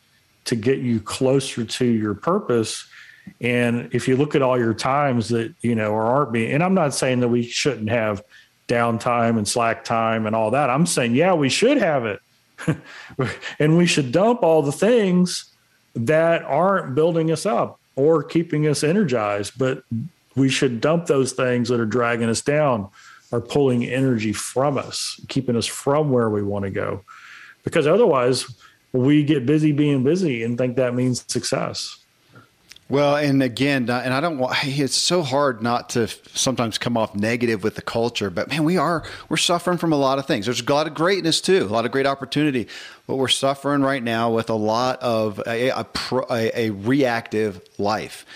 to 0.47 0.57
get 0.57 0.79
you 0.79 0.99
closer 1.01 1.65
to 1.65 1.85
your 1.85 2.15
purpose? 2.15 2.89
And 3.41 3.95
if 3.95 4.09
you 4.09 4.17
look 4.17 4.35
at 4.35 4.43
all 4.43 4.59
your 4.59 4.75
times 4.75 5.29
that, 5.29 5.55
you 5.61 5.75
know, 5.75 5.93
or 5.93 6.03
aren't 6.03 6.33
being, 6.33 6.53
and 6.53 6.63
I'm 6.63 6.75
not 6.75 6.95
saying 6.95 7.21
that 7.21 7.29
we 7.29 7.43
shouldn't 7.43 7.91
have 7.91 8.25
downtime 8.67 9.37
and 9.37 9.47
slack 9.47 9.85
time 9.85 10.27
and 10.27 10.35
all 10.35 10.53
that. 10.53 10.71
I'm 10.71 10.87
saying, 10.87 11.15
yeah, 11.15 11.35
we 11.35 11.51
should 11.51 11.77
have 11.77 12.07
it 12.07 12.21
and 13.59 13.77
we 13.77 13.87
should 13.87 14.13
dump 14.13 14.43
all 14.43 14.63
the 14.63 14.73
things 14.73 15.53
that 15.95 16.43
aren't 16.45 16.95
building 16.95 17.31
us 17.31 17.47
up 17.47 17.81
or 17.97 18.23
keeping 18.23 18.67
us 18.67 18.83
energized, 18.83 19.59
but 19.59 19.83
we 20.41 20.49
should 20.49 20.81
dump 20.81 21.07
those 21.07 21.33
things 21.33 21.69
that 21.69 21.79
are 21.79 21.87
dragging 21.87 22.29
us 22.29 22.41
down 22.41 22.89
are 23.33 23.41
pulling 23.41 23.85
energy 23.85 24.33
from 24.33 24.77
us, 24.77 25.21
keeping 25.29 25.55
us 25.55 25.67
from 25.67 26.11
where 26.11 26.31
we 26.31 26.43
want 26.43 26.65
to 26.65 26.71
go. 26.71 27.05
Because 27.63 27.87
otherwise, 27.87 28.47
we 28.93 29.23
get 29.23 29.47
busy 29.47 29.71
being 29.71 30.03
busy 30.03 30.43
and 30.43 30.59
think 30.59 30.77
that 30.77 30.95
means 30.95 31.25
success. 31.31 31.99
Well, 32.89 33.15
and 33.15 33.41
again, 33.41 33.89
and 33.89 34.13
I 34.13 34.21
don't 34.21 34.39
want, 34.39 34.57
it's 34.65 34.97
so 34.97 35.23
hard 35.23 35.63
not 35.63 35.91
to 35.91 36.09
sometimes 36.35 36.77
come 36.77 36.97
off 36.97 37.15
negative 37.15 37.63
with 37.63 37.77
the 37.77 37.83
culture, 37.83 38.31
but 38.31 38.49
man, 38.49 38.65
we 38.65 38.79
are, 38.79 39.05
we're 39.29 39.37
suffering 39.37 39.79
from 39.79 39.93
a 39.93 39.97
lot 39.97 40.19
of 40.19 40.27
things. 40.27 40.47
There's 40.47 40.61
a 40.61 40.73
lot 40.73 40.89
of 40.89 40.95
greatness 40.95 41.41
too, 41.41 41.67
a 41.67 41.71
lot 41.71 41.85
of 41.85 41.93
great 41.93 42.07
opportunity, 42.07 42.67
but 43.07 43.15
we're 43.15 43.29
suffering 43.29 43.83
right 43.83 44.03
now 44.03 44.33
with 44.33 44.51
a 44.51 44.55
lot 44.55 45.01
of 45.03 45.41
a, 45.47 45.69
a, 45.69 45.87
a, 46.31 46.67
a 46.67 46.71
reactive 46.71 47.61
life. 47.79 48.27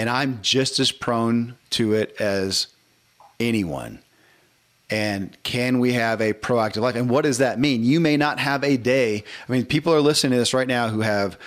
And 0.00 0.08
I'm 0.08 0.38
just 0.40 0.80
as 0.80 0.92
prone 0.92 1.58
to 1.72 1.92
it 1.92 2.18
as 2.18 2.68
anyone. 3.38 3.98
And 4.88 5.36
can 5.42 5.78
we 5.78 5.92
have 5.92 6.22
a 6.22 6.32
proactive 6.32 6.80
life? 6.80 6.94
And 6.94 7.10
what 7.10 7.24
does 7.24 7.36
that 7.36 7.58
mean? 7.58 7.84
You 7.84 8.00
may 8.00 8.16
not 8.16 8.38
have 8.38 8.64
a 8.64 8.78
day. 8.78 9.24
I 9.46 9.52
mean, 9.52 9.66
people 9.66 9.92
are 9.92 10.00
listening 10.00 10.30
to 10.30 10.38
this 10.38 10.54
right 10.54 10.66
now 10.66 10.88
who 10.88 11.02
have 11.02 11.38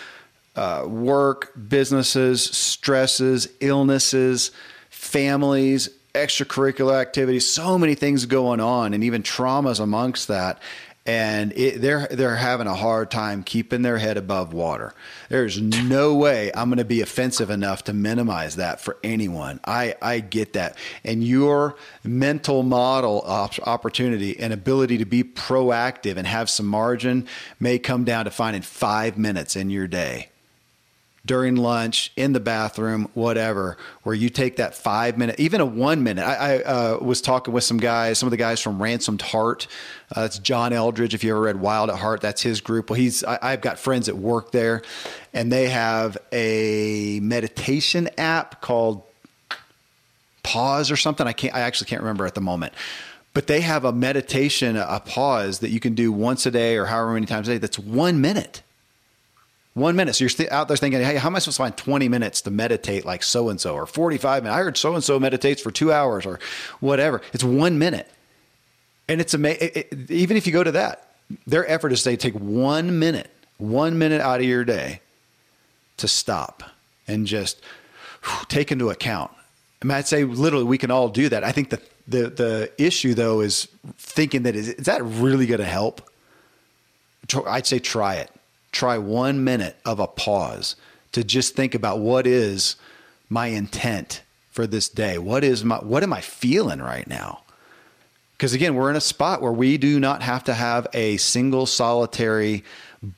uh, 0.55 0.85
work, 0.87 1.51
businesses, 1.67 2.43
stresses, 2.43 3.47
illnesses, 3.59 4.51
families, 4.91 5.89
extracurricular 6.13 7.01
activities, 7.01 7.51
so 7.51 7.79
many 7.79 7.95
things 7.95 8.27
going 8.27 8.59
on, 8.59 8.93
and 8.93 9.03
even 9.03 9.23
traumas 9.23 9.79
amongst 9.79 10.27
that. 10.27 10.61
And 11.05 11.51
it, 11.53 11.81
they're 11.81 12.07
they're 12.09 12.37
having 12.37 12.67
a 12.67 12.75
hard 12.75 13.11
time 13.11 13.43
keeping 13.43 13.81
their 13.81 13.97
head 13.97 14.17
above 14.17 14.53
water. 14.53 14.93
There's 15.29 15.61
no 15.61 16.15
way 16.15 16.51
I'm 16.55 16.69
going 16.69 16.77
to 16.77 16.85
be 16.85 17.01
offensive 17.01 17.49
enough 17.49 17.83
to 17.85 17.93
minimize 17.93 18.55
that 18.55 18.79
for 18.79 18.97
anyone. 19.03 19.59
I 19.65 19.95
I 20.01 20.19
get 20.19 20.53
that, 20.53 20.77
and 21.03 21.23
your 21.23 21.75
mental 22.03 22.63
model 22.63 23.21
opportunity 23.21 24.39
and 24.39 24.53
ability 24.53 24.97
to 24.99 25.05
be 25.05 25.23
proactive 25.23 26.17
and 26.17 26.25
have 26.25 26.49
some 26.49 26.67
margin 26.67 27.27
may 27.59 27.79
come 27.79 28.05
down 28.05 28.25
to 28.25 28.31
finding 28.31 28.61
five 28.61 29.17
minutes 29.17 29.55
in 29.55 29.69
your 29.69 29.87
day 29.87 30.29
during 31.25 31.55
lunch, 31.55 32.11
in 32.17 32.33
the 32.33 32.39
bathroom, 32.39 33.09
whatever, 33.13 33.77
where 34.03 34.13
you 34.13 34.29
take 34.29 34.57
that 34.57 34.75
five 34.75 35.17
minute, 35.17 35.39
even 35.39 35.61
a 35.61 35.65
one 35.65 36.03
minute. 36.03 36.23
I, 36.23 36.57
I 36.57 36.63
uh, 36.63 36.97
was 37.01 37.21
talking 37.21 37.53
with 37.53 37.63
some 37.63 37.77
guys, 37.77 38.19
some 38.19 38.27
of 38.27 38.31
the 38.31 38.37
guys 38.37 38.59
from 38.59 38.81
Ransomed 38.81 39.21
Heart. 39.21 39.67
Uh, 40.13 40.21
that's 40.21 40.37
John 40.39 40.73
Eldredge. 40.73 41.13
If 41.13 41.23
you 41.23 41.31
ever 41.31 41.41
read 41.41 41.61
Wild 41.61 41.89
at 41.89 41.97
Heart, 41.97 42.21
that's 42.21 42.41
his 42.41 42.59
group. 42.59 42.89
Well, 42.89 42.99
he's 42.99 43.23
I, 43.23 43.39
I've 43.41 43.61
got 43.61 43.79
friends 43.79 44.07
that 44.07 44.17
work 44.17 44.51
there, 44.51 44.81
and 45.33 45.51
they 45.51 45.69
have 45.69 46.17
a 46.33 47.19
meditation 47.21 48.09
app 48.17 48.61
called 48.61 49.03
Pause 50.43 50.91
or 50.91 50.97
something. 50.97 51.25
I 51.25 51.31
can't. 51.31 51.55
I 51.55 51.61
actually 51.61 51.87
can't 51.87 52.01
remember 52.01 52.25
at 52.25 52.35
the 52.35 52.41
moment 52.41 52.73
but 53.33 53.47
they 53.47 53.61
have 53.61 53.83
a 53.83 53.91
meditation, 53.91 54.77
a 54.77 54.99
pause 54.99 55.59
that 55.59 55.71
you 55.71 55.79
can 55.79 55.95
do 55.95 56.11
once 56.11 56.45
a 56.45 56.51
day 56.51 56.77
or 56.77 56.85
however 56.85 57.13
many 57.13 57.25
times 57.25 57.47
a 57.47 57.53
day. 57.53 57.57
That's 57.57 57.79
one 57.79 58.21
minute. 58.21 58.61
One 59.73 59.95
minute. 59.95 60.15
So 60.15 60.23
you're 60.23 60.29
st- 60.29 60.51
out 60.51 60.67
there 60.67 60.77
thinking, 60.77 61.01
hey, 61.01 61.15
how 61.15 61.29
am 61.29 61.35
I 61.35 61.39
supposed 61.39 61.57
to 61.57 61.63
find 61.63 61.75
20 61.75 62.07
minutes 62.07 62.41
to 62.41 62.51
meditate 62.51 63.05
like 63.05 63.23
so 63.23 63.49
and 63.49 63.59
so 63.59 63.73
or 63.73 63.85
45 63.85 64.43
minutes? 64.43 64.55
I 64.55 64.63
heard 64.63 64.77
so 64.77 64.93
and 64.93 65.03
so 65.03 65.19
meditates 65.19 65.61
for 65.61 65.71
two 65.71 65.91
hours 65.91 66.25
or 66.25 66.39
whatever. 66.79 67.21
It's 67.33 67.43
one 67.43 67.79
minute. 67.79 68.09
And 69.07 69.19
it's 69.19 69.33
amazing. 69.33 69.71
It, 69.73 70.11
even 70.11 70.37
if 70.37 70.45
you 70.45 70.53
go 70.53 70.63
to 70.63 70.71
that, 70.73 71.15
their 71.47 71.67
effort 71.67 71.91
is 71.91 72.03
to 72.03 72.15
take 72.15 72.35
one 72.35 72.99
minute, 72.99 73.31
one 73.57 73.97
minute 73.97 74.21
out 74.21 74.39
of 74.39 74.45
your 74.45 74.63
day 74.63 75.01
to 75.97 76.07
stop 76.07 76.63
and 77.07 77.25
just 77.25 77.59
whew, 78.23 78.45
take 78.49 78.71
into 78.71 78.91
account. 78.91 79.31
I 79.81 79.85
mean, 79.85 79.97
I'd 79.97 80.07
say 80.07 80.23
literally 80.23 80.65
we 80.65 80.77
can 80.77 80.91
all 80.91 81.09
do 81.09 81.29
that. 81.29 81.43
I 81.43 81.51
think 81.51 81.71
the, 81.71 81.81
the, 82.07 82.29
the 82.29 82.71
issue 82.77 83.15
though 83.15 83.41
is 83.41 83.67
thinking 83.97 84.43
that 84.43 84.55
is, 84.55 84.69
is 84.69 84.85
that 84.85 85.03
really 85.03 85.47
going 85.47 85.59
to 85.59 85.65
help? 85.65 86.09
I'd 87.47 87.65
say 87.65 87.79
try 87.79 88.15
it 88.15 88.29
try 88.73 88.97
one 88.97 89.43
minute 89.43 89.77
of 89.85 89.99
a 89.99 90.07
pause 90.07 90.75
to 91.13 91.23
just 91.23 91.55
think 91.55 91.73
about 91.73 91.99
what 91.99 92.27
is 92.27 92.75
my 93.29 93.47
intent 93.47 94.21
for 94.51 94.67
this 94.67 94.89
day? 94.89 95.17
What 95.17 95.43
is 95.43 95.63
my 95.63 95.77
what 95.77 96.03
am 96.03 96.11
I 96.11 96.19
feeling 96.19 96.81
right 96.81 97.07
now? 97.07 97.43
Because 98.33 98.53
again, 98.53 98.75
we're 98.75 98.89
in 98.89 98.97
a 98.97 99.01
spot 99.01 99.41
where 99.41 99.53
we 99.53 99.77
do 99.77 99.99
not 99.99 100.21
have 100.21 100.43
to 100.45 100.53
have 100.53 100.87
a 100.93 101.17
single 101.17 101.65
solitary 101.65 102.63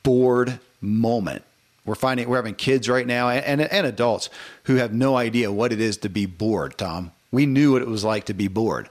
bored 0.04 0.60
moment. 0.82 1.44
We're 1.86 1.96
finding 1.96 2.30
we're 2.30 2.36
having 2.36 2.56
kids 2.56 2.90
right 2.90 3.08
now 3.08 3.30
and, 3.30 3.62
and, 3.62 3.62
and 3.62 3.88
adults 3.88 4.30
who 4.64 4.76
have 4.76 4.94
no 4.94 5.16
idea 5.16 5.52
what 5.52 5.72
it 5.72 5.80
is 5.80 5.98
to 5.98 6.10
be 6.10 6.26
bored, 6.26 6.78
Tom. 6.78 7.12
We 7.32 7.46
knew 7.46 7.74
what 7.74 7.82
it 7.82 7.88
was 7.88 8.04
like 8.04 8.26
to 8.26 8.34
be 8.34 8.48
bored. 8.48 8.90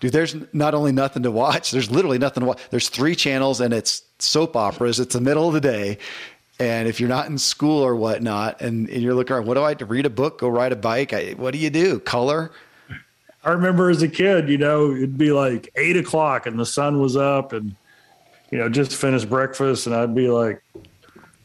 Dude, 0.00 0.12
there's 0.12 0.36
not 0.52 0.74
only 0.74 0.92
nothing 0.92 1.24
to 1.24 1.30
watch, 1.30 1.72
there's 1.72 1.90
literally 1.90 2.18
nothing 2.18 2.42
to 2.42 2.46
watch. 2.46 2.60
There's 2.70 2.88
three 2.88 3.16
channels 3.16 3.60
and 3.60 3.74
it's 3.74 4.02
soap 4.18 4.54
operas. 4.56 5.00
It's 5.00 5.14
the 5.14 5.20
middle 5.20 5.48
of 5.48 5.54
the 5.54 5.60
day. 5.60 5.98
And 6.60 6.88
if 6.88 7.00
you're 7.00 7.08
not 7.08 7.26
in 7.26 7.38
school 7.38 7.82
or 7.82 7.94
whatnot, 7.94 8.60
and, 8.60 8.88
and 8.88 9.02
you're 9.02 9.14
looking 9.14 9.34
around, 9.34 9.46
what 9.46 9.54
do 9.54 9.64
I 9.64 9.74
to 9.74 9.86
read 9.86 10.06
a 10.06 10.10
book, 10.10 10.40
go 10.40 10.48
ride 10.48 10.72
a 10.72 10.76
bike? 10.76 11.12
I, 11.12 11.30
what 11.32 11.52
do 11.52 11.58
you 11.58 11.70
do? 11.70 12.00
Color? 12.00 12.50
I 13.44 13.50
remember 13.50 13.90
as 13.90 14.02
a 14.02 14.08
kid, 14.08 14.48
you 14.48 14.58
know, 14.58 14.92
it'd 14.92 15.16
be 15.16 15.30
like 15.30 15.70
eight 15.76 15.96
o'clock 15.96 16.46
and 16.46 16.58
the 16.58 16.66
sun 16.66 17.00
was 17.00 17.16
up 17.16 17.52
and, 17.52 17.76
you 18.50 18.58
know, 18.58 18.68
just 18.68 18.94
finished 18.94 19.28
breakfast. 19.30 19.86
And 19.86 19.94
I'd 19.94 20.14
be 20.14 20.28
like, 20.28 20.62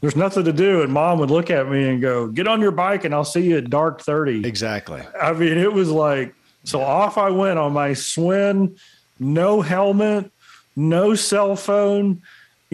there's 0.02 0.16
nothing 0.16 0.44
to 0.46 0.54
do. 0.54 0.82
And 0.82 0.92
mom 0.92 1.20
would 1.20 1.32
look 1.32 1.52
at 1.52 1.70
me 1.70 1.90
and 1.90 2.02
go, 2.02 2.28
get 2.28 2.48
on 2.48 2.60
your 2.60 2.72
bike 2.72 3.06
and 3.06 3.14
I'll 3.14 3.24
see 3.24 3.42
you 3.42 3.58
at 3.58 3.70
dark 3.70 4.02
30. 4.02 4.46
Exactly. 4.46 5.02
I 5.20 5.34
mean, 5.34 5.58
it 5.58 5.72
was 5.72 5.90
like, 5.92 6.36
so 6.64 6.82
off 6.82 7.18
I 7.18 7.30
went 7.30 7.60
on 7.60 7.74
my 7.74 7.90
Schwinn, 7.90 8.78
no 9.20 9.62
helmet, 9.62 10.32
no 10.76 11.16
cell 11.16 11.56
phone, 11.56 12.22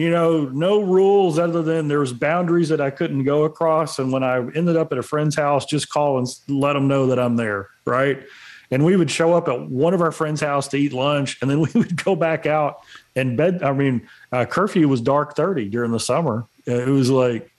you 0.00 0.10
know, 0.10 0.46
no 0.46 0.80
rules 0.80 1.38
other 1.38 1.62
than 1.62 1.88
there 1.88 2.00
was 2.00 2.14
boundaries 2.14 2.70
that 2.70 2.80
I 2.80 2.88
couldn't 2.88 3.24
go 3.24 3.44
across. 3.44 3.98
And 3.98 4.10
when 4.10 4.24
I 4.24 4.38
ended 4.38 4.74
up 4.74 4.92
at 4.92 4.98
a 4.98 5.02
friend's 5.02 5.36
house, 5.36 5.66
just 5.66 5.90
call 5.90 6.16
and 6.16 6.26
let 6.48 6.72
them 6.72 6.88
know 6.88 7.08
that 7.08 7.18
I'm 7.18 7.36
there, 7.36 7.68
right? 7.84 8.22
And 8.70 8.82
we 8.82 8.96
would 8.96 9.10
show 9.10 9.34
up 9.34 9.46
at 9.48 9.68
one 9.68 9.92
of 9.92 10.00
our 10.00 10.10
friends' 10.10 10.40
house 10.40 10.68
to 10.68 10.78
eat 10.78 10.94
lunch, 10.94 11.36
and 11.42 11.50
then 11.50 11.60
we 11.60 11.68
would 11.74 12.02
go 12.02 12.16
back 12.16 12.46
out 12.46 12.80
and 13.14 13.36
bed. 13.36 13.62
I 13.62 13.72
mean, 13.72 14.08
uh, 14.32 14.46
curfew 14.46 14.88
was 14.88 15.02
dark 15.02 15.36
thirty 15.36 15.68
during 15.68 15.90
the 15.90 16.00
summer. 16.00 16.46
It 16.64 16.88
was 16.88 17.10
like 17.10 17.50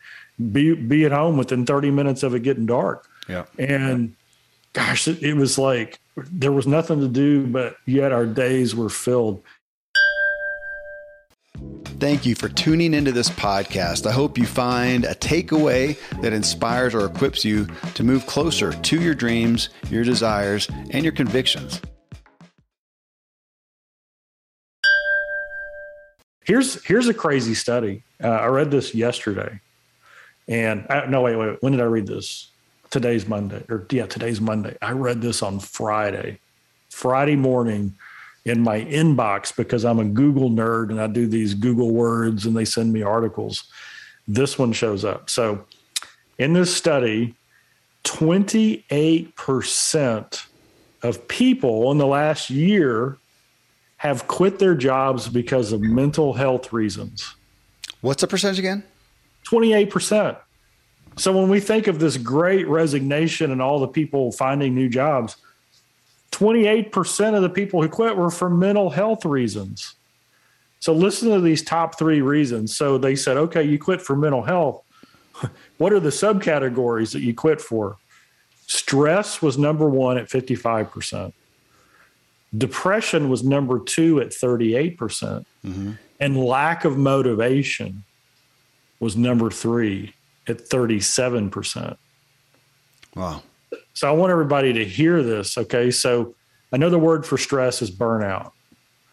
be 0.52 0.74
be 0.74 1.06
at 1.06 1.12
home 1.12 1.38
within 1.38 1.66
thirty 1.66 1.92
minutes 1.92 2.24
of 2.24 2.34
it 2.34 2.42
getting 2.42 2.66
dark. 2.66 3.08
Yeah, 3.28 3.46
and 3.60 4.16
gosh, 4.74 5.08
it, 5.08 5.22
it 5.22 5.36
was 5.36 5.60
like 5.60 6.00
there 6.16 6.52
was 6.52 6.68
nothing 6.68 7.00
to 7.00 7.08
do, 7.08 7.48
but 7.48 7.78
yet 7.86 8.12
our 8.12 8.26
days 8.26 8.76
were 8.76 8.90
filled. 8.90 9.44
Thank 12.00 12.26
you 12.26 12.34
for 12.34 12.50
tuning 12.50 12.94
into 12.94 13.12
this 13.12 13.30
podcast. 13.30 14.08
I 14.08 14.12
hope 14.12 14.38
you 14.38 14.46
find 14.46 15.06
a 15.06 15.14
takeaway 15.14 15.98
that 16.22 16.34
inspires 16.34 16.96
or 16.96 17.06
equips 17.06 17.46
you 17.46 17.68
to 17.94 18.04
move 18.04 18.26
closer 18.26 18.74
to 18.74 19.02
your 19.02 19.14
dreams, 19.14 19.70
your 19.90 20.04
desires, 20.04 20.68
and 20.90 21.04
your 21.04 21.14
convictions. 21.14 21.80
Here's 26.44 26.84
here's 26.84 27.08
a 27.08 27.14
crazy 27.14 27.54
study. 27.54 28.04
Uh, 28.22 28.30
I 28.30 28.48
read 28.48 28.72
this 28.72 28.96
yesterday, 28.96 29.62
and 30.48 30.88
I, 30.90 31.02
uh, 31.02 31.06
no, 31.06 31.22
wait, 31.22 31.36
wait. 31.36 31.62
When 31.62 31.72
did 31.72 31.82
I 31.82 31.86
read 31.86 32.08
this? 32.08 32.51
Today's 32.92 33.28
Monday, 33.28 33.64
or 33.70 33.86
yeah, 33.90 34.06
today's 34.06 34.40
Monday. 34.40 34.78
I 34.82 34.92
read 34.92 35.22
this 35.22 35.42
on 35.42 35.60
Friday, 35.60 36.40
Friday 36.90 37.36
morning 37.36 37.96
in 38.46 38.62
my 38.62 38.82
inbox 38.82 39.56
because 39.56 39.86
I'm 39.86 40.00
a 40.00 40.06
Google 40.06 40.50
nerd 40.50 40.90
and 40.90 41.02
I 41.02 41.08
do 41.08 41.28
these 41.28 41.54
Google 41.54 41.92
words 41.92 42.46
and 42.46 42.56
they 42.56 42.66
send 42.66 42.94
me 42.94 43.02
articles. 43.02 43.64
This 44.28 44.60
one 44.60 44.74
shows 44.74 45.06
up. 45.06 45.30
So 45.30 45.66
in 46.38 46.54
this 46.54 46.76
study, 46.76 47.36
28% 48.04 50.46
of 51.04 51.28
people 51.28 51.92
in 51.92 51.98
the 51.98 52.08
last 52.08 52.50
year 52.50 53.18
have 53.98 54.28
quit 54.28 54.60
their 54.60 54.76
jobs 54.76 55.30
because 55.30 55.72
of 55.72 55.82
mental 55.82 56.34
health 56.34 56.74
reasons. 56.74 57.36
What's 58.02 58.22
the 58.22 58.28
percentage 58.28 58.60
again? 58.60 58.84
28%. 59.46 60.38
So 61.22 61.32
when 61.32 61.50
we 61.50 61.60
think 61.60 61.86
of 61.86 62.00
this 62.00 62.18
great 62.18 62.68
resignation 62.68 63.52
and 63.52 63.62
all 63.62 63.80
the 63.80 63.88
people 63.88 64.32
finding 64.32 64.74
new 64.74 64.90
jobs, 64.90 65.38
28% 66.32 67.36
of 67.36 67.44
the 67.44 67.50
people 67.50 67.80
who 67.80 67.88
quit 67.90 68.18
were 68.18 68.32
for 68.32 68.50
mental 68.50 68.90
health 68.90 69.24
reasons. 69.24 69.94
So 70.80 70.94
listen 70.94 71.30
to 71.30 71.40
these 71.40 71.62
top 71.62 72.00
three 72.00 72.22
reasons. 72.22 72.76
So 72.76 72.98
they 72.98 73.16
said, 73.16 73.38
okay, 73.38 73.62
you 73.62 73.78
quit 73.78 74.02
for 74.02 74.16
mental 74.16 74.42
health. 74.42 74.84
what 75.78 75.94
are 75.94 76.00
the 76.00 76.10
subcategories 76.10 77.12
that 77.14 77.22
you 77.22 77.36
quit 77.36 77.62
for? 77.62 77.98
Stress 78.66 79.44
was 79.44 79.60
number 79.60 79.88
one 79.88 80.18
at 80.18 80.28
55%. 80.28 81.34
Depression 82.58 83.30
was 83.30 83.44
number 83.44 83.78
two 83.78 84.20
at 84.22 84.30
38%. 84.30 84.98
percent 84.98 85.48
mm 85.64 85.74
hmm 85.74 85.92
And 86.20 86.36
lack 86.36 86.84
of 86.84 86.98
motivation 86.98 88.06
was 89.00 89.16
number 89.16 89.52
three 89.52 90.16
at 90.48 90.58
37%. 90.70 91.98
Wow. 93.16 93.44
So 93.94 94.08
I 94.08 94.12
want 94.12 94.32
everybody 94.32 94.74
to 94.74 94.86
hear 94.86 95.22
this. 95.24 95.58
Okay. 95.58 95.92
So 95.92 96.36
another 96.72 96.98
word 96.98 97.26
for 97.26 97.38
stress 97.38 97.82
is 97.82 97.92
burnout, 97.92 98.52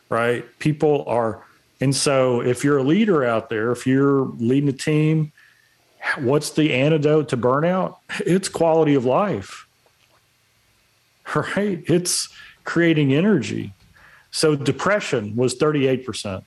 right? 0.09 0.45
People 0.59 1.05
are, 1.07 1.45
and 1.81 1.95
so 1.95 2.41
if 2.41 2.64
you're 2.64 2.79
a 2.79 2.83
leader 2.83 3.24
out 3.24 3.51
there, 3.51 3.70
if 3.70 3.87
you're 3.87 4.26
leading 4.39 4.68
a 4.68 4.72
team, 4.72 5.33
what's 6.18 6.51
the 6.51 6.72
antidote 6.72 7.29
to 7.31 7.37
burnout? 7.37 7.97
It's 8.20 8.49
quality 8.49 8.95
of 8.95 9.05
life, 9.05 9.66
right? 11.35 11.83
It's 11.87 12.29
creating 12.64 13.14
energy. 13.14 13.72
So 14.31 14.55
depression 14.55 15.35
was 15.37 15.57
38%. 15.57 16.45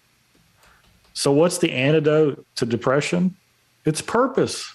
So 1.13 1.31
what's 1.31 1.57
the 1.57 1.71
antidote 1.71 2.45
to 2.55 2.65
depression? 2.65 3.35
It's 3.85 4.01
purpose. 4.01 4.73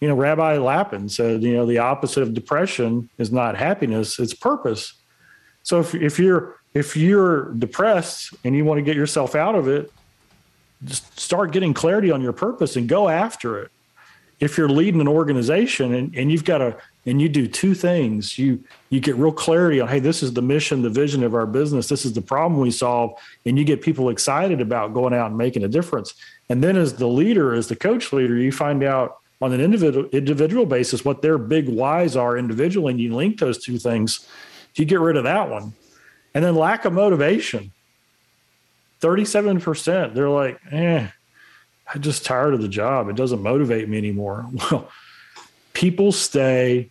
You 0.00 0.08
know, 0.08 0.14
Rabbi 0.14 0.58
Lapin 0.58 1.08
said, 1.08 1.42
you 1.42 1.54
know, 1.54 1.66
the 1.66 1.78
opposite 1.78 2.22
of 2.22 2.34
depression 2.34 3.08
is 3.18 3.30
not 3.30 3.56
happiness, 3.56 4.18
it's 4.18 4.34
purpose. 4.34 4.94
So 5.62 5.80
if, 5.80 5.94
if 5.94 6.18
you're 6.18 6.56
if 6.74 6.96
you're 6.96 7.52
depressed 7.52 8.34
and 8.44 8.56
you 8.56 8.64
want 8.64 8.78
to 8.78 8.82
get 8.82 8.96
yourself 8.96 9.34
out 9.34 9.54
of 9.54 9.68
it, 9.68 9.92
just 10.84 11.18
start 11.20 11.52
getting 11.52 11.74
clarity 11.74 12.10
on 12.10 12.22
your 12.22 12.32
purpose 12.32 12.76
and 12.76 12.88
go 12.88 13.08
after 13.08 13.60
it. 13.60 13.70
If 14.40 14.58
you're 14.58 14.68
leading 14.68 15.00
an 15.00 15.06
organization 15.06 15.94
and, 15.94 16.16
and 16.16 16.32
you've 16.32 16.44
got 16.44 16.60
a 16.60 16.76
and 17.04 17.20
you 17.20 17.28
do 17.28 17.46
two 17.46 17.74
things, 17.74 18.38
you 18.38 18.64
you 18.90 18.98
get 19.00 19.14
real 19.16 19.32
clarity 19.32 19.80
on, 19.80 19.88
hey, 19.88 20.00
this 20.00 20.22
is 20.22 20.32
the 20.32 20.42
mission, 20.42 20.82
the 20.82 20.90
vision 20.90 21.22
of 21.22 21.34
our 21.34 21.46
business, 21.46 21.88
this 21.88 22.04
is 22.04 22.12
the 22.12 22.22
problem 22.22 22.60
we 22.60 22.70
solve, 22.70 23.12
and 23.46 23.58
you 23.58 23.64
get 23.64 23.82
people 23.82 24.08
excited 24.08 24.60
about 24.60 24.94
going 24.94 25.14
out 25.14 25.28
and 25.28 25.38
making 25.38 25.62
a 25.62 25.68
difference. 25.68 26.14
And 26.48 26.62
then 26.62 26.76
as 26.76 26.94
the 26.94 27.06
leader, 27.06 27.54
as 27.54 27.68
the 27.68 27.76
coach 27.76 28.12
leader, 28.12 28.36
you 28.36 28.52
find 28.52 28.82
out 28.82 29.18
on 29.40 29.52
an 29.52 29.60
individual 29.60 30.08
individual 30.10 30.66
basis 30.66 31.04
what 31.04 31.22
their 31.22 31.38
big 31.38 31.68
whys 31.68 32.16
are 32.16 32.36
individually, 32.38 32.92
and 32.92 33.00
you 33.00 33.14
link 33.14 33.38
those 33.38 33.62
two 33.62 33.78
things. 33.78 34.26
You 34.74 34.84
get 34.84 35.00
rid 35.00 35.16
of 35.16 35.24
that 35.24 35.50
one. 35.50 35.74
And 36.34 36.44
then 36.44 36.54
lack 36.54 36.84
of 36.84 36.92
motivation 36.92 37.72
37%. 39.02 40.14
They're 40.14 40.28
like, 40.28 40.58
eh, 40.70 41.08
I'm 41.92 42.00
just 42.00 42.24
tired 42.24 42.54
of 42.54 42.62
the 42.62 42.68
job. 42.68 43.08
It 43.08 43.16
doesn't 43.16 43.42
motivate 43.42 43.88
me 43.88 43.98
anymore. 43.98 44.48
Well, 44.70 44.88
people 45.74 46.12
stay 46.12 46.90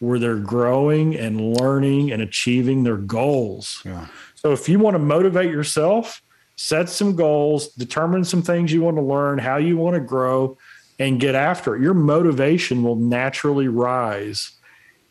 where 0.00 0.18
they're 0.18 0.36
growing 0.36 1.14
and 1.14 1.56
learning 1.58 2.10
and 2.10 2.20
achieving 2.20 2.82
their 2.82 2.96
goals. 2.96 3.80
Yeah. 3.84 4.06
So 4.34 4.52
if 4.52 4.68
you 4.68 4.78
want 4.78 4.94
to 4.94 4.98
motivate 4.98 5.50
yourself, 5.50 6.22
set 6.56 6.88
some 6.88 7.16
goals, 7.16 7.68
determine 7.68 8.24
some 8.24 8.42
things 8.42 8.72
you 8.72 8.82
want 8.82 8.96
to 8.96 9.02
learn, 9.02 9.38
how 9.38 9.56
you 9.56 9.76
want 9.76 9.94
to 9.94 10.00
grow, 10.00 10.56
and 10.98 11.20
get 11.20 11.34
after 11.34 11.74
it. 11.74 11.82
Your 11.82 11.94
motivation 11.94 12.82
will 12.82 12.96
naturally 12.96 13.68
rise 13.68 14.52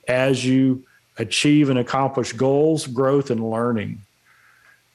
as 0.08 0.46
you 0.46 0.84
achieve 1.18 1.70
and 1.70 1.80
accomplish 1.80 2.34
goals, 2.34 2.88
growth, 2.88 3.30
and 3.30 3.50
learning. 3.50 4.02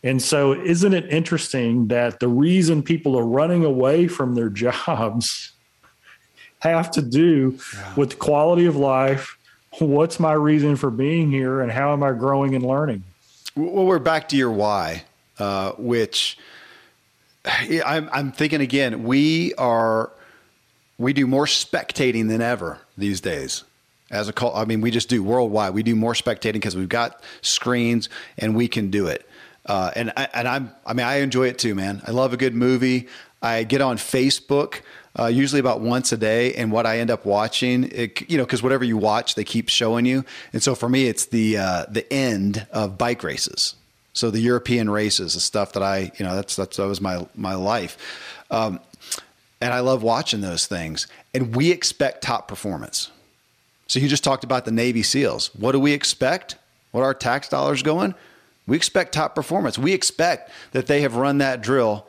And 0.02 0.22
so, 0.22 0.52
isn't 0.52 0.94
it 0.94 1.12
interesting 1.12 1.88
that 1.88 2.20
the 2.20 2.28
reason 2.28 2.82
people 2.82 3.18
are 3.18 3.26
running 3.26 3.64
away 3.64 4.06
from 4.06 4.34
their 4.34 4.48
jobs 4.48 5.52
have 6.60 6.90
to 6.92 7.02
do 7.02 7.58
yeah. 7.74 7.94
with 7.96 8.18
quality 8.18 8.66
of 8.66 8.76
life? 8.76 9.36
What's 9.80 10.18
my 10.18 10.32
reason 10.32 10.76
for 10.76 10.90
being 10.90 11.30
here, 11.30 11.60
and 11.60 11.70
how 11.70 11.92
am 11.92 12.02
I 12.02 12.12
growing 12.12 12.54
and 12.54 12.64
learning? 12.64 13.04
Well, 13.54 13.86
we're 13.86 13.98
back 13.98 14.28
to 14.30 14.36
your 14.36 14.50
why, 14.50 15.04
uh, 15.38 15.72
which 15.72 16.38
I'm, 17.44 18.08
I'm 18.12 18.32
thinking 18.32 18.60
again. 18.60 19.04
We 19.04 19.54
are 19.54 20.12
we 20.98 21.12
do 21.12 21.26
more 21.26 21.46
spectating 21.46 22.28
than 22.28 22.40
ever 22.40 22.78
these 22.96 23.20
days 23.20 23.64
as 24.10 24.28
a 24.28 24.32
cult. 24.32 24.56
I 24.56 24.64
mean, 24.64 24.80
we 24.80 24.90
just 24.90 25.08
do 25.08 25.22
worldwide. 25.22 25.74
We 25.74 25.82
do 25.82 25.94
more 25.94 26.14
spectating 26.14 26.54
because 26.54 26.76
we've 26.76 26.88
got 26.88 27.22
screens 27.40 28.08
and 28.36 28.56
we 28.56 28.68
can 28.68 28.90
do 28.90 29.06
it. 29.06 29.28
Uh, 29.64 29.90
and 29.94 30.12
I, 30.16 30.28
and 30.34 30.48
I'm 30.48 30.72
I 30.86 30.94
mean 30.94 31.06
I 31.06 31.16
enjoy 31.16 31.48
it 31.48 31.58
too, 31.58 31.74
man. 31.74 32.02
I 32.06 32.10
love 32.10 32.32
a 32.32 32.36
good 32.36 32.54
movie. 32.54 33.08
I 33.40 33.64
get 33.64 33.80
on 33.80 33.96
Facebook 33.96 34.80
uh, 35.18 35.26
usually 35.26 35.60
about 35.60 35.80
once 35.80 36.12
a 36.12 36.16
day, 36.16 36.54
and 36.54 36.70
what 36.70 36.86
I 36.86 36.98
end 36.98 37.10
up 37.10 37.24
watching, 37.24 37.84
it, 37.92 38.30
you 38.30 38.38
know, 38.38 38.44
because 38.44 38.62
whatever 38.62 38.84
you 38.84 38.96
watch, 38.96 39.34
they 39.34 39.44
keep 39.44 39.68
showing 39.68 40.06
you. 40.06 40.24
And 40.52 40.62
so 40.62 40.74
for 40.74 40.88
me, 40.88 41.06
it's 41.06 41.26
the 41.26 41.58
uh, 41.58 41.86
the 41.88 42.10
end 42.12 42.66
of 42.70 42.98
bike 42.98 43.22
races. 43.22 43.74
So 44.18 44.32
the 44.32 44.40
European 44.40 44.90
races, 44.90 45.34
the 45.34 45.40
stuff 45.40 45.74
that 45.74 45.82
I, 45.82 46.10
you 46.18 46.24
know, 46.24 46.34
that's 46.34 46.56
that's 46.56 46.76
that 46.76 46.88
was 46.88 47.00
my 47.00 47.24
my 47.36 47.54
life. 47.54 47.96
Um, 48.50 48.80
and 49.60 49.72
I 49.72 49.78
love 49.78 50.02
watching 50.02 50.40
those 50.40 50.66
things. 50.66 51.06
And 51.32 51.54
we 51.54 51.70
expect 51.70 52.22
top 52.22 52.48
performance. 52.48 53.12
So 53.86 54.00
you 54.00 54.08
just 54.08 54.24
talked 54.24 54.42
about 54.42 54.64
the 54.64 54.72
Navy 54.72 55.04
SEALs. 55.04 55.54
What 55.54 55.70
do 55.70 55.78
we 55.78 55.92
expect? 55.92 56.56
What 56.90 57.02
are 57.02 57.06
our 57.06 57.14
tax 57.14 57.48
dollars 57.48 57.84
going? 57.84 58.12
We 58.66 58.76
expect 58.76 59.14
top 59.14 59.36
performance. 59.36 59.78
We 59.78 59.92
expect 59.92 60.50
that 60.72 60.88
they 60.88 61.02
have 61.02 61.14
run 61.14 61.38
that 61.38 61.62
drill 61.62 62.04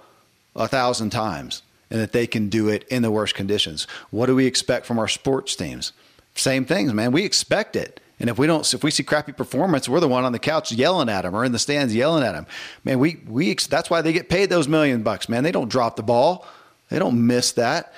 a 0.55 0.67
thousand 0.67 1.11
times 1.11 1.61
and 1.91 1.99
that 1.99 2.11
they 2.11 2.25
can 2.25 2.49
do 2.49 2.69
it 2.69 2.87
in 2.89 3.03
the 3.03 3.11
worst 3.11 3.35
conditions. 3.35 3.85
What 4.09 4.25
do 4.25 4.35
we 4.35 4.47
expect 4.47 4.87
from 4.87 4.97
our 4.97 5.07
sports 5.07 5.55
teams? 5.55 5.93
Same 6.33 6.65
things, 6.65 6.91
man. 6.91 7.11
We 7.11 7.23
expect 7.23 7.75
it. 7.75 7.99
And 8.19 8.29
if 8.29 8.37
we 8.37 8.47
don't, 8.47 8.71
if 8.73 8.83
we 8.83 8.91
see 8.91 9.03
crappy 9.03 9.31
performance, 9.31 9.87
we're 9.87 10.01
the 10.01 10.07
one 10.07 10.25
on 10.25 10.33
the 10.33 10.39
couch 10.39 10.71
yelling 10.71 11.09
at 11.09 11.21
them 11.21 11.35
or 11.35 11.45
in 11.45 11.51
the 11.51 11.59
stands 11.59 11.95
yelling 11.95 12.23
at 12.23 12.33
them. 12.33 12.47
Man, 12.83 12.99
we 12.99 13.21
we 13.27 13.53
that's 13.53 13.89
why 13.89 14.01
they 14.01 14.11
get 14.11 14.29
paid 14.29 14.49
those 14.49 14.67
million 14.67 15.03
bucks, 15.03 15.29
man. 15.29 15.43
They 15.43 15.51
don't 15.51 15.69
drop 15.69 15.95
the 15.95 16.03
ball. 16.03 16.45
They 16.89 16.99
don't 16.99 17.27
miss 17.27 17.53
that. 17.53 17.93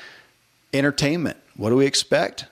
Entertainment. 0.74 1.38
What 1.56 1.70
do 1.70 1.76
we 1.76 1.86
expect? 1.86 2.46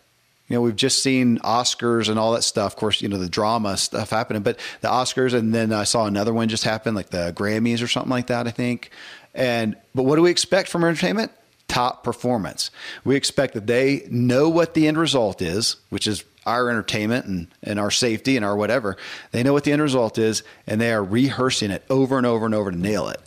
you 0.49 0.55
know, 0.55 0.61
we've 0.61 0.76
just 0.76 1.03
seen 1.03 1.38
Oscars 1.39 2.09
and 2.09 2.17
all 2.17 2.34
that 2.34 2.41
stuff. 2.41 2.74
Of 2.74 2.76
course, 2.76 3.01
you 3.01 3.07
know, 3.07 3.20
the 3.20 3.30
drama 3.30 3.78
stuff 3.78 4.09
happening, 4.09 4.41
but 4.41 4.59
the 4.82 4.88
Oscars, 4.88 5.36
and 5.36 5.53
then 5.53 5.72
I 5.72 5.84
saw 5.84 6.07
another 6.07 6.34
one 6.34 6.49
just 6.49 6.63
happen, 6.63 6.95
like 6.95 7.11
the 7.11 7.32
Grammys 7.36 7.84
or 7.84 7.88
something 7.88 8.09
like 8.09 8.28
that, 8.28 8.47
I 8.47 8.51
think. 8.51 8.89
And, 9.36 9.78
but 9.93 10.03
what 10.03 10.15
do 10.15 10.24
we 10.24 10.32
expect 10.32 10.70
from 10.70 10.84
entertainment? 10.84 11.32
Top 11.70 12.03
performance. 12.03 12.70
We 13.05 13.15
expect 13.15 13.53
that 13.53 13.67
they 13.67 14.05
know 14.11 14.49
what 14.49 14.74
the 14.74 14.88
end 14.88 14.97
result 14.97 15.41
is, 15.41 15.78
which 15.89 16.05
is 16.05 16.26
our 16.45 16.70
entertainment 16.70 17.26
and, 17.26 17.47
and 17.63 17.80
our 17.80 17.91
safety 17.91 18.36
and 18.36 18.43
our 18.43 18.57
whatever. 18.57 18.97
They 19.32 19.43
know 19.43 19.53
what 19.53 19.63
the 19.63 19.72
end 19.72 19.82
result 19.82 20.17
is, 20.17 20.43
and 20.67 20.82
they 20.82 20.91
are 20.91 21.03
rehearsing 21.03 21.72
it 21.72 21.86
over 21.89 22.17
and 22.17 22.26
over 22.26 22.45
and 22.45 22.53
over 22.53 22.72
to 22.72 22.78
nail 22.78 23.07
it. 23.07 23.22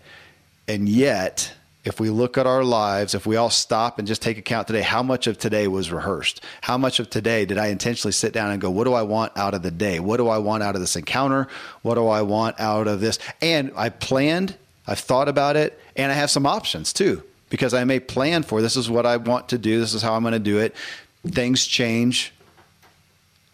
And 0.68 0.88
yet, 0.88 1.54
if 1.84 1.98
we 1.98 2.10
look 2.10 2.38
at 2.38 2.46
our 2.46 2.62
lives, 2.62 3.14
if 3.14 3.26
we 3.26 3.36
all 3.36 3.50
stop 3.50 3.98
and 3.98 4.06
just 4.06 4.22
take 4.22 4.38
account 4.38 4.66
today, 4.68 4.82
how 4.82 5.02
much 5.02 5.26
of 5.26 5.38
today 5.38 5.66
was 5.66 5.90
rehearsed? 5.90 6.42
How 6.60 6.78
much 6.78 7.00
of 7.00 7.10
today 7.10 7.44
did 7.44 7.58
I 7.58 7.68
intentionally 7.68 8.12
sit 8.12 8.32
down 8.32 8.50
and 8.50 8.60
go, 8.60 8.70
what 8.70 8.84
do 8.84 8.92
I 8.92 9.02
want 9.02 9.36
out 9.36 9.54
of 9.54 9.62
the 9.62 9.70
day? 9.70 9.98
What 9.98 10.18
do 10.18 10.28
I 10.28 10.38
want 10.38 10.62
out 10.62 10.76
of 10.76 10.80
this 10.80 10.94
encounter? 10.94 11.48
What 11.82 11.96
do 11.96 12.06
I 12.06 12.22
want 12.22 12.60
out 12.60 12.86
of 12.86 13.00
this? 13.00 13.18
And 13.40 13.72
I 13.76 13.88
planned, 13.88 14.56
I've 14.86 15.00
thought 15.00 15.28
about 15.28 15.56
it, 15.56 15.78
and 15.96 16.12
I 16.12 16.14
have 16.14 16.30
some 16.30 16.46
options 16.46 16.92
too, 16.92 17.22
because 17.52 17.74
I 17.74 17.84
may 17.84 18.00
plan 18.00 18.44
for 18.44 18.62
this 18.62 18.78
is 18.78 18.88
what 18.88 19.04
I 19.04 19.18
want 19.18 19.50
to 19.50 19.58
do, 19.58 19.78
this 19.78 19.92
is 19.92 20.00
how 20.00 20.14
I'm 20.14 20.22
going 20.22 20.32
to 20.32 20.38
do 20.38 20.58
it. 20.58 20.74
Things 21.26 21.66
change. 21.66 22.32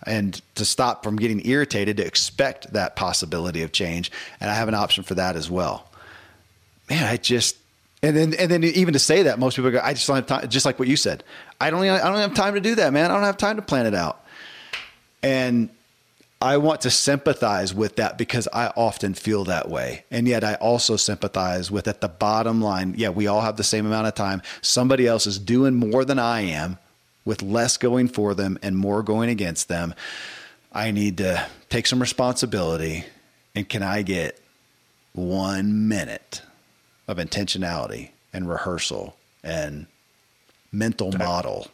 And 0.07 0.41
to 0.55 0.65
stop 0.65 1.03
from 1.03 1.17
getting 1.17 1.45
irritated, 1.45 1.97
to 1.97 2.07
expect 2.07 2.73
that 2.75 2.95
possibility 2.95 3.65
of 3.65 3.73
change. 3.73 4.13
And 4.41 4.49
I 4.49 4.55
have 4.55 4.69
an 4.69 4.75
option 4.75 5.03
for 5.03 5.17
that 5.17 5.35
as 5.35 5.51
well. 5.51 5.91
Man, 6.89 7.03
I 7.03 7.17
just, 7.17 7.57
and 8.01 8.17
then, 8.17 8.35
and 8.35 8.49
then 8.49 8.63
even 8.63 8.93
to 8.93 9.01
say 9.01 9.25
that, 9.25 9.41
most 9.41 9.57
people 9.57 9.73
go, 9.73 9.81
"I 9.83 9.95
just 9.95 10.07
don't 10.07 10.15
have 10.15 10.27
time." 10.27 10.49
Just 10.49 10.65
like 10.65 10.79
what 10.79 10.87
you 10.87 10.97
said, 10.97 11.25
I 11.61 11.71
don't, 11.71 11.83
I 11.83 11.99
don't 11.99 12.19
have 12.19 12.35
time 12.35 12.55
to 12.55 12.61
do 12.61 12.77
that, 12.77 12.93
man. 12.93 13.11
I 13.11 13.15
don't 13.15 13.25
have 13.25 13.37
time 13.37 13.57
to 13.57 13.63
plan 13.63 13.85
it 13.87 13.95
out. 13.97 14.25
And 15.25 15.71
I 16.41 16.57
want 16.57 16.83
to 16.83 16.91
sympathize 16.91 17.75
with 17.75 17.97
that 17.97 18.17
because 18.17 18.47
I 18.53 18.69
often 18.77 19.15
feel 19.15 19.45
that 19.45 19.69
way. 19.69 20.05
And 20.11 20.29
yet 20.29 20.45
I 20.45 20.55
also 20.55 20.97
sympathize 20.97 21.71
with 21.71 21.89
at 21.89 22.01
the 22.01 22.09
bottom 22.09 22.61
line, 22.61 22.95
yeah, 22.97 23.09
we 23.09 23.27
all 23.27 23.41
have 23.41 23.57
the 23.57 23.65
same 23.65 23.87
amount 23.87 24.07
of 24.07 24.15
time. 24.15 24.43
Somebody 24.63 25.07
else 25.07 25.27
is 25.27 25.39
doing 25.39 25.75
more 25.75 26.05
than 26.05 26.19
I 26.19 26.43
am 26.43 26.79
with 27.25 27.43
less 27.43 27.77
going 27.77 28.09
for 28.09 28.35
them 28.35 28.59
and 28.63 28.77
more 28.77 29.03
going 29.03 29.31
against 29.31 29.69
them. 29.69 29.95
I 30.73 30.93
need 30.93 31.19
to 31.19 31.47
take 31.71 31.87
some 31.87 32.01
responsibility. 32.01 33.05
And 33.55 33.69
can 33.69 33.83
I 33.83 34.03
get 34.03 34.41
one 35.13 35.89
minute 35.89 36.43
of 37.09 37.17
intentionality 37.17 38.11
and 38.33 38.49
rehearsal 38.49 39.17
and 39.43 39.87
mental 40.71 41.13
model. 41.13 41.67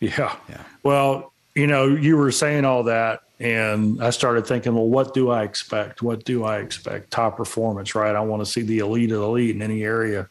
Yeah. 0.00 0.36
Yeah. 0.48 0.62
Well, 0.82 1.32
you 1.54 1.66
know, 1.66 1.86
you 1.86 2.16
were 2.16 2.32
saying 2.32 2.64
all 2.64 2.84
that, 2.84 3.22
and 3.40 4.02
I 4.02 4.10
started 4.10 4.46
thinking, 4.46 4.74
well, 4.74 4.88
what 4.88 5.14
do 5.14 5.30
I 5.30 5.44
expect? 5.44 6.02
What 6.02 6.24
do 6.24 6.44
I 6.44 6.58
expect? 6.58 7.10
Top 7.10 7.36
performance, 7.36 7.94
right? 7.94 8.14
I 8.14 8.20
want 8.20 8.44
to 8.44 8.46
see 8.50 8.62
the 8.62 8.80
elite 8.80 9.12
of 9.12 9.20
the 9.20 9.24
elite 9.24 9.54
in 9.54 9.62
any 9.62 9.82
area. 9.82 10.28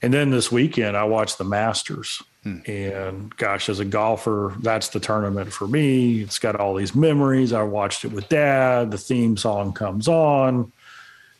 And 0.00 0.12
then 0.12 0.30
this 0.30 0.50
weekend, 0.50 0.96
I 0.96 1.04
watched 1.04 1.38
the 1.38 1.44
Masters. 1.44 2.22
Hmm. 2.42 2.58
And 2.66 3.36
gosh, 3.36 3.68
as 3.68 3.78
a 3.78 3.84
golfer, 3.84 4.54
that's 4.60 4.88
the 4.88 4.98
tournament 4.98 5.52
for 5.52 5.68
me. 5.68 6.22
It's 6.22 6.38
got 6.38 6.56
all 6.56 6.74
these 6.74 6.94
memories. 6.94 7.52
I 7.52 7.62
watched 7.62 8.04
it 8.04 8.12
with 8.12 8.28
dad. 8.28 8.90
The 8.90 8.98
theme 8.98 9.36
song 9.36 9.72
comes 9.72 10.08
on 10.08 10.72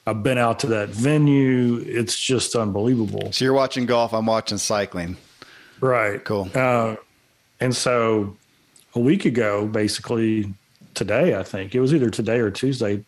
I've 0.07 0.23
been 0.23 0.39
out 0.39 0.59
to 0.61 0.67
that 0.69 0.89
venue. 0.89 1.85
It's 1.87 2.19
just 2.19 2.57
unbelievable. 2.57 3.31
So 3.33 3.45
you're 3.45 3.55
watching 3.55 3.87
golf. 3.87 4.13
I'm 4.13 4.27
watching 4.27 4.59
cycling. 4.59 5.17
Right. 5.81 6.23
Cool. 6.25 6.51
Uh, 6.55 6.97
and 7.61 7.75
so 7.75 8.37
a 8.95 9.01
week 9.01 9.25
ago, 9.25 9.67
basically 9.67 10.53
today, 10.95 11.37
I 11.37 11.43
think 11.43 11.75
it 11.75 11.81
was 11.81 11.95
either 11.95 12.11
today 12.11 12.39
or 12.39 12.51
Tuesday, 12.51 13.05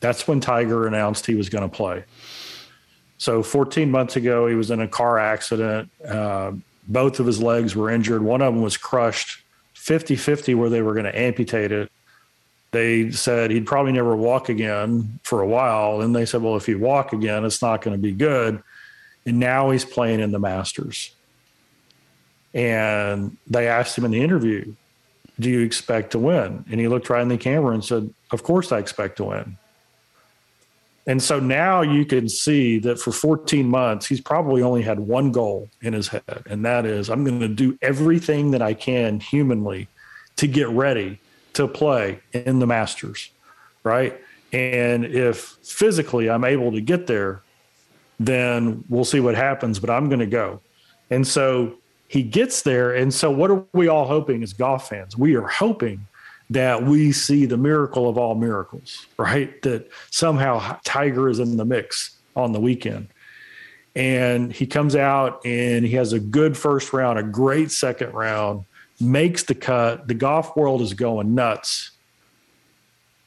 that's 0.00 0.26
when 0.26 0.40
Tiger 0.40 0.86
announced 0.86 1.26
he 1.26 1.34
was 1.34 1.48
going 1.48 1.68
to 1.68 1.74
play. 1.74 2.04
So 3.18 3.42
14 3.42 3.90
months 3.90 4.16
ago, 4.16 4.48
he 4.48 4.54
was 4.54 4.70
in 4.70 4.80
a 4.80 4.88
car 4.88 5.18
accident. 5.18 5.90
Uh, 6.06 6.52
both 6.88 7.20
of 7.20 7.26
his 7.26 7.40
legs 7.40 7.76
were 7.76 7.88
injured. 7.88 8.22
One 8.22 8.42
of 8.42 8.52
them 8.52 8.62
was 8.62 8.76
crushed 8.76 9.42
50 9.74 10.16
50 10.16 10.54
where 10.54 10.68
they 10.68 10.82
were 10.82 10.92
going 10.92 11.04
to 11.04 11.16
amputate 11.16 11.72
it. 11.72 11.90
They 12.72 13.10
said 13.10 13.50
he'd 13.50 13.66
probably 13.66 13.92
never 13.92 14.16
walk 14.16 14.48
again 14.48 15.20
for 15.22 15.40
a 15.40 15.46
while. 15.46 16.00
And 16.00 16.16
they 16.16 16.24
said, 16.24 16.42
well, 16.42 16.56
if 16.56 16.66
he 16.66 16.74
walk 16.74 17.12
again, 17.12 17.44
it's 17.44 17.62
not 17.62 17.82
going 17.82 17.96
to 17.96 18.02
be 18.02 18.12
good. 18.12 18.62
And 19.24 19.38
now 19.38 19.70
he's 19.70 19.84
playing 19.84 20.20
in 20.20 20.32
the 20.32 20.38
Masters. 20.38 21.14
And 22.54 23.36
they 23.46 23.68
asked 23.68 23.96
him 23.96 24.04
in 24.04 24.10
the 24.10 24.22
interview, 24.22 24.74
Do 25.42 25.50
you 25.50 25.60
expect 25.60 26.12
to 26.12 26.18
win? 26.18 26.64
And 26.70 26.80
he 26.80 26.88
looked 26.88 27.10
right 27.10 27.22
in 27.22 27.28
the 27.28 27.36
camera 27.36 27.74
and 27.74 27.84
said, 27.84 28.12
Of 28.30 28.42
course 28.42 28.72
I 28.72 28.78
expect 28.78 29.16
to 29.16 29.24
win. 29.24 29.58
And 31.06 31.20
so 31.20 31.40
now 31.40 31.82
you 31.82 32.04
can 32.04 32.28
see 32.28 32.78
that 32.78 32.98
for 32.98 33.10
14 33.10 33.66
months, 33.66 34.06
he's 34.06 34.20
probably 34.20 34.62
only 34.62 34.82
had 34.82 35.00
one 35.00 35.32
goal 35.32 35.68
in 35.80 35.94
his 35.94 36.08
head, 36.08 36.44
and 36.46 36.64
that 36.64 36.86
is 36.86 37.10
I'm 37.10 37.24
going 37.24 37.40
to 37.40 37.48
do 37.48 37.76
everything 37.82 38.52
that 38.52 38.62
I 38.62 38.74
can 38.74 39.18
humanly 39.18 39.88
to 40.36 40.46
get 40.46 40.68
ready 40.68 41.18
to 41.54 41.66
play 41.66 42.20
in 42.32 42.60
the 42.60 42.66
Masters, 42.66 43.30
right? 43.82 44.18
And 44.52 45.04
if 45.04 45.58
physically 45.64 46.30
I'm 46.30 46.44
able 46.44 46.70
to 46.72 46.80
get 46.80 47.08
there, 47.08 47.42
then 48.20 48.84
we'll 48.88 49.04
see 49.04 49.18
what 49.18 49.34
happens, 49.34 49.80
but 49.80 49.90
I'm 49.90 50.08
going 50.08 50.20
to 50.20 50.26
go. 50.26 50.60
And 51.10 51.26
so 51.26 51.74
he 52.12 52.22
gets 52.22 52.60
there. 52.60 52.94
And 52.94 53.12
so, 53.12 53.30
what 53.30 53.50
are 53.50 53.64
we 53.72 53.88
all 53.88 54.06
hoping 54.06 54.42
as 54.42 54.52
golf 54.52 54.90
fans? 54.90 55.16
We 55.16 55.34
are 55.34 55.48
hoping 55.48 56.06
that 56.50 56.82
we 56.82 57.10
see 57.10 57.46
the 57.46 57.56
miracle 57.56 58.06
of 58.06 58.18
all 58.18 58.34
miracles, 58.34 59.06
right? 59.16 59.60
That 59.62 59.90
somehow 60.10 60.78
Tiger 60.84 61.30
is 61.30 61.38
in 61.38 61.56
the 61.56 61.64
mix 61.64 62.18
on 62.36 62.52
the 62.52 62.60
weekend. 62.60 63.08
And 63.96 64.52
he 64.52 64.66
comes 64.66 64.94
out 64.94 65.40
and 65.46 65.86
he 65.86 65.92
has 65.92 66.12
a 66.12 66.20
good 66.20 66.54
first 66.54 66.92
round, 66.92 67.18
a 67.18 67.22
great 67.22 67.70
second 67.70 68.12
round, 68.12 68.66
makes 69.00 69.44
the 69.44 69.54
cut. 69.54 70.06
The 70.06 70.14
golf 70.14 70.54
world 70.54 70.82
is 70.82 70.92
going 70.92 71.34
nuts. 71.34 71.92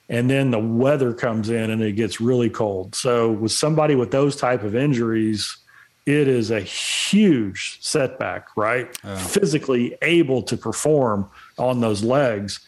And 0.10 0.30
then 0.30 0.52
the 0.52 0.60
weather 0.60 1.12
comes 1.12 1.50
in 1.50 1.72
and 1.72 1.82
it 1.82 1.94
gets 1.94 2.22
really 2.22 2.52
cold. 2.52 2.94
So 2.94 3.32
with 3.32 3.52
somebody 3.52 3.96
with 3.96 4.12
those 4.12 4.36
type 4.36 4.62
of 4.62 4.76
injuries, 4.76 5.58
it 6.06 6.28
is 6.28 6.52
a 6.52 6.62
huge 6.62 7.80
setback, 7.82 8.48
right? 8.56 8.96
Oh. 9.04 9.16
Physically 9.16 9.98
able 10.02 10.44
to 10.44 10.56
perform 10.58 11.30
on 11.58 11.82
those 11.82 12.04
legs 12.04 12.60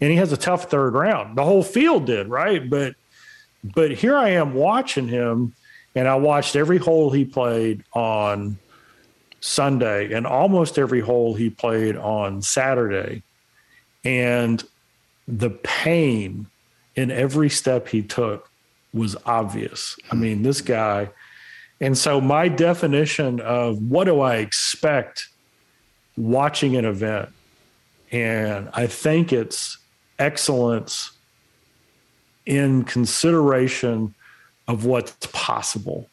and 0.00 0.10
he 0.10 0.16
has 0.16 0.32
a 0.32 0.36
tough 0.36 0.70
third 0.70 0.94
round. 0.94 1.36
The 1.36 1.44
whole 1.44 1.62
field 1.62 2.06
did, 2.06 2.28
right? 2.28 2.68
But 2.68 2.94
but 3.64 3.92
here 3.92 4.16
I 4.16 4.30
am 4.30 4.54
watching 4.54 5.08
him, 5.08 5.54
and 5.94 6.06
I 6.06 6.16
watched 6.16 6.56
every 6.56 6.78
hole 6.78 7.10
he 7.10 7.24
played 7.24 7.82
on 7.92 8.58
Sunday 9.40 10.12
and 10.12 10.26
almost 10.26 10.78
every 10.78 11.00
hole 11.00 11.34
he 11.34 11.50
played 11.50 11.96
on 11.96 12.42
Saturday. 12.42 13.22
And 14.04 14.62
the 15.26 15.50
pain 15.50 16.46
in 16.94 17.10
every 17.10 17.50
step 17.50 17.88
he 17.88 18.02
took 18.02 18.50
was 18.92 19.16
obvious. 19.26 19.96
I 20.10 20.14
hmm. 20.14 20.20
mean, 20.20 20.42
this 20.42 20.60
guy. 20.60 21.10
And 21.80 21.96
so, 21.96 22.20
my 22.20 22.48
definition 22.48 23.40
of 23.40 23.78
what 23.82 24.04
do 24.04 24.20
I 24.20 24.36
expect 24.36 25.28
watching 26.16 26.76
an 26.76 26.84
event, 26.84 27.28
and 28.10 28.70
I 28.72 28.86
think 28.86 29.32
it's 29.32 29.78
excellence 30.18 31.12
in 32.46 32.84
consideration 32.84 34.14
of 34.68 34.84
what's 34.84 35.14
possible. 35.32 36.08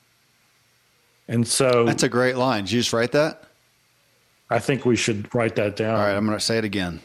And 1.28 1.48
so 1.48 1.86
that's 1.86 2.04
a 2.04 2.10
great 2.10 2.36
line. 2.36 2.66
Did 2.66 2.74
you 2.74 2.80
just 2.82 2.94
write 2.94 3.14
that? 3.14 3.44
I 4.50 4.60
think 4.60 4.86
we 4.86 4.96
should 4.96 5.34
write 5.34 5.56
that 5.56 5.76
down. 5.76 5.96
All 5.96 6.06
right, 6.06 6.16
I'm 6.16 6.26
going 6.26 6.38
to 6.38 6.44
say 6.44 6.58
it 6.58 6.66
again. 6.66 7.00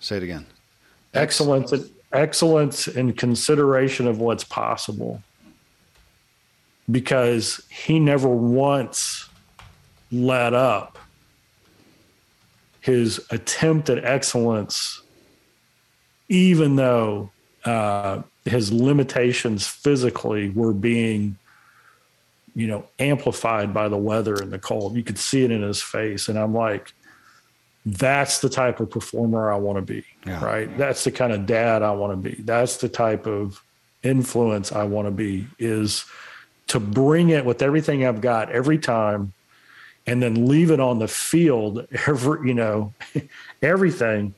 Say 0.00 0.16
it 0.16 0.22
again. 0.22 0.46
Excellence, 1.14 1.72
excellence 2.12 2.88
in 2.88 3.12
consideration 3.12 4.06
of 4.06 4.18
what's 4.18 4.44
possible. 4.44 5.22
Because 6.90 7.64
he 7.70 7.98
never 7.98 8.28
once 8.28 9.28
let 10.12 10.52
up 10.52 10.98
his 12.80 13.24
attempt 13.30 13.88
at 13.88 14.04
excellence 14.04 15.02
even 16.28 16.76
though 16.76 17.30
uh, 17.64 18.22
his 18.44 18.72
limitations 18.72 19.66
physically 19.66 20.50
were 20.50 20.72
being, 20.72 21.36
you 22.54 22.66
know, 22.66 22.86
amplified 22.98 23.74
by 23.74 23.88
the 23.88 23.96
weather 23.96 24.34
and 24.34 24.52
the 24.52 24.58
cold. 24.58 24.96
You 24.96 25.02
could 25.02 25.18
see 25.18 25.44
it 25.44 25.50
in 25.50 25.62
his 25.62 25.82
face. 25.82 26.28
And 26.28 26.38
I'm 26.38 26.54
like, 26.54 26.92
that's 27.86 28.40
the 28.40 28.48
type 28.48 28.80
of 28.80 28.90
performer 28.90 29.52
I 29.52 29.56
want 29.56 29.76
to 29.76 29.82
be, 29.82 30.04
yeah. 30.26 30.42
right? 30.42 30.78
That's 30.78 31.04
the 31.04 31.10
kind 31.10 31.32
of 31.32 31.46
dad 31.46 31.82
I 31.82 31.92
want 31.92 32.12
to 32.12 32.30
be. 32.30 32.42
That's 32.42 32.78
the 32.78 32.88
type 32.88 33.26
of 33.26 33.62
influence 34.02 34.72
I 34.72 34.84
want 34.84 35.06
to 35.06 35.12
be 35.12 35.46
is 35.58 36.04
to 36.68 36.80
bring 36.80 37.28
it 37.28 37.44
with 37.44 37.62
everything 37.62 38.06
I've 38.06 38.20
got 38.20 38.50
every 38.50 38.78
time 38.78 39.32
and 40.06 40.22
then 40.22 40.46
leave 40.46 40.70
it 40.70 40.80
on 40.80 40.98
the 40.98 41.08
field 41.08 41.86
every, 42.06 42.48
you 42.48 42.54
know, 42.54 42.92
everything 43.62 44.34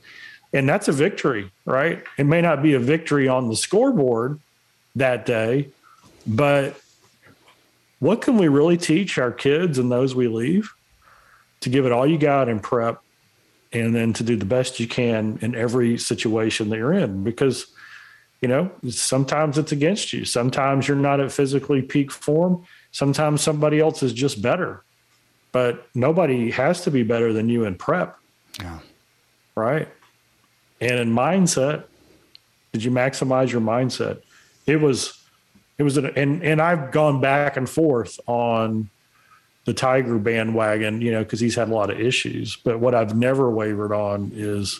and 0.53 0.67
that's 0.67 0.87
a 0.87 0.91
victory, 0.91 1.51
right? 1.65 2.03
It 2.17 2.25
may 2.25 2.41
not 2.41 2.63
be 2.63 2.73
a 2.73 2.79
victory 2.79 3.27
on 3.27 3.49
the 3.49 3.55
scoreboard 3.55 4.39
that 4.95 5.25
day, 5.25 5.69
but 6.25 6.79
what 7.99 8.21
can 8.21 8.37
we 8.37 8.47
really 8.47 8.77
teach 8.77 9.17
our 9.17 9.31
kids 9.31 9.77
and 9.77 9.91
those 9.91 10.15
we 10.15 10.27
leave? 10.27 10.73
To 11.61 11.69
give 11.69 11.85
it 11.85 11.91
all 11.91 12.05
you 12.05 12.17
got 12.17 12.49
in 12.49 12.59
prep 12.59 13.01
and 13.73 13.93
then 13.93 14.13
to 14.13 14.23
do 14.23 14.35
the 14.35 14.45
best 14.45 14.79
you 14.79 14.87
can 14.87 15.39
in 15.41 15.55
every 15.55 15.97
situation 15.97 16.69
that 16.69 16.77
you're 16.77 16.93
in 16.93 17.23
because 17.23 17.67
you 18.41 18.47
know 18.47 18.71
sometimes 18.89 19.57
it's 19.57 19.71
against 19.71 20.13
you. 20.13 20.25
Sometimes 20.25 20.87
you're 20.87 20.97
not 20.97 21.19
at 21.19 21.31
physically 21.31 21.81
peak 21.81 22.11
form. 22.11 22.65
Sometimes 22.91 23.41
somebody 23.41 23.79
else 23.79 24.03
is 24.03 24.13
just 24.13 24.41
better. 24.41 24.83
But 25.51 25.87
nobody 25.95 26.51
has 26.51 26.81
to 26.81 26.91
be 26.91 27.03
better 27.03 27.33
than 27.33 27.49
you 27.49 27.65
in 27.65 27.75
prep. 27.75 28.17
Yeah. 28.59 28.79
Right? 29.55 29.87
And 30.79 30.99
in 30.99 31.11
mindset, 31.13 31.85
did 32.73 32.83
you 32.83 32.91
maximize 32.91 33.51
your 33.51 33.61
mindset? 33.61 34.21
It 34.67 34.81
was, 34.81 35.19
it 35.77 35.83
was, 35.83 35.97
an, 35.97 36.07
and 36.15 36.43
and 36.43 36.61
I've 36.61 36.91
gone 36.91 37.21
back 37.21 37.57
and 37.57 37.67
forth 37.67 38.19
on 38.27 38.89
the 39.65 39.73
Tiger 39.73 40.17
bandwagon, 40.17 41.01
you 41.01 41.11
know, 41.11 41.23
because 41.23 41.39
he's 41.39 41.55
had 41.55 41.69
a 41.69 41.73
lot 41.73 41.89
of 41.89 41.99
issues. 41.99 42.55
But 42.55 42.79
what 42.79 42.93
I've 42.93 43.15
never 43.15 43.49
wavered 43.49 43.91
on 43.91 44.31
is 44.33 44.79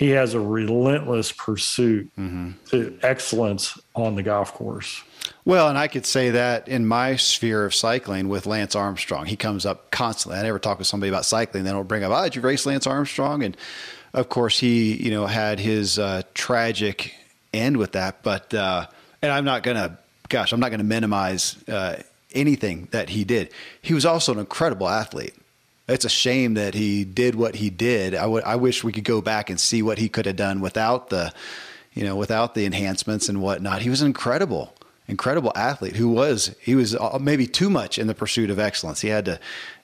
he 0.00 0.08
has 0.08 0.32
a 0.32 0.40
relentless 0.40 1.30
pursuit 1.30 2.10
mm-hmm. 2.18 2.52
to 2.70 2.98
excellence 3.02 3.78
on 3.94 4.14
the 4.14 4.22
golf 4.22 4.54
course. 4.54 5.02
Well, 5.44 5.68
and 5.68 5.76
I 5.76 5.88
could 5.88 6.06
say 6.06 6.30
that 6.30 6.68
in 6.68 6.86
my 6.86 7.16
sphere 7.16 7.66
of 7.66 7.74
cycling 7.74 8.30
with 8.30 8.46
Lance 8.46 8.74
Armstrong, 8.74 9.26
he 9.26 9.36
comes 9.36 9.66
up 9.66 9.90
constantly. 9.90 10.40
I 10.40 10.42
never 10.42 10.58
talk 10.58 10.78
with 10.78 10.86
somebody 10.86 11.10
about 11.10 11.26
cycling, 11.26 11.64
they 11.64 11.70
don't 11.70 11.86
bring 11.86 12.02
up, 12.02 12.12
"Oh, 12.12 12.24
did 12.24 12.34
you 12.34 12.40
race 12.40 12.64
Lance 12.64 12.86
Armstrong?" 12.86 13.42
And 13.42 13.54
of 14.14 14.30
course, 14.30 14.58
he 14.58 14.94
you 14.94 15.10
know 15.10 15.26
had 15.26 15.60
his 15.60 15.98
uh, 15.98 16.22
tragic 16.32 17.14
end 17.52 17.76
with 17.76 17.92
that. 17.92 18.22
But 18.22 18.54
uh, 18.54 18.86
and 19.20 19.30
I'm 19.30 19.44
not 19.44 19.62
gonna, 19.62 19.98
gosh, 20.30 20.54
I'm 20.54 20.60
not 20.60 20.70
gonna 20.70 20.82
minimize 20.82 21.62
uh, 21.68 21.96
anything 22.32 22.88
that 22.92 23.10
he 23.10 23.24
did. 23.24 23.52
He 23.82 23.92
was 23.92 24.06
also 24.06 24.32
an 24.32 24.38
incredible 24.38 24.88
athlete. 24.88 25.34
It's 25.90 26.04
a 26.04 26.10
shame 26.10 26.54
that 26.54 26.74
he 26.74 27.04
did 27.04 27.34
what 27.34 27.56
he 27.56 27.68
did. 27.68 28.14
I, 28.14 28.22
w- 28.22 28.42
I 28.44 28.56
wish 28.56 28.84
we 28.84 28.92
could 28.92 29.04
go 29.04 29.20
back 29.20 29.50
and 29.50 29.58
see 29.58 29.82
what 29.82 29.98
he 29.98 30.08
could 30.08 30.26
have 30.26 30.36
done 30.36 30.60
without 30.60 31.10
the, 31.10 31.32
you 31.92 32.04
know, 32.04 32.16
without 32.16 32.54
the 32.54 32.64
enhancements 32.64 33.28
and 33.28 33.42
whatnot. 33.42 33.82
He 33.82 33.90
was 33.90 34.02
incredible 34.02 34.74
incredible 35.08 35.50
athlete 35.56 35.96
who 35.96 36.08
was 36.08 36.54
he 36.60 36.76
was 36.76 36.94
uh, 36.94 37.18
maybe 37.20 37.44
too 37.44 37.68
much 37.68 37.98
in 37.98 38.06
the 38.06 38.14
pursuit 38.14 38.48
of 38.48 38.60
excellence. 38.60 39.00
He 39.00 39.08
had 39.08 39.24
to 39.24 39.40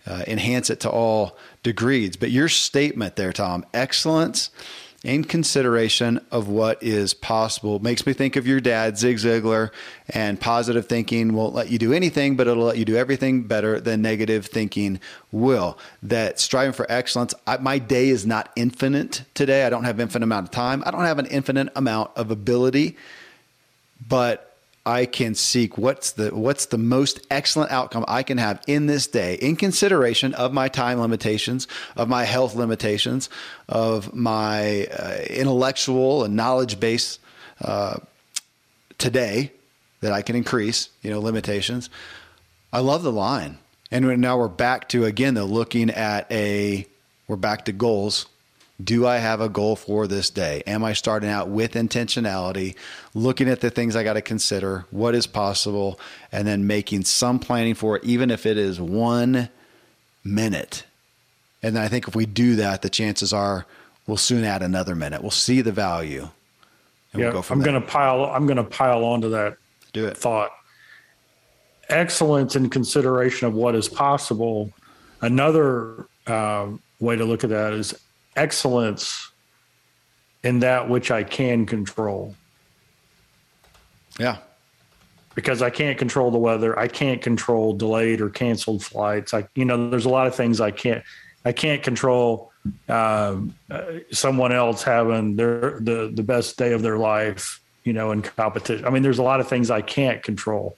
uh, 0.06 0.22
enhance 0.28 0.70
it 0.70 0.78
to 0.80 0.90
all 0.90 1.36
degrees. 1.64 2.16
But 2.16 2.30
your 2.30 2.48
statement 2.48 3.16
there, 3.16 3.32
Tom, 3.32 3.66
excellence 3.74 4.50
in 5.06 5.22
consideration 5.22 6.20
of 6.32 6.48
what 6.48 6.82
is 6.82 7.14
possible 7.14 7.78
makes 7.78 8.04
me 8.04 8.12
think 8.12 8.34
of 8.34 8.44
your 8.44 8.60
dad, 8.60 8.98
Zig 8.98 9.18
Ziglar, 9.18 9.70
and 10.08 10.40
positive 10.40 10.88
thinking 10.88 11.32
won't 11.32 11.54
let 11.54 11.70
you 11.70 11.78
do 11.78 11.92
anything, 11.92 12.34
but 12.34 12.48
it'll 12.48 12.64
let 12.64 12.76
you 12.76 12.84
do 12.84 12.96
everything 12.96 13.44
better 13.44 13.78
than 13.80 14.02
negative 14.02 14.46
thinking 14.46 14.98
will. 15.30 15.78
That 16.02 16.40
striving 16.40 16.72
for 16.72 16.90
excellence, 16.90 17.34
I, 17.46 17.58
my 17.58 17.78
day 17.78 18.08
is 18.08 18.26
not 18.26 18.50
infinite 18.56 19.22
today. 19.34 19.64
I 19.64 19.70
don't 19.70 19.84
have 19.84 20.00
infinite 20.00 20.24
amount 20.24 20.48
of 20.48 20.50
time. 20.50 20.82
I 20.84 20.90
don't 20.90 21.04
have 21.04 21.20
an 21.20 21.26
infinite 21.26 21.68
amount 21.76 22.10
of 22.16 22.32
ability, 22.32 22.96
but 24.08 24.55
I 24.86 25.04
can 25.04 25.34
seek 25.34 25.76
what's 25.76 26.12
the 26.12 26.34
what's 26.34 26.66
the 26.66 26.78
most 26.78 27.26
excellent 27.28 27.72
outcome 27.72 28.04
I 28.06 28.22
can 28.22 28.38
have 28.38 28.62
in 28.68 28.86
this 28.86 29.08
day 29.08 29.34
in 29.34 29.56
consideration 29.56 30.32
of 30.34 30.52
my 30.52 30.68
time 30.68 31.00
limitations, 31.00 31.66
of 31.96 32.08
my 32.08 32.22
health 32.22 32.54
limitations, 32.54 33.28
of 33.68 34.14
my 34.14 34.86
uh, 34.86 35.18
intellectual 35.28 36.22
and 36.22 36.36
knowledge 36.36 36.78
base 36.78 37.18
uh, 37.60 37.96
today 38.96 39.50
that 40.02 40.12
I 40.12 40.22
can 40.22 40.36
increase, 40.36 40.90
you 41.02 41.10
know, 41.10 41.20
limitations. 41.20 41.90
I 42.72 42.78
love 42.78 43.02
the 43.02 43.12
line. 43.12 43.58
And 43.90 44.20
now 44.20 44.38
we're 44.38 44.48
back 44.48 44.88
to 44.90 45.04
again 45.04 45.34
the 45.34 45.44
looking 45.44 45.90
at 45.90 46.30
a 46.30 46.86
we're 47.26 47.36
back 47.36 47.64
to 47.64 47.72
goals 47.72 48.26
do 48.82 49.06
I 49.06 49.16
have 49.16 49.40
a 49.40 49.48
goal 49.48 49.76
for 49.76 50.06
this 50.06 50.28
day? 50.28 50.62
Am 50.66 50.84
I 50.84 50.92
starting 50.92 51.30
out 51.30 51.48
with 51.48 51.72
intentionality, 51.72 52.76
looking 53.14 53.48
at 53.48 53.60
the 53.60 53.70
things 53.70 53.96
I 53.96 54.04
got 54.04 54.14
to 54.14 54.22
consider, 54.22 54.84
what 54.90 55.14
is 55.14 55.26
possible, 55.26 55.98
and 56.30 56.46
then 56.46 56.66
making 56.66 57.04
some 57.04 57.38
planning 57.38 57.74
for 57.74 57.96
it, 57.96 58.04
even 58.04 58.30
if 58.30 58.44
it 58.44 58.58
is 58.58 58.80
one 58.80 59.48
minute? 60.22 60.84
And 61.62 61.74
then 61.74 61.82
I 61.82 61.88
think 61.88 62.06
if 62.06 62.14
we 62.14 62.26
do 62.26 62.56
that, 62.56 62.82
the 62.82 62.90
chances 62.90 63.32
are 63.32 63.66
we'll 64.06 64.18
soon 64.18 64.44
add 64.44 64.62
another 64.62 64.94
minute. 64.94 65.22
We'll 65.22 65.30
see 65.30 65.62
the 65.62 65.72
value. 65.72 66.28
yeah, 67.14 67.20
we'll 67.20 67.32
go 67.32 67.42
from 67.42 67.60
I'm 67.60 67.64
going 67.64 67.80
to 67.80 67.86
pile. 67.86 68.26
I'm 68.26 68.46
going 68.46 68.58
to 68.58 68.64
pile 68.64 69.04
onto 69.04 69.30
that. 69.30 69.56
Do 69.94 70.06
it. 70.06 70.16
Thought. 70.18 70.50
Excellence 71.88 72.56
in 72.56 72.68
consideration 72.68 73.46
of 73.46 73.54
what 73.54 73.74
is 73.74 73.88
possible. 73.88 74.72
Another 75.22 76.06
uh, 76.26 76.68
way 77.00 77.16
to 77.16 77.24
look 77.24 77.42
at 77.42 77.50
that 77.50 77.72
is 77.72 77.94
excellence 78.36 79.30
in 80.44 80.60
that 80.60 80.88
which 80.88 81.10
I 81.10 81.24
can 81.24 81.66
control. 81.66 82.34
Yeah. 84.18 84.36
Because 85.34 85.60
I 85.60 85.70
can't 85.70 85.98
control 85.98 86.30
the 86.30 86.38
weather. 86.38 86.78
I 86.78 86.88
can't 86.88 87.20
control 87.20 87.74
delayed 87.74 88.20
or 88.20 88.30
canceled 88.30 88.84
flights. 88.84 89.34
I, 89.34 89.48
you 89.54 89.64
know, 89.64 89.90
there's 89.90 90.06
a 90.06 90.10
lot 90.10 90.26
of 90.26 90.34
things 90.34 90.60
I 90.60 90.70
can't, 90.70 91.02
I 91.44 91.52
can't 91.52 91.82
control 91.82 92.52
um, 92.88 93.54
uh, 93.70 93.82
someone 94.12 94.52
else 94.52 94.82
having 94.82 95.36
their, 95.36 95.78
the, 95.80 96.10
the 96.14 96.22
best 96.22 96.56
day 96.56 96.72
of 96.72 96.82
their 96.82 96.98
life, 96.98 97.60
you 97.84 97.92
know, 97.92 98.12
in 98.12 98.22
competition. 98.22 98.84
I 98.86 98.90
mean, 98.90 99.02
there's 99.02 99.18
a 99.18 99.22
lot 99.22 99.40
of 99.40 99.48
things 99.48 99.70
I 99.70 99.82
can't 99.82 100.22
control. 100.22 100.76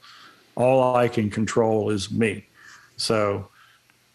All 0.57 0.97
I 0.97 1.09
can 1.09 1.31
control 1.31 1.91
is 1.91 2.11
me. 2.11 2.47
So, 2.97 3.49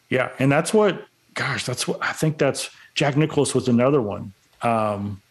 yeah. 0.10 0.32
And 0.40 0.52
that's 0.52 0.74
what, 0.74 1.08
gosh, 1.36 1.66
that's 1.66 1.88
what 1.88 2.04
I 2.04 2.12
think 2.12 2.38
that's, 2.38 2.70
Jack 2.96 3.18
Nicklaus 3.18 3.56
was 3.56 3.68
another 3.68 4.02
one. 4.02 4.34
Um, 4.62 5.22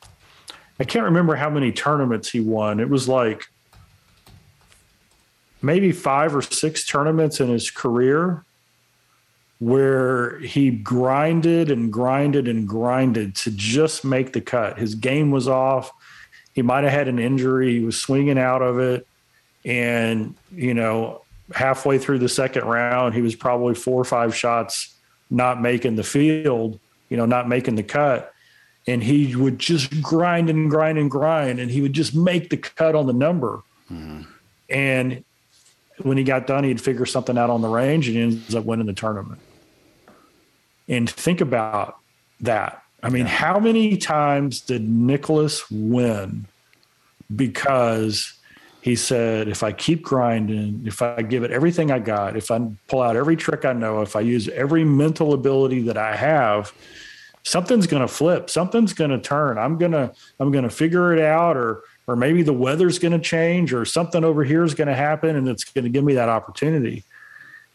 I 0.80 0.84
can't 0.84 1.04
remember 1.04 1.34
how 1.34 1.48
many 1.48 1.70
tournaments 1.72 2.30
he 2.30 2.40
won. 2.40 2.80
It 2.80 2.88
was 2.88 3.08
like 3.08 3.46
maybe 5.60 5.92
five 5.92 6.34
or 6.34 6.42
six 6.42 6.86
tournaments 6.86 7.40
in 7.40 7.48
his 7.48 7.70
career 7.70 8.44
where 9.60 10.40
he 10.40 10.70
grinded 10.70 11.70
and 11.70 11.92
grinded 11.92 12.48
and 12.48 12.66
grinded 12.66 13.36
to 13.36 13.50
just 13.52 14.04
make 14.04 14.32
the 14.32 14.40
cut. 14.40 14.76
His 14.76 14.96
game 14.96 15.30
was 15.30 15.46
off. 15.46 15.92
He 16.52 16.62
might 16.62 16.82
have 16.82 16.92
had 16.92 17.06
an 17.06 17.20
injury. 17.20 17.78
He 17.78 17.84
was 17.84 17.96
swinging 17.96 18.38
out 18.38 18.60
of 18.60 18.80
it. 18.80 19.06
And, 19.64 20.34
you 20.50 20.74
know, 20.74 21.22
halfway 21.54 21.98
through 21.98 22.18
the 22.18 22.28
second 22.28 22.64
round, 22.64 23.14
he 23.14 23.22
was 23.22 23.36
probably 23.36 23.76
four 23.76 24.00
or 24.00 24.04
five 24.04 24.34
shots 24.34 24.96
not 25.30 25.62
making 25.62 25.94
the 25.94 26.02
field 26.02 26.80
you 27.12 27.18
know, 27.18 27.26
not 27.26 27.46
making 27.46 27.74
the 27.74 27.82
cut. 27.82 28.32
And 28.86 29.04
he 29.04 29.36
would 29.36 29.58
just 29.58 30.00
grind 30.00 30.48
and 30.48 30.70
grind 30.70 30.96
and 30.96 31.10
grind, 31.10 31.60
and 31.60 31.70
he 31.70 31.82
would 31.82 31.92
just 31.92 32.16
make 32.16 32.48
the 32.48 32.56
cut 32.56 32.94
on 32.94 33.06
the 33.06 33.12
number. 33.12 33.60
Mm-hmm. 33.92 34.22
And 34.70 35.22
when 35.98 36.16
he 36.16 36.24
got 36.24 36.46
done, 36.46 36.64
he'd 36.64 36.80
figure 36.80 37.04
something 37.04 37.36
out 37.36 37.50
on 37.50 37.60
the 37.60 37.68
range 37.68 38.08
and 38.08 38.16
he 38.16 38.22
ends 38.22 38.54
up 38.54 38.64
winning 38.64 38.86
the 38.86 38.94
tournament. 38.94 39.40
And 40.88 41.08
think 41.08 41.42
about 41.42 41.98
that. 42.40 42.82
I 43.02 43.10
mean, 43.10 43.26
yeah. 43.26 43.32
how 43.32 43.60
many 43.60 43.98
times 43.98 44.62
did 44.62 44.88
Nicklaus 44.88 45.70
win 45.70 46.46
because 47.36 48.32
he 48.82 48.96
said, 48.96 49.46
if 49.46 49.62
I 49.62 49.70
keep 49.70 50.02
grinding, 50.02 50.82
if 50.84 51.02
I 51.02 51.22
give 51.22 51.44
it 51.44 51.52
everything 51.52 51.92
I 51.92 52.00
got, 52.00 52.36
if 52.36 52.50
I 52.50 52.68
pull 52.88 53.00
out 53.00 53.14
every 53.14 53.36
trick 53.36 53.64
I 53.64 53.72
know, 53.72 54.02
if 54.02 54.16
I 54.16 54.20
use 54.20 54.48
every 54.48 54.82
mental 54.82 55.34
ability 55.34 55.82
that 55.82 55.96
I 55.96 56.16
have, 56.16 56.72
something's 57.44 57.86
going 57.86 58.02
to 58.02 58.08
flip. 58.08 58.50
Something's 58.50 58.92
going 58.92 59.12
to 59.12 59.20
turn. 59.20 59.56
I'm 59.56 59.78
going 59.78 59.92
to 59.92 60.12
i'm 60.40 60.50
going 60.50 60.64
to 60.64 60.70
figure 60.70 61.12
it 61.12 61.20
out 61.20 61.56
or 61.56 61.84
or 62.08 62.16
maybe 62.16 62.42
the 62.42 62.52
weather's 62.52 62.98
going 62.98 63.12
to 63.12 63.20
change 63.20 63.72
or 63.72 63.84
something 63.84 64.24
over 64.24 64.42
here 64.42 64.64
is 64.64 64.74
going 64.74 64.88
to 64.88 64.96
happen 64.96 65.36
and 65.36 65.46
it's 65.46 65.62
going 65.62 65.84
to 65.84 65.90
give 65.90 66.02
me 66.02 66.14
that 66.14 66.28
opportunity. 66.28 67.04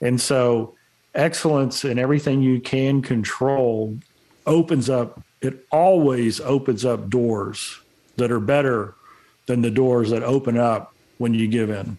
And 0.02 0.20
so 0.20 0.76
excellence 1.16 1.86
in 1.86 2.00
everything 2.00 2.42
you 2.42 2.60
can 2.60 3.02
control 3.02 3.98
opens 4.46 4.90
up 4.90 5.22
it 5.40 5.66
always 5.72 6.42
opens 6.42 6.84
up 6.84 7.10
doors 7.10 7.80
that 8.18 8.30
are 8.30 8.42
better 8.42 8.94
than 9.46 9.62
the 9.62 9.72
doors 9.72 10.10
that 10.10 10.22
open 10.24 10.58
up 10.58 10.94
when 11.18 11.34
you 11.34 11.48
give 11.48 11.70
in 11.70 11.98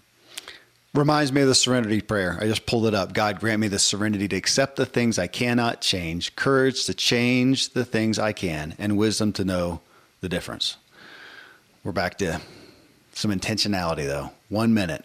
Reminds 0.95 1.33
me 1.33 1.43
of 1.43 1.49
the 1.49 1.55
serenity 1.55 2.01
prayer. 2.01 2.39
I 2.41 2.47
just 2.47 2.65
pulled 2.65 2.87
it 2.87 2.95
up. 2.95 3.13
God 3.13 3.41
grant 3.41 3.61
me 3.61 3.69
the 3.69 3.79
serenity 3.79 4.27
to 4.29 4.37
accept 4.37 4.77
the 4.77 4.87
things 4.87 5.19
I 5.19 5.27
cannot 5.27 5.83
change, 5.83 6.35
courage 6.35 6.87
to 6.87 6.95
change 6.95 7.71
the 7.71 7.85
things 7.85 8.19
I 8.19 8.33
can, 8.33 8.75
and 8.79 8.97
wisdom 8.97 9.33
to 9.35 9.45
know 9.45 9.83
the 10.23 10.31
difference. 10.31 10.77
We're 11.85 11.93
back 11.93 12.17
to 12.19 12.41
some 13.13 13.31
intentionality, 13.31 14.07
though. 14.07 14.31
One 14.49 14.73
minute, 14.73 15.05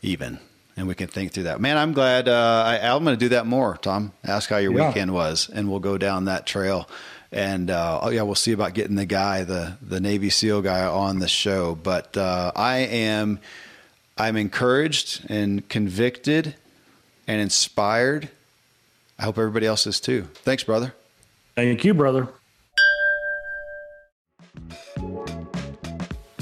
even, 0.00 0.38
and 0.74 0.88
we 0.88 0.94
can 0.94 1.06
think 1.06 1.32
through 1.32 1.44
that. 1.44 1.60
Man, 1.60 1.76
I'm 1.76 1.92
glad. 1.92 2.26
Uh, 2.26 2.64
I, 2.66 2.78
am 2.78 3.04
going 3.04 3.14
to 3.14 3.24
do 3.24 3.28
that 3.28 3.46
more, 3.46 3.76
Tom. 3.76 4.12
Ask 4.24 4.48
how 4.48 4.56
your 4.56 4.72
yeah. 4.72 4.88
weekend 4.88 5.12
was, 5.12 5.50
and 5.52 5.70
we'll 5.70 5.80
go 5.80 5.98
down 5.98 6.24
that 6.24 6.46
trail. 6.46 6.88
And 7.32 7.70
uh, 7.70 8.00
oh 8.02 8.10
yeah, 8.10 8.22
we'll 8.22 8.34
see 8.34 8.52
about 8.52 8.74
getting 8.74 8.96
the 8.96 9.06
guy, 9.06 9.44
the 9.44 9.76
the 9.80 10.00
Navy 10.00 10.30
SEAL 10.30 10.62
guy, 10.62 10.84
on 10.84 11.20
the 11.20 11.28
show. 11.28 11.76
But 11.76 12.16
uh, 12.16 12.50
I 12.56 12.78
am 12.78 13.38
I'm 14.18 14.36
encouraged 14.36 15.30
and 15.30 15.66
convicted 15.68 16.54
and 17.26 17.40
inspired. 17.40 18.30
I 19.18 19.24
hope 19.24 19.38
everybody 19.38 19.66
else 19.66 19.86
is 19.86 20.00
too. 20.00 20.22
Thanks, 20.34 20.64
brother. 20.64 20.94
Thank 21.54 21.84
you, 21.84 21.94
brother. 21.94 22.28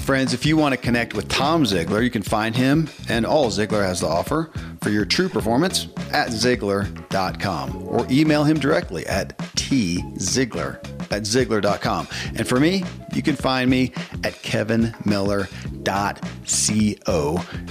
Friends, 0.09 0.33
if 0.33 0.43
you 0.43 0.57
want 0.57 0.73
to 0.73 0.77
connect 0.81 1.13
with 1.13 1.27
Tom 1.27 1.63
Ziglar, 1.65 2.03
you 2.03 2.09
can 2.09 2.23
find 2.23 2.55
him 2.55 2.89
and 3.09 3.27
all 3.27 3.51
Ziglar 3.51 3.85
has 3.85 3.99
to 3.99 4.07
offer 4.07 4.49
for 4.81 4.89
your 4.89 5.05
true 5.05 5.29
performance 5.29 5.87
at 6.11 6.29
Ziglar.com 6.29 7.87
or 7.87 8.07
email 8.09 8.43
him 8.43 8.57
directly 8.57 9.05
at 9.05 9.37
tziglar 9.37 10.83
at 11.11 11.21
Ziglar.com. 11.21 12.07
And 12.35 12.47
for 12.47 12.59
me, 12.59 12.83
you 13.13 13.21
can 13.21 13.35
find 13.35 13.69
me 13.69 13.91
at 14.23 14.33
kevinmiller.co 14.41 15.45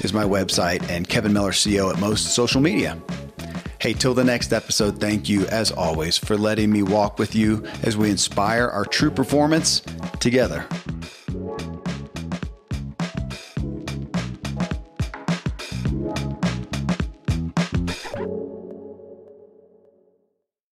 is 0.04 0.12
my 0.12 0.24
website 0.24 0.88
and 0.88 1.08
Kevin 1.08 1.32
Miller 1.32 1.52
CO 1.52 1.90
at 1.90 1.98
most 1.98 2.36
social 2.36 2.60
media. 2.60 3.02
Hey, 3.80 3.94
till 3.94 4.14
the 4.14 4.22
next 4.22 4.52
episode, 4.52 5.00
thank 5.00 5.28
you 5.28 5.44
as 5.48 5.72
always 5.72 6.16
for 6.16 6.36
letting 6.38 6.70
me 6.70 6.84
walk 6.84 7.18
with 7.18 7.34
you 7.34 7.66
as 7.82 7.96
we 7.96 8.10
inspire 8.10 8.68
our 8.68 8.84
true 8.84 9.10
performance 9.10 9.82
together. 10.20 10.64